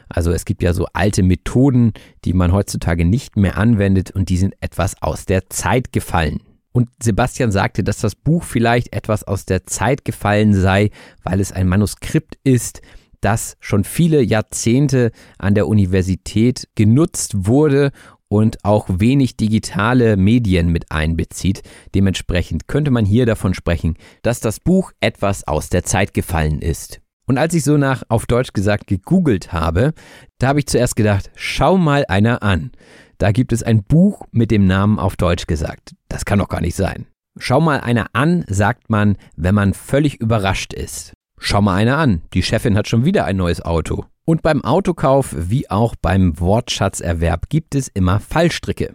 Also 0.09 0.31
es 0.31 0.45
gibt 0.45 0.63
ja 0.63 0.73
so 0.73 0.87
alte 0.93 1.23
Methoden, 1.23 1.93
die 2.25 2.33
man 2.33 2.53
heutzutage 2.53 3.05
nicht 3.05 3.37
mehr 3.37 3.59
anwendet 3.59 4.11
und 4.13 4.29
die 4.29 4.37
sind 4.37 4.55
etwas 4.61 5.03
aus 5.03 5.27
der 5.27 5.51
Zeit 5.51 5.93
gefallen. 5.93 6.41
Und 6.79 6.91
Sebastian 7.03 7.51
sagte, 7.51 7.83
dass 7.83 7.99
das 7.99 8.15
Buch 8.15 8.45
vielleicht 8.45 8.93
etwas 8.93 9.25
aus 9.25 9.45
der 9.45 9.67
Zeit 9.67 10.05
gefallen 10.05 10.55
sei, 10.55 10.91
weil 11.25 11.41
es 11.41 11.51
ein 11.51 11.67
Manuskript 11.67 12.39
ist, 12.45 12.83
das 13.21 13.57
schon 13.59 13.83
viele 13.83 14.23
Jahrzehnte 14.23 15.11
an 15.39 15.57
der 15.57 15.67
Universität 15.67 16.69
genutzt 16.77 17.49
wurde 17.49 17.91
und 18.29 18.65
auch 18.65 18.87
wenig 18.89 19.37
digitale 19.37 20.17
Medien 20.17 20.69
mit 20.69 20.93
einbezieht. 20.93 21.63
Dementsprechend 21.97 22.69
könnte 22.69 22.93
man 22.93 23.05
hier 23.05 23.27
davon 23.27 23.55
sprechen, 23.55 23.97
dass 24.23 24.39
das 24.39 24.61
Buch 24.61 24.93
etwas 25.01 25.49
aus 25.49 25.71
der 25.71 25.83
Zeit 25.83 26.15
gefallen 26.15 26.63
ist. 26.63 27.01
Und 27.27 27.39
als 27.39 27.55
ich 27.55 27.65
so 27.65 27.77
nach 27.77 28.05
auf 28.09 28.27
Deutsch 28.27 28.53
gesagt 28.53 28.87
gegoogelt 28.87 29.53
habe, 29.53 29.95
da 30.39 30.47
habe 30.47 30.61
ich 30.61 30.67
zuerst 30.67 30.95
gedacht, 30.95 31.33
schau 31.35 31.77
mal 31.77 32.05
einer 32.07 32.45
an. 32.45 32.71
Da 33.19 33.33
gibt 33.33 33.53
es 33.53 33.65
ein 33.65 33.83
Buch 33.83 34.23
mit 34.31 34.53
dem 34.53 34.67
Namen 34.67 35.01
auf 35.01 35.17
Deutsch 35.17 35.49
gesagt. 35.49 35.97
Das 36.09 36.25
kann 36.25 36.39
doch 36.39 36.49
gar 36.49 36.61
nicht 36.61 36.77
sein. 36.77 37.07
Schau 37.37 37.61
mal 37.61 37.81
einer 37.81 38.07
an, 38.13 38.45
sagt 38.49 38.91
man, 38.91 39.17
wenn 39.37 39.57
man 39.57 39.75
völlig 39.75 40.21
überrascht 40.21 40.73
ist. 40.73 41.15
Schau 41.41 41.61
mal 41.61 41.75
einer 41.75 41.99
an, 41.99 42.23
die 42.33 42.43
Chefin 42.43 42.77
hat 42.77 42.89
schon 42.89 43.05
wieder 43.05 43.25
ein 43.25 43.37
neues 43.37 43.61
Auto. 43.61 44.05
Und 44.25 44.43
beim 44.43 44.63
Autokauf 44.63 45.35
wie 45.37 45.71
auch 45.71 45.95
beim 46.01 46.39
Wortschatzerwerb 46.39 47.49
gibt 47.49 47.75
es 47.75 47.89
immer 47.89 48.21
Fallstricke. 48.21 48.95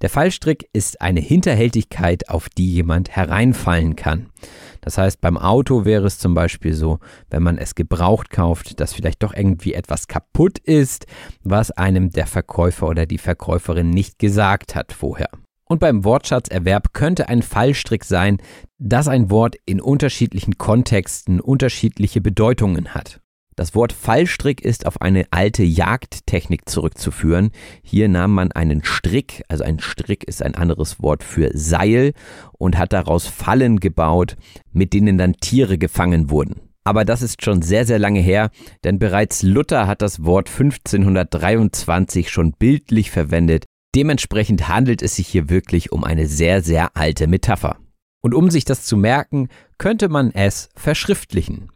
Der 0.00 0.08
Fallstrick 0.08 0.68
ist 0.72 1.00
eine 1.00 1.20
Hinterhältigkeit, 1.20 2.28
auf 2.28 2.48
die 2.48 2.72
jemand 2.72 3.10
hereinfallen 3.10 3.94
kann. 3.94 4.30
Das 4.90 4.98
heißt, 4.98 5.20
beim 5.20 5.38
Auto 5.38 5.84
wäre 5.84 6.08
es 6.08 6.18
zum 6.18 6.34
Beispiel 6.34 6.72
so, 6.72 6.98
wenn 7.28 7.44
man 7.44 7.58
es 7.58 7.76
gebraucht 7.76 8.30
kauft, 8.30 8.80
dass 8.80 8.92
vielleicht 8.92 9.22
doch 9.22 9.32
irgendwie 9.32 9.72
etwas 9.72 10.08
kaputt 10.08 10.58
ist, 10.58 11.06
was 11.44 11.70
einem 11.70 12.10
der 12.10 12.26
Verkäufer 12.26 12.88
oder 12.88 13.06
die 13.06 13.18
Verkäuferin 13.18 13.88
nicht 13.88 14.18
gesagt 14.18 14.74
hat 14.74 14.92
vorher. 14.92 15.28
Und 15.64 15.78
beim 15.78 16.02
Wortschatzerwerb 16.02 16.92
könnte 16.92 17.28
ein 17.28 17.42
Fallstrick 17.42 18.02
sein, 18.02 18.38
dass 18.78 19.06
ein 19.06 19.30
Wort 19.30 19.54
in 19.64 19.80
unterschiedlichen 19.80 20.58
Kontexten 20.58 21.38
unterschiedliche 21.38 22.20
Bedeutungen 22.20 22.92
hat. 22.92 23.20
Das 23.60 23.74
Wort 23.74 23.92
Fallstrick 23.92 24.62
ist 24.62 24.86
auf 24.86 25.02
eine 25.02 25.26
alte 25.32 25.62
Jagdtechnik 25.62 26.66
zurückzuführen. 26.66 27.50
Hier 27.82 28.08
nahm 28.08 28.32
man 28.32 28.52
einen 28.52 28.82
Strick, 28.82 29.44
also 29.48 29.64
ein 29.64 29.80
Strick 29.80 30.24
ist 30.24 30.42
ein 30.42 30.54
anderes 30.54 31.02
Wort 31.02 31.22
für 31.22 31.50
Seil, 31.52 32.14
und 32.52 32.78
hat 32.78 32.94
daraus 32.94 33.26
Fallen 33.26 33.78
gebaut, 33.78 34.38
mit 34.72 34.94
denen 34.94 35.18
dann 35.18 35.34
Tiere 35.34 35.76
gefangen 35.76 36.30
wurden. 36.30 36.62
Aber 36.84 37.04
das 37.04 37.20
ist 37.20 37.44
schon 37.44 37.60
sehr, 37.60 37.84
sehr 37.84 37.98
lange 37.98 38.20
her, 38.20 38.48
denn 38.82 38.98
bereits 38.98 39.42
Luther 39.42 39.86
hat 39.86 40.00
das 40.00 40.24
Wort 40.24 40.48
1523 40.48 42.30
schon 42.30 42.52
bildlich 42.52 43.10
verwendet 43.10 43.66
Dementsprechend 43.94 44.68
handelt 44.68 45.02
es 45.02 45.16
sich 45.16 45.28
hier 45.28 45.50
wirklich 45.50 45.92
um 45.92 46.02
eine 46.02 46.26
sehr, 46.26 46.62
sehr 46.62 46.96
alte 46.96 47.26
Metapher. 47.26 47.76
Und 48.22 48.34
um 48.34 48.48
sich 48.48 48.64
das 48.64 48.84
zu 48.84 48.96
merken, 48.96 49.48
könnte 49.76 50.08
man 50.08 50.30
es 50.30 50.70
verschriftlichen. 50.76 51.70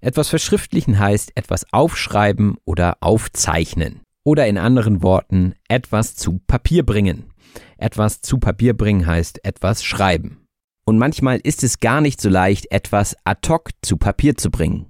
Etwas 0.00 0.28
verschriftlichen 0.28 0.98
heißt 0.98 1.32
etwas 1.34 1.72
aufschreiben 1.72 2.56
oder 2.64 2.98
aufzeichnen. 3.00 4.00
Oder 4.24 4.46
in 4.46 4.58
anderen 4.58 5.02
Worten, 5.02 5.54
etwas 5.68 6.14
zu 6.14 6.40
Papier 6.46 6.84
bringen. 6.84 7.32
Etwas 7.78 8.20
zu 8.20 8.38
Papier 8.38 8.76
bringen 8.76 9.06
heißt 9.06 9.44
etwas 9.44 9.82
schreiben. 9.82 10.44
Und 10.84 10.98
manchmal 10.98 11.38
ist 11.38 11.62
es 11.64 11.80
gar 11.80 12.00
nicht 12.00 12.20
so 12.20 12.28
leicht, 12.28 12.70
etwas 12.70 13.16
ad 13.24 13.48
hoc 13.48 13.70
zu 13.82 13.96
Papier 13.96 14.36
zu 14.36 14.50
bringen. 14.50 14.86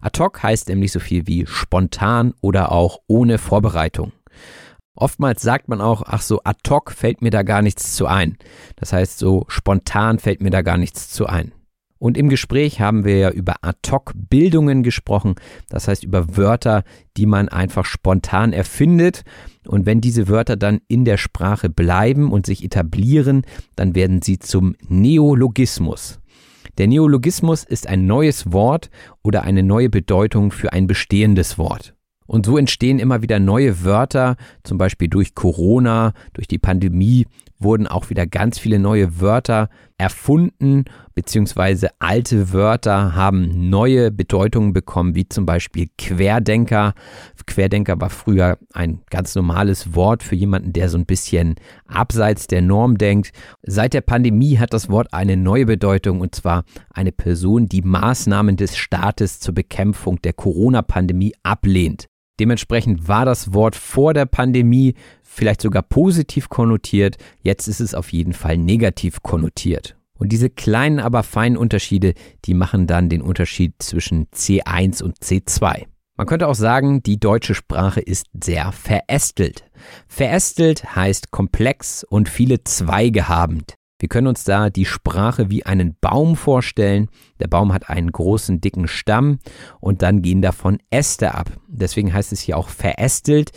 Ad 0.00 0.22
hoc 0.22 0.42
heißt 0.42 0.68
nämlich 0.68 0.92
so 0.92 1.00
viel 1.00 1.26
wie 1.26 1.46
spontan 1.46 2.34
oder 2.40 2.72
auch 2.72 2.98
ohne 3.06 3.38
Vorbereitung. 3.38 4.12
Oftmals 4.96 5.42
sagt 5.42 5.68
man 5.68 5.80
auch, 5.80 6.02
ach 6.06 6.22
so, 6.22 6.40
ad 6.44 6.60
hoc 6.68 6.92
fällt 6.92 7.20
mir 7.20 7.30
da 7.30 7.42
gar 7.42 7.62
nichts 7.62 7.94
zu 7.96 8.06
ein. 8.06 8.38
Das 8.76 8.92
heißt, 8.92 9.18
so 9.18 9.44
spontan 9.48 10.18
fällt 10.18 10.40
mir 10.40 10.50
da 10.50 10.62
gar 10.62 10.76
nichts 10.76 11.10
zu 11.10 11.26
ein. 11.26 11.52
Und 12.04 12.18
im 12.18 12.28
Gespräch 12.28 12.82
haben 12.82 13.06
wir 13.06 13.16
ja 13.16 13.30
über 13.30 13.54
Ad-Hoc-Bildungen 13.62 14.82
gesprochen, 14.82 15.36
das 15.70 15.88
heißt 15.88 16.04
über 16.04 16.36
Wörter, 16.36 16.84
die 17.16 17.24
man 17.24 17.48
einfach 17.48 17.86
spontan 17.86 18.52
erfindet. 18.52 19.22
Und 19.66 19.86
wenn 19.86 20.02
diese 20.02 20.28
Wörter 20.28 20.56
dann 20.56 20.82
in 20.86 21.06
der 21.06 21.16
Sprache 21.16 21.70
bleiben 21.70 22.30
und 22.30 22.44
sich 22.44 22.62
etablieren, 22.62 23.46
dann 23.74 23.94
werden 23.94 24.20
sie 24.20 24.38
zum 24.38 24.76
Neologismus. 24.86 26.20
Der 26.76 26.88
Neologismus 26.88 27.64
ist 27.64 27.86
ein 27.86 28.04
neues 28.04 28.52
Wort 28.52 28.90
oder 29.22 29.44
eine 29.44 29.62
neue 29.62 29.88
Bedeutung 29.88 30.50
für 30.50 30.74
ein 30.74 30.86
bestehendes 30.86 31.56
Wort. 31.56 31.94
Und 32.26 32.44
so 32.44 32.58
entstehen 32.58 32.98
immer 32.98 33.22
wieder 33.22 33.38
neue 33.38 33.82
Wörter, 33.82 34.36
zum 34.62 34.76
Beispiel 34.76 35.08
durch 35.08 35.34
Corona, 35.34 36.12
durch 36.34 36.48
die 36.48 36.58
Pandemie 36.58 37.26
wurden 37.64 37.86
auch 37.86 38.10
wieder 38.10 38.26
ganz 38.26 38.58
viele 38.58 38.78
neue 38.78 39.20
Wörter 39.20 39.68
erfunden, 39.98 40.84
beziehungsweise 41.14 41.88
alte 41.98 42.52
Wörter 42.52 43.14
haben 43.14 43.70
neue 43.70 44.10
Bedeutungen 44.10 44.72
bekommen, 44.72 45.14
wie 45.14 45.28
zum 45.28 45.46
Beispiel 45.46 45.88
Querdenker. 45.98 46.94
Querdenker 47.46 48.00
war 48.00 48.10
früher 48.10 48.58
ein 48.72 49.00
ganz 49.10 49.34
normales 49.34 49.94
Wort 49.94 50.22
für 50.22 50.34
jemanden, 50.34 50.72
der 50.72 50.88
so 50.88 50.98
ein 50.98 51.06
bisschen 51.06 51.56
abseits 51.86 52.46
der 52.46 52.62
Norm 52.62 52.98
denkt. 52.98 53.32
Seit 53.62 53.94
der 53.94 54.00
Pandemie 54.00 54.58
hat 54.58 54.72
das 54.72 54.88
Wort 54.88 55.12
eine 55.12 55.36
neue 55.36 55.66
Bedeutung, 55.66 56.20
und 56.20 56.34
zwar 56.34 56.64
eine 56.90 57.12
Person, 57.12 57.66
die 57.66 57.82
Maßnahmen 57.82 58.56
des 58.56 58.76
Staates 58.76 59.40
zur 59.40 59.54
Bekämpfung 59.54 60.20
der 60.22 60.32
Corona-Pandemie 60.32 61.34
ablehnt. 61.42 62.08
Dementsprechend 62.40 63.06
war 63.06 63.24
das 63.24 63.52
Wort 63.52 63.76
vor 63.76 64.14
der 64.14 64.26
Pandemie 64.26 64.94
vielleicht 65.22 65.60
sogar 65.60 65.82
positiv 65.82 66.48
konnotiert, 66.48 67.16
jetzt 67.40 67.68
ist 67.68 67.80
es 67.80 67.94
auf 67.94 68.12
jeden 68.12 68.32
Fall 68.32 68.56
negativ 68.56 69.22
konnotiert. 69.22 69.96
Und 70.16 70.30
diese 70.30 70.48
kleinen, 70.48 71.00
aber 71.00 71.22
feinen 71.22 71.56
Unterschiede, 71.56 72.14
die 72.44 72.54
machen 72.54 72.86
dann 72.86 73.08
den 73.08 73.22
Unterschied 73.22 73.74
zwischen 73.80 74.26
C1 74.30 75.02
und 75.02 75.18
C2. 75.18 75.86
Man 76.16 76.26
könnte 76.28 76.46
auch 76.46 76.54
sagen, 76.54 77.02
die 77.02 77.18
deutsche 77.18 77.56
Sprache 77.56 78.00
ist 78.00 78.28
sehr 78.40 78.70
verästelt. 78.70 79.64
Verästelt 80.06 80.94
heißt 80.94 81.32
komplex 81.32 82.04
und 82.04 82.28
viele 82.28 82.62
Zweige 82.62 83.28
habend. 83.28 83.74
Wir 84.04 84.08
können 84.10 84.26
uns 84.26 84.44
da 84.44 84.68
die 84.68 84.84
Sprache 84.84 85.48
wie 85.48 85.64
einen 85.64 85.96
Baum 85.98 86.36
vorstellen. 86.36 87.08
Der 87.40 87.48
Baum 87.48 87.72
hat 87.72 87.88
einen 87.88 88.12
großen, 88.12 88.60
dicken 88.60 88.86
Stamm 88.86 89.38
und 89.80 90.02
dann 90.02 90.20
gehen 90.20 90.42
davon 90.42 90.76
Äste 90.90 91.34
ab. 91.34 91.50
Deswegen 91.68 92.12
heißt 92.12 92.30
es 92.30 92.40
hier 92.40 92.58
auch 92.58 92.68
verästelt 92.68 93.52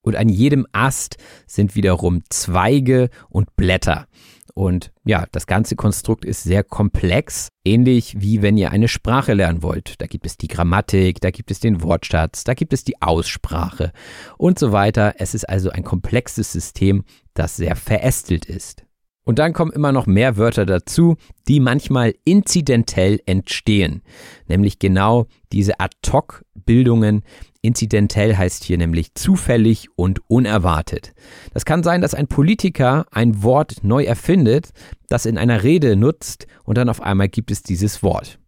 und 0.00 0.16
an 0.16 0.28
jedem 0.28 0.66
Ast 0.72 1.18
sind 1.46 1.76
wiederum 1.76 2.24
Zweige 2.30 3.10
und 3.28 3.54
Blätter. 3.54 4.08
Und 4.54 4.90
ja, 5.04 5.26
das 5.30 5.46
ganze 5.46 5.76
Konstrukt 5.76 6.24
ist 6.24 6.42
sehr 6.42 6.64
komplex, 6.64 7.46
ähnlich 7.64 8.20
wie 8.20 8.42
wenn 8.42 8.56
ihr 8.56 8.72
eine 8.72 8.88
Sprache 8.88 9.34
lernen 9.34 9.62
wollt. 9.62 10.00
Da 10.00 10.08
gibt 10.08 10.26
es 10.26 10.36
die 10.36 10.48
Grammatik, 10.48 11.20
da 11.20 11.30
gibt 11.30 11.52
es 11.52 11.60
den 11.60 11.80
Wortschatz, 11.80 12.42
da 12.42 12.54
gibt 12.54 12.72
es 12.72 12.82
die 12.82 13.00
Aussprache 13.00 13.92
und 14.36 14.58
so 14.58 14.72
weiter. 14.72 15.14
Es 15.18 15.32
ist 15.32 15.48
also 15.48 15.70
ein 15.70 15.84
komplexes 15.84 16.50
System, 16.50 17.04
das 17.34 17.54
sehr 17.54 17.76
verästelt 17.76 18.46
ist. 18.46 18.84
Und 19.24 19.38
dann 19.38 19.52
kommen 19.52 19.72
immer 19.72 19.92
noch 19.92 20.06
mehr 20.06 20.36
Wörter 20.36 20.66
dazu, 20.66 21.16
die 21.46 21.60
manchmal 21.60 22.14
inzidentell 22.24 23.20
entstehen. 23.26 24.02
Nämlich 24.48 24.78
genau 24.78 25.26
diese 25.52 25.78
Ad-Hoc-Bildungen. 25.78 27.22
Inzidentell 27.60 28.36
heißt 28.36 28.64
hier 28.64 28.78
nämlich 28.78 29.14
zufällig 29.14 29.88
und 29.94 30.20
unerwartet. 30.28 31.12
Das 31.54 31.64
kann 31.64 31.84
sein, 31.84 32.00
dass 32.00 32.14
ein 32.14 32.26
Politiker 32.26 33.06
ein 33.12 33.44
Wort 33.44 33.84
neu 33.84 34.02
erfindet, 34.02 34.70
das 35.08 35.26
in 35.26 35.38
einer 35.38 35.62
Rede 35.62 35.94
nutzt 35.94 36.48
und 36.64 36.76
dann 36.76 36.88
auf 36.88 37.00
einmal 37.00 37.28
gibt 37.28 37.52
es 37.52 37.62
dieses 37.62 38.02
Wort. 38.02 38.40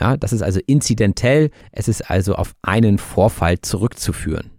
Ja, 0.00 0.16
das 0.16 0.32
ist 0.32 0.42
also 0.42 0.60
inzidentell. 0.66 1.50
Es 1.72 1.88
ist 1.88 2.10
also 2.10 2.34
auf 2.36 2.54
einen 2.62 2.96
Vorfall 2.96 3.60
zurückzuführen. 3.60 4.51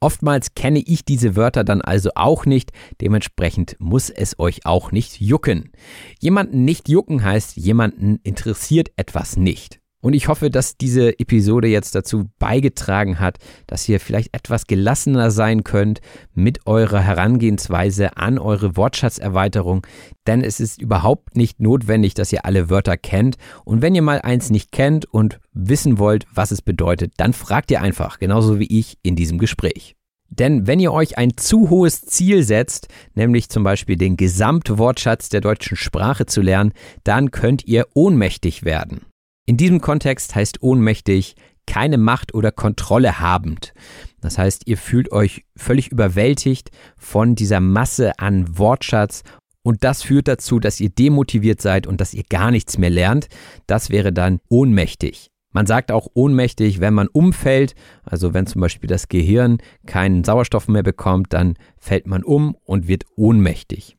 Oftmals 0.00 0.54
kenne 0.54 0.78
ich 0.78 1.04
diese 1.04 1.36
Wörter 1.36 1.62
dann 1.62 1.82
also 1.82 2.10
auch 2.14 2.46
nicht, 2.46 2.72
dementsprechend 3.00 3.76
muss 3.78 4.08
es 4.08 4.38
euch 4.38 4.64
auch 4.64 4.92
nicht 4.92 5.20
jucken. 5.20 5.72
Jemanden 6.18 6.64
nicht 6.64 6.88
jucken 6.88 7.22
heißt, 7.22 7.56
jemanden 7.56 8.18
interessiert 8.22 8.90
etwas 8.96 9.36
nicht. 9.36 9.79
Und 10.00 10.14
ich 10.14 10.28
hoffe, 10.28 10.50
dass 10.50 10.76
diese 10.76 11.18
Episode 11.18 11.68
jetzt 11.68 11.94
dazu 11.94 12.30
beigetragen 12.38 13.18
hat, 13.18 13.38
dass 13.66 13.88
ihr 13.88 14.00
vielleicht 14.00 14.34
etwas 14.34 14.66
gelassener 14.66 15.30
sein 15.30 15.62
könnt 15.62 16.00
mit 16.34 16.66
eurer 16.66 17.00
Herangehensweise 17.00 18.16
an 18.16 18.38
eure 18.38 18.76
Wortschatzerweiterung. 18.76 19.86
Denn 20.26 20.42
es 20.42 20.58
ist 20.58 20.80
überhaupt 20.80 21.36
nicht 21.36 21.60
notwendig, 21.60 22.14
dass 22.14 22.32
ihr 22.32 22.46
alle 22.46 22.70
Wörter 22.70 22.96
kennt. 22.96 23.36
Und 23.64 23.82
wenn 23.82 23.94
ihr 23.94 24.02
mal 24.02 24.22
eins 24.22 24.50
nicht 24.50 24.72
kennt 24.72 25.04
und 25.04 25.38
wissen 25.52 25.98
wollt, 25.98 26.26
was 26.32 26.50
es 26.50 26.62
bedeutet, 26.62 27.12
dann 27.18 27.34
fragt 27.34 27.70
ihr 27.70 27.82
einfach, 27.82 28.18
genauso 28.18 28.58
wie 28.58 28.78
ich 28.78 28.98
in 29.02 29.16
diesem 29.16 29.38
Gespräch. 29.38 29.96
Denn 30.30 30.66
wenn 30.68 30.78
ihr 30.78 30.92
euch 30.92 31.18
ein 31.18 31.36
zu 31.36 31.70
hohes 31.70 32.02
Ziel 32.02 32.44
setzt, 32.44 32.86
nämlich 33.14 33.48
zum 33.48 33.64
Beispiel 33.64 33.96
den 33.96 34.16
Gesamtwortschatz 34.16 35.28
der 35.28 35.40
deutschen 35.40 35.76
Sprache 35.76 36.24
zu 36.24 36.40
lernen, 36.40 36.72
dann 37.02 37.32
könnt 37.32 37.66
ihr 37.66 37.86
ohnmächtig 37.94 38.64
werden. 38.64 39.09
In 39.50 39.56
diesem 39.56 39.80
Kontext 39.80 40.36
heißt 40.36 40.62
ohnmächtig 40.62 41.34
keine 41.66 41.98
Macht 41.98 42.34
oder 42.34 42.52
Kontrolle 42.52 43.18
habend. 43.18 43.74
Das 44.20 44.38
heißt, 44.38 44.68
ihr 44.68 44.76
fühlt 44.78 45.10
euch 45.10 45.44
völlig 45.56 45.88
überwältigt 45.88 46.70
von 46.96 47.34
dieser 47.34 47.58
Masse 47.58 48.16
an 48.20 48.58
Wortschatz 48.58 49.24
und 49.64 49.82
das 49.82 50.04
führt 50.04 50.28
dazu, 50.28 50.60
dass 50.60 50.78
ihr 50.78 50.90
demotiviert 50.90 51.60
seid 51.60 51.88
und 51.88 52.00
dass 52.00 52.14
ihr 52.14 52.22
gar 52.30 52.52
nichts 52.52 52.78
mehr 52.78 52.90
lernt. 52.90 53.26
Das 53.66 53.90
wäre 53.90 54.12
dann 54.12 54.38
ohnmächtig. 54.48 55.32
Man 55.50 55.66
sagt 55.66 55.90
auch 55.90 56.06
ohnmächtig, 56.14 56.78
wenn 56.78 56.94
man 56.94 57.08
umfällt, 57.08 57.74
also 58.04 58.32
wenn 58.32 58.46
zum 58.46 58.60
Beispiel 58.60 58.86
das 58.86 59.08
Gehirn 59.08 59.58
keinen 59.84 60.22
Sauerstoff 60.22 60.68
mehr 60.68 60.84
bekommt, 60.84 61.32
dann 61.32 61.54
fällt 61.76 62.06
man 62.06 62.22
um 62.22 62.54
und 62.66 62.86
wird 62.86 63.02
ohnmächtig 63.16 63.96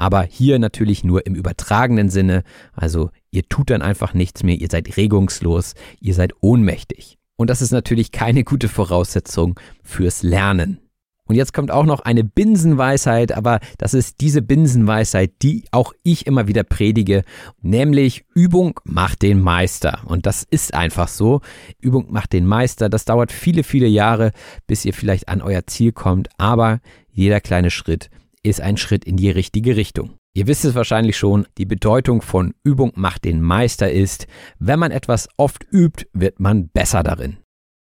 aber 0.00 0.22
hier 0.22 0.58
natürlich 0.58 1.04
nur 1.04 1.26
im 1.26 1.34
übertragenen 1.34 2.08
Sinne. 2.08 2.42
Also 2.72 3.10
ihr 3.30 3.42
tut 3.50 3.68
dann 3.68 3.82
einfach 3.82 4.14
nichts 4.14 4.42
mehr, 4.42 4.56
ihr 4.56 4.68
seid 4.70 4.96
regungslos, 4.96 5.74
ihr 6.00 6.14
seid 6.14 6.32
ohnmächtig. 6.40 7.18
Und 7.36 7.50
das 7.50 7.60
ist 7.60 7.70
natürlich 7.70 8.10
keine 8.10 8.42
gute 8.42 8.68
Voraussetzung 8.68 9.60
fürs 9.82 10.22
Lernen. 10.22 10.78
Und 11.26 11.36
jetzt 11.36 11.52
kommt 11.52 11.70
auch 11.70 11.84
noch 11.84 12.00
eine 12.00 12.24
Binsenweisheit, 12.24 13.32
aber 13.32 13.60
das 13.76 13.92
ist 13.92 14.20
diese 14.22 14.40
Binsenweisheit, 14.40 15.32
die 15.42 15.64
auch 15.70 15.92
ich 16.02 16.26
immer 16.26 16.48
wieder 16.48 16.64
predige, 16.64 17.22
nämlich 17.60 18.24
Übung 18.34 18.80
macht 18.84 19.20
den 19.20 19.40
Meister. 19.40 20.00
Und 20.06 20.24
das 20.24 20.44
ist 20.50 20.72
einfach 20.72 21.08
so. 21.08 21.42
Übung 21.78 22.10
macht 22.10 22.32
den 22.32 22.46
Meister. 22.46 22.88
Das 22.88 23.04
dauert 23.04 23.32
viele, 23.32 23.64
viele 23.64 23.86
Jahre, 23.86 24.32
bis 24.66 24.84
ihr 24.86 24.94
vielleicht 24.94 25.28
an 25.28 25.42
euer 25.42 25.66
Ziel 25.66 25.92
kommt, 25.92 26.30
aber 26.38 26.80
jeder 27.12 27.40
kleine 27.40 27.70
Schritt 27.70 28.08
ist 28.42 28.60
ein 28.60 28.76
Schritt 28.76 29.04
in 29.04 29.16
die 29.16 29.30
richtige 29.30 29.76
Richtung. 29.76 30.16
Ihr 30.34 30.46
wisst 30.46 30.64
es 30.64 30.74
wahrscheinlich 30.74 31.16
schon, 31.16 31.46
die 31.58 31.66
Bedeutung 31.66 32.22
von 32.22 32.54
Übung 32.62 32.92
macht 32.94 33.24
den 33.24 33.42
Meister 33.42 33.90
ist, 33.90 34.26
wenn 34.58 34.78
man 34.78 34.92
etwas 34.92 35.28
oft 35.36 35.66
übt, 35.72 36.06
wird 36.12 36.38
man 36.40 36.68
besser 36.68 37.02
darin. 37.02 37.38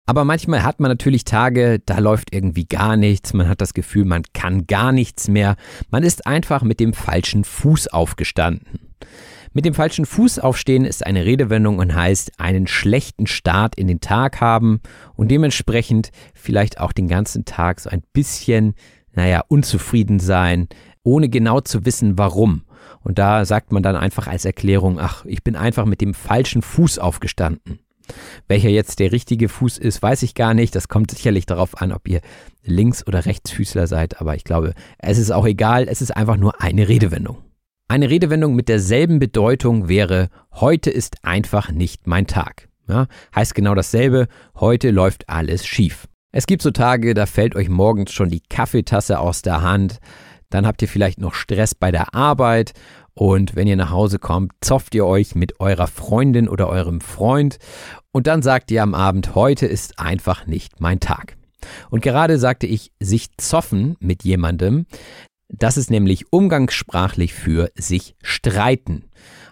Aber 0.07 0.27
manchmal 0.27 0.63
hat 0.63 0.81
man 0.81 0.91
natürlich 0.91 1.25
Tage, 1.25 1.81
da 1.85 1.99
läuft 1.99 2.35
irgendwie 2.35 2.67
gar 2.67 2.97
nichts, 2.99 3.33
man 3.33 3.49
hat 3.49 3.63
das 3.63 3.73
Gefühl, 3.73 4.05
man 4.05 4.23
kann 4.35 4.67
gar 4.67 4.93
nichts 4.93 5.29
mehr, 5.29 5.57
man 5.91 6.03
ist 6.03 6.27
einfach 6.27 6.63
mit 6.63 6.79
dem 6.79 6.93
falschen 6.93 7.45
Fuß 7.45 7.89
aufgestanden. 7.89 8.81
Mit 9.57 9.65
dem 9.65 9.73
falschen 9.73 10.05
Fuß 10.05 10.41
aufstehen 10.41 10.85
ist 10.85 11.07
eine 11.07 11.25
Redewendung 11.25 11.79
und 11.79 11.95
heißt 11.95 12.41
einen 12.41 12.67
schlechten 12.67 13.27
Start 13.27 13.77
in 13.77 13.87
den 13.87 14.01
Tag 14.01 14.41
haben 14.41 14.81
und 15.15 15.31
dementsprechend 15.31 16.11
vielleicht 16.35 16.81
auch 16.81 16.93
den 16.93 17.07
ganzen 17.07 17.45
Tag 17.45 17.81
so 17.81 17.89
ein 17.89 18.03
bisschen 18.13 18.75
naja, 19.15 19.43
unzufrieden 19.49 20.21
sein, 20.21 20.69
ohne 21.03 21.29
genau 21.29 21.61
zu 21.61 21.85
wissen, 21.85 22.19
warum. 22.19 22.65
Und 23.03 23.19
da 23.19 23.45
sagt 23.45 23.73
man 23.73 23.83
dann 23.83 23.97
einfach 23.97 24.27
als 24.27 24.45
Erklärung, 24.45 24.99
ach, 24.99 25.25
ich 25.25 25.43
bin 25.43 25.57
einfach 25.57 25.85
mit 25.85 26.01
dem 26.01 26.15
falschen 26.15 26.63
Fuß 26.63 26.99
aufgestanden. 26.99 27.79
Welcher 28.49 28.69
jetzt 28.69 28.99
der 29.01 29.13
richtige 29.13 29.49
Fuß 29.49 29.79
ist, 29.79 30.03
weiß 30.03 30.23
ich 30.23 30.35
gar 30.35 30.55
nicht. 30.55 30.75
Das 30.75 30.89
kommt 30.89 31.11
sicherlich 31.11 31.47
darauf 31.47 31.81
an, 31.81 31.93
ob 31.93 32.07
ihr 32.09 32.21
Links- 32.63 33.07
oder 33.07 33.25
Rechtsfüßler 33.25 33.87
seid. 33.87 34.21
Aber 34.21 34.35
ich 34.37 34.45
glaube, 34.45 34.75
es 34.99 35.19
ist 35.19 35.31
auch 35.31 35.47
egal. 35.47 35.87
Es 35.89 36.03
ist 36.03 36.15
einfach 36.15 36.37
nur 36.37 36.61
eine 36.61 36.89
Redewendung. 36.89 37.39
Eine 37.89 38.11
Redewendung 38.11 38.55
mit 38.55 38.69
derselben 38.69 39.19
Bedeutung 39.19 39.89
wäre, 39.89 40.31
heute 40.53 40.91
ist 40.91 41.25
einfach 41.25 41.71
nicht 41.71 42.07
mein 42.07 42.27
Tag. 42.27 42.69
Ja, 42.89 43.07
heißt 43.35 43.55
genau 43.55 43.75
dasselbe, 43.75 44.27
heute 44.55 44.91
läuft 44.91 45.29
alles 45.29 45.67
schief. 45.67 46.07
Es 46.37 46.49
gibt 46.49 46.63
so 46.63 46.73
Tage, 46.73 47.15
da 47.15 47.27
fällt 47.27 47.55
euch 47.55 47.69
morgens 47.69 48.11
schon 48.11 48.29
die 48.29 48.41
Kaffeetasse 48.41 49.21
aus 49.21 49.43
der 49.43 49.63
Hand, 49.63 50.01
dann 50.51 50.67
habt 50.67 50.83
ihr 50.83 50.89
vielleicht 50.89 51.21
noch 51.21 51.33
Stress 51.33 51.77
bei 51.77 51.93
der 51.93 52.13
Arbeit 52.13 52.73
und 53.15 53.55
wenn 53.55 53.69
ihr 53.69 53.77
nach 53.77 53.91
Hause 53.91 54.19
kommt, 54.19 54.51
zofft 54.61 54.97
ihr 54.97 55.07
euch 55.07 55.37
mit 55.37 55.61
eurer 55.61 55.87
Freundin 55.87 56.49
oder 56.49 56.69
eurem 56.69 57.01
Freund 57.01 57.59
und 58.11 58.27
dann 58.27 58.43
sagt 58.43 58.73
ihr 58.73 58.83
am 58.83 58.95
Abend, 58.95 59.37
heute 59.37 59.67
ist 59.67 60.01
einfach 60.01 60.45
nicht 60.49 60.81
mein 60.81 60.99
Tag. 60.99 61.37
Und 61.89 62.03
gerade 62.03 62.37
sagte 62.41 62.67
ich, 62.67 62.91
sich 62.99 63.29
zoffen 63.37 63.95
mit 64.01 64.25
jemandem, 64.25 64.87
das 65.49 65.77
ist 65.77 65.89
nämlich 65.89 66.33
umgangssprachlich 66.33 67.33
für 67.33 67.71
sich 67.77 68.17
streiten. 68.23 69.05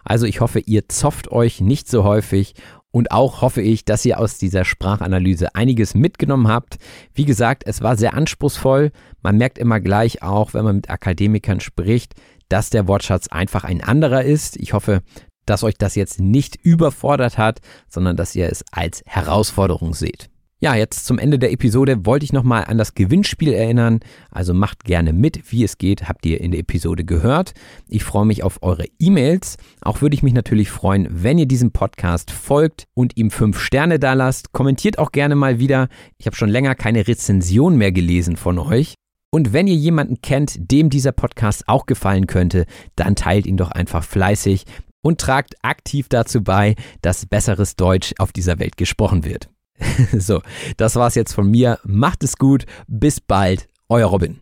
Also 0.02 0.26
ich 0.26 0.40
hoffe, 0.40 0.58
ihr 0.58 0.88
zofft 0.88 1.30
euch 1.30 1.60
nicht 1.60 1.88
so 1.88 2.02
häufig 2.02 2.54
und 2.92 3.10
auch 3.10 3.40
hoffe 3.40 3.62
ich, 3.62 3.84
dass 3.84 4.04
ihr 4.04 4.20
aus 4.20 4.38
dieser 4.38 4.64
Sprachanalyse 4.64 5.54
einiges 5.54 5.94
mitgenommen 5.94 6.46
habt. 6.46 6.78
Wie 7.14 7.24
gesagt, 7.24 7.64
es 7.66 7.80
war 7.80 7.96
sehr 7.96 8.14
anspruchsvoll. 8.14 8.92
Man 9.22 9.38
merkt 9.38 9.58
immer 9.58 9.80
gleich 9.80 10.22
auch, 10.22 10.54
wenn 10.54 10.64
man 10.64 10.76
mit 10.76 10.90
Akademikern 10.90 11.60
spricht, 11.60 12.14
dass 12.48 12.70
der 12.70 12.86
Wortschatz 12.86 13.28
einfach 13.28 13.64
ein 13.64 13.82
anderer 13.82 14.22
ist. 14.22 14.56
Ich 14.56 14.74
hoffe, 14.74 15.00
dass 15.46 15.64
euch 15.64 15.76
das 15.78 15.94
jetzt 15.94 16.20
nicht 16.20 16.56
überfordert 16.62 17.38
hat, 17.38 17.60
sondern 17.88 18.16
dass 18.16 18.36
ihr 18.36 18.50
es 18.50 18.62
als 18.70 19.02
Herausforderung 19.06 19.94
seht. 19.94 20.28
Ja, 20.62 20.76
jetzt 20.76 21.06
zum 21.06 21.18
Ende 21.18 21.40
der 21.40 21.50
Episode 21.50 22.06
wollte 22.06 22.22
ich 22.22 22.32
nochmal 22.32 22.66
an 22.66 22.78
das 22.78 22.94
Gewinnspiel 22.94 23.52
erinnern. 23.52 23.98
Also 24.30 24.54
macht 24.54 24.84
gerne 24.84 25.12
mit, 25.12 25.50
wie 25.50 25.64
es 25.64 25.76
geht, 25.76 26.08
habt 26.08 26.24
ihr 26.24 26.40
in 26.40 26.52
der 26.52 26.60
Episode 26.60 27.04
gehört. 27.04 27.52
Ich 27.88 28.04
freue 28.04 28.26
mich 28.26 28.44
auf 28.44 28.62
eure 28.62 28.84
E-Mails. 29.00 29.56
Auch 29.80 30.02
würde 30.02 30.14
ich 30.14 30.22
mich 30.22 30.34
natürlich 30.34 30.70
freuen, 30.70 31.08
wenn 31.10 31.36
ihr 31.36 31.46
diesem 31.46 31.72
Podcast 31.72 32.30
folgt 32.30 32.84
und 32.94 33.16
ihm 33.16 33.32
fünf 33.32 33.58
Sterne 33.58 33.98
da 33.98 34.12
lasst. 34.12 34.52
Kommentiert 34.52 35.00
auch 35.00 35.10
gerne 35.10 35.34
mal 35.34 35.58
wieder. 35.58 35.88
Ich 36.16 36.26
habe 36.26 36.36
schon 36.36 36.48
länger 36.48 36.76
keine 36.76 37.08
Rezension 37.08 37.74
mehr 37.74 37.90
gelesen 37.90 38.36
von 38.36 38.60
euch. 38.60 38.94
Und 39.32 39.52
wenn 39.52 39.66
ihr 39.66 39.74
jemanden 39.74 40.22
kennt, 40.22 40.70
dem 40.70 40.90
dieser 40.90 41.10
Podcast 41.10 41.64
auch 41.66 41.86
gefallen 41.86 42.28
könnte, 42.28 42.66
dann 42.94 43.16
teilt 43.16 43.46
ihn 43.46 43.56
doch 43.56 43.72
einfach 43.72 44.04
fleißig 44.04 44.66
und 45.02 45.20
tragt 45.20 45.56
aktiv 45.62 46.08
dazu 46.08 46.44
bei, 46.44 46.76
dass 47.00 47.26
besseres 47.26 47.74
Deutsch 47.74 48.14
auf 48.18 48.30
dieser 48.30 48.60
Welt 48.60 48.76
gesprochen 48.76 49.24
wird. 49.24 49.48
so, 50.18 50.42
das 50.76 50.96
war's 50.96 51.14
jetzt 51.14 51.32
von 51.32 51.50
mir. 51.50 51.78
Macht 51.84 52.24
es 52.24 52.36
gut. 52.36 52.66
Bis 52.86 53.20
bald. 53.20 53.68
Euer 53.88 54.08
Robin. 54.08 54.40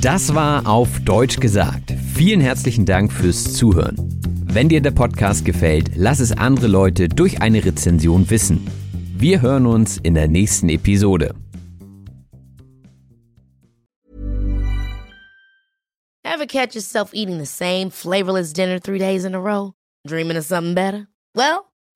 Das 0.00 0.34
war 0.34 0.66
auf 0.66 1.00
Deutsch 1.04 1.40
gesagt. 1.40 1.92
Vielen 2.14 2.40
herzlichen 2.40 2.84
Dank 2.84 3.12
fürs 3.12 3.54
Zuhören. 3.54 3.96
Wenn 4.44 4.68
dir 4.68 4.80
der 4.80 4.92
Podcast 4.92 5.44
gefällt, 5.44 5.90
lass 5.94 6.20
es 6.20 6.32
andere 6.32 6.68
Leute 6.68 7.08
durch 7.08 7.42
eine 7.42 7.64
Rezension 7.64 8.28
wissen. 8.30 8.66
Wir 9.16 9.42
hören 9.42 9.66
uns 9.66 9.98
in 9.98 10.14
der 10.14 10.28
nächsten 10.28 10.68
Episode. 10.68 11.34
Ever 16.24 16.46
catch 16.46 16.74
yourself 16.74 17.12
eating 17.12 17.38
the 17.38 17.46
same 17.46 17.90
flavorless 17.90 18.52
dinner 18.52 18.80
three 18.80 18.98
days 18.98 19.24
in 19.24 19.34
a 19.34 19.38
row? 19.38 19.74
Dreaming 20.06 20.36
of 20.36 20.44
something 20.44 20.74
better? 20.74 21.08
Well, 21.34 21.67